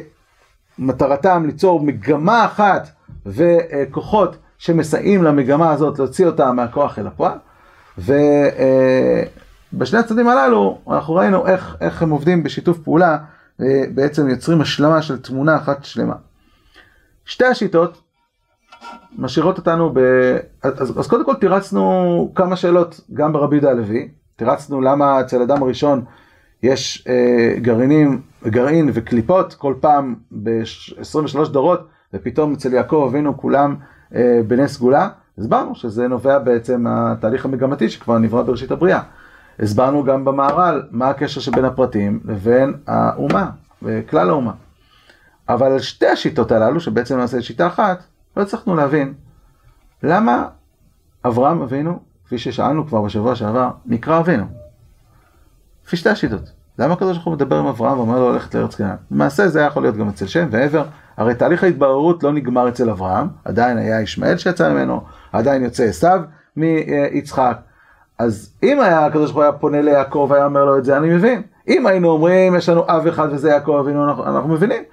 מטרתם 0.80 1.44
ליצור 1.46 1.80
מגמה 1.80 2.46
אחת 2.46 2.90
וכוחות 3.26 4.38
שמסייעים 4.58 5.24
למגמה 5.24 5.72
הזאת 5.72 6.00
להוציא 6.00 6.26
אותה 6.26 6.52
מהכוח 6.52 7.00
אל 7.00 7.08
הפועל. 7.08 7.38
ובשני 7.98 10.00
הצדדים 10.00 10.28
הללו 10.28 10.82
אנחנו 10.90 11.14
ראינו 11.14 11.48
איך, 11.48 11.76
איך 11.82 12.02
הם 12.02 12.10
עובדים 12.10 12.44
בשיתוף 12.44 12.78
פעולה, 12.78 13.18
בעצם 13.94 14.30
יוצרים 14.30 14.62
השלמה 14.62 15.02
של 15.02 15.22
תמונה 15.22 15.58
אחת 15.58 15.84
שלמה. 15.84 16.16
שתי 17.26 17.46
השיטות 17.46 18.02
משאירות 19.18 19.58
אותנו 19.58 19.94
ב... 19.94 20.00
אז, 20.64 21.00
אז 21.00 21.08
קודם 21.08 21.26
כל 21.26 21.36
תירצנו 21.36 22.32
כמה 22.36 22.56
שאלות 22.56 23.00
גם 23.14 23.34
ברבי 23.34 23.56
יהודה 23.56 23.72
הלוי, 23.72 24.10
תירצנו 24.36 24.82
למה 24.82 25.22
אצל 25.22 25.42
אדם 25.42 25.64
הראשון 25.64 26.06
יש 26.64 27.08
אה, 27.10 27.56
גרעינים, 27.58 28.22
גרעין 28.48 28.90
וקליפות 28.94 29.54
כל 29.54 29.74
פעם 29.82 30.16
ב-23 30.44 31.50
דורות, 31.52 31.88
ופתאום 32.14 32.54
אצל 32.54 32.74
יעקב 32.74 33.06
אבינו 33.10 33.38
כולם 33.38 33.76
אה, 34.16 34.40
בני 34.48 34.68
סגולה. 34.68 35.10
הסברנו 35.38 35.76
שזה 35.76 36.08
נובע 36.08 36.40
בעצם 36.40 36.82
מהתהליך 36.82 37.46
המגמתי 37.46 37.90
שכבר 37.90 38.18
נברא 38.18 38.42
בראשית 38.42 38.72
הבריאה. 38.72 39.02
הסברנו 39.60 40.04
גם 40.04 40.26
במהר"ל 40.26 40.82
מה 40.92 41.10
הקשר 41.10 41.42
שבין 41.42 41.66
הפרטים 41.66 42.20
לבין 42.26 42.74
האומה 42.88 43.50
וכלל 43.84 44.30
האומה. 44.30 44.52
אבל 45.50 45.80
שתי 45.80 46.08
השיטות 46.08 46.52
הללו, 46.52 46.80
שבעצם 46.80 47.18
נעשה 47.18 47.42
שיטה 47.42 47.68
אחת, 47.68 48.04
לא 48.38 48.42
הצלחנו 48.42 48.76
להבין 48.76 49.14
למה 50.04 50.48
אברהם 51.26 51.62
אבינו, 51.62 52.00
כפי 52.26 52.38
ששאלנו 52.38 52.88
כבר 52.88 53.02
בשבוע 53.02 53.36
שעבר, 53.36 53.70
נקרא 53.86 54.20
אבינו. 54.20 54.46
לפי 55.86 55.98
שתי 55.98 56.10
השיטות. 56.10 56.52
למה 56.80 56.94
הקדוש 56.94 57.18
ברוך 57.18 57.26
הוא 57.26 57.34
מדבר 57.34 57.58
עם 57.58 57.68
אברהם 57.68 57.98
ואומר 57.98 58.20
לו 58.20 58.32
ללכת 58.32 58.56
לארץ 58.56 58.76
כנען? 58.76 58.96
למעשה 59.12 59.48
זה 59.48 59.60
היה 59.60 59.68
יכול 59.68 59.84
להיות 59.84 59.98
גם 59.98 60.10
אצל 60.10 60.28
שם 60.28 60.48
ועבר. 60.52 60.84
הרי 61.18 61.36
תהליך 61.36 61.64
ההתבררות 61.64 62.24
לא 62.24 62.32
נגמר 62.34 62.70
אצל 62.70 62.90
אברהם, 62.90 63.28
עדיין 63.46 63.78
היה 63.78 64.02
ישמעאל 64.02 64.38
שיצא 64.38 64.74
ממנו, 64.74 65.02
עדיין 65.32 65.64
יוצא 65.64 65.84
עשיו 65.84 66.22
מיצחק. 66.58 67.58
אז 68.20 68.54
אם 68.64 68.80
היה 68.80 69.06
הקדוש 69.06 69.32
ברוך 69.32 69.36
הוא 69.36 69.44
היה 69.44 69.52
פונה 69.52 69.82
ליעקב 69.82 70.28
והיה 70.30 70.46
אומר 70.46 70.66
לו 70.66 70.78
את 70.78 70.86
זה, 70.86 70.98
אני 70.98 71.10
מבין. 71.10 71.42
אם 71.68 71.88
היינו 71.88 72.10
אומרים 72.10 72.56
יש 72.56 72.70
לנו 72.70 72.84
אב 72.88 73.08
אחד 73.08 73.28
וזה 73.32 73.50
יעקב 73.50 73.78
אבינו, 73.80 74.10
אנחנו, 74.10 74.26
אנחנו 74.26 74.50
מבינים. 74.50 74.84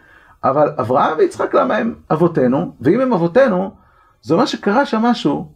אבל 0.45 0.71
אברהם 0.81 1.19
ויצחק 1.19 1.55
למה 1.55 1.77
הם 1.77 1.95
אבותינו, 2.11 2.73
ואם 2.81 3.01
הם 3.01 3.13
אבותינו, 3.13 3.71
זה 4.23 4.35
אומר 4.35 4.47
שקרה 4.47 4.87
שם 4.87 5.03
משהו 5.03 5.49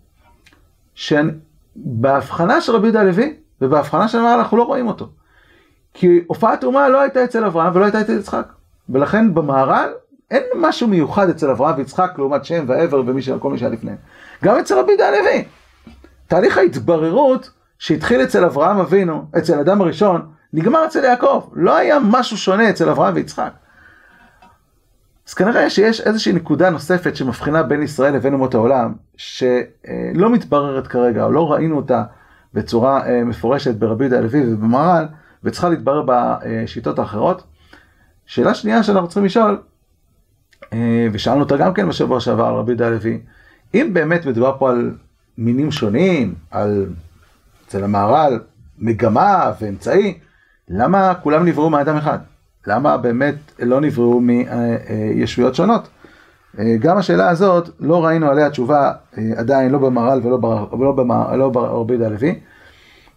שבהבחנה 0.95 2.61
של 2.61 2.73
רבי 2.73 2.87
יהודה 2.87 3.01
הלוי 3.01 3.37
ובהבחנה 3.61 4.09
של 4.09 4.18
המעלה 4.18 4.35
אנחנו 4.35 4.57
לא 4.57 4.62
רואים 4.62 4.87
אותו. 4.87 5.09
כי 5.95 6.20
הופעת 6.26 6.64
אומה 6.64 6.88
לא 6.88 7.01
הייתה 7.01 7.24
אצל 7.24 7.45
אברהם 7.45 7.72
ולא 7.76 7.84
הייתה 7.84 8.01
אצל 8.01 8.18
יצחק. 8.18 8.53
ולכן 8.88 9.34
במהר"ל 9.34 9.93
אין 10.30 10.43
משהו 10.57 10.88
מיוחד 10.88 11.30
אצל 11.30 11.51
אברהם 11.51 11.74
ויצחק 11.76 12.12
לעומת 12.18 12.45
שם 12.45 12.64
ועבר 12.66 13.03
וכל 13.07 13.51
מי 13.51 13.59
שהיה 13.59 13.70
לפניהם. 13.72 13.97
גם 14.45 14.59
אצל 14.59 14.78
רבי 14.78 14.93
יהודה 14.93 15.09
הלוי. 15.09 15.45
תהליך 16.28 16.59
ההתבררות 16.59 17.51
שהתחיל 17.78 18.22
אצל 18.22 18.45
אברהם 18.45 18.78
אבינו, 18.78 19.24
אצל 19.38 19.61
אדם 19.61 19.80
הראשון, 19.80 20.28
נגמר 20.53 20.84
אצל 20.86 21.05
יעקב. 21.05 21.49
לא 21.53 21.76
היה 21.76 21.99
משהו 22.03 22.36
שונה 22.36 22.70
אצל 22.70 22.88
אברהם 22.88 23.14
ויצחק. 23.14 23.51
אז 25.28 25.34
כנראה 25.34 25.70
שיש 25.70 26.01
איזושהי 26.01 26.32
נקודה 26.32 26.70
נוספת 26.70 27.16
שמבחינה 27.16 27.62
בין 27.62 27.82
ישראל 27.82 28.14
לבין 28.14 28.34
אומות 28.34 28.55
העולם, 28.55 28.93
שלא 29.16 30.30
מתבררת 30.30 30.86
כרגע, 30.86 31.24
או 31.24 31.32
לא 31.32 31.53
ראינו 31.53 31.76
אותה 31.76 32.03
בצורה 32.55 33.07
אה, 33.07 33.24
מפורשת 33.24 33.74
ברבי 33.74 34.05
יהודה 34.05 34.18
הלוי 34.18 34.55
ובמהר"ל, 34.55 35.07
וצריכה 35.45 35.68
להתברר 35.68 36.03
בשיטות 36.07 36.99
האחרות. 36.99 37.43
שאלה 38.26 38.55
שנייה 38.55 38.82
שאנחנו 38.82 39.09
צריכים 39.09 39.24
לשאול, 39.24 39.59
אה, 40.72 41.07
ושאלנו 41.12 41.40
אותה 41.40 41.57
גם 41.57 41.74
כן 41.74 41.88
בשבוע 41.88 42.20
שעבר 42.20 42.45
על 42.45 42.55
רבי 42.55 42.72
יהודה 42.72 42.86
הלוי, 42.86 43.20
אם 43.74 43.90
באמת 43.93 44.26
מדובר 44.26 44.57
פה 44.59 44.70
על 44.70 44.95
מינים 45.38 45.70
שונים, 45.70 46.34
על, 46.51 46.86
אצל 47.66 47.84
המהר"ל, 47.84 48.40
מגמה 48.78 49.53
ואמצעי, 49.61 50.18
למה 50.68 51.14
כולם 51.14 51.47
נבראו 51.47 51.70
מאדם 51.70 51.97
אחד? 51.97 52.18
למה 52.66 52.97
באמת 52.97 53.34
לא 53.59 53.80
נבראו 53.80 54.20
מישויות 54.20 55.55
שונות? 55.55 55.88
גם 56.78 56.97
השאלה 56.97 57.28
הזאת, 57.30 57.68
לא 57.80 58.05
ראינו 58.05 58.30
עליה 58.30 58.51
תשובה 58.51 58.93
עדיין, 59.36 59.70
לא 59.70 59.78
במהר"ל 59.78 60.20
ולא 60.22 61.51
ברבי 61.51 61.95
יהודה 61.95 62.07
הלוי. 62.07 62.40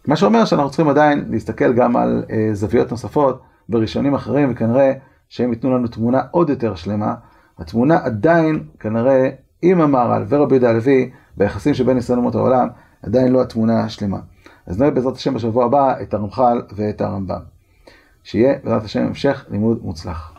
מה 0.07 0.15
שאומר 0.15 0.45
שאנחנו 0.45 0.69
צריכים 0.69 0.89
עדיין 0.89 1.25
להסתכל 1.29 1.73
גם 1.73 1.95
על 1.95 2.23
זוויות 2.53 2.91
נוספות 2.91 3.41
בראשונים 3.69 4.13
אחרים, 4.13 4.51
וכנראה 4.51 4.93
שהם 5.29 5.53
ייתנו 5.53 5.77
לנו 5.77 5.87
תמונה 5.87 6.21
עוד 6.31 6.49
יותר 6.49 6.75
שלמה. 6.75 7.15
התמונה 7.59 7.97
עדיין, 8.03 8.63
כנראה, 8.79 9.29
עם 9.61 9.81
המהר"ל 9.81 10.25
ורבי 10.29 10.55
יהודה 10.55 10.69
הלוי, 10.69 11.11
ביחסים 11.37 11.73
שבין 11.73 11.97
ישראל 11.97 12.15
לאומות 12.15 12.35
העולם, 12.35 12.67
עדיין 13.03 13.31
לא 13.31 13.41
התמונה 13.41 13.83
השלמה. 13.83 14.19
אז 14.67 14.79
נראה 14.79 14.91
בעזרת 14.91 15.15
השם 15.15 15.33
בשבוע 15.33 15.65
הבא 15.65 16.01
את 16.01 16.13
הרמח"ל 16.13 16.61
ואת 16.75 17.01
הרמב"ם. 17.01 17.39
שיהיה 18.23 18.53
בעזרת 18.63 18.83
השם 18.83 19.05
המשך 19.05 19.45
לימוד 19.49 19.79
מוצלח. 19.83 20.34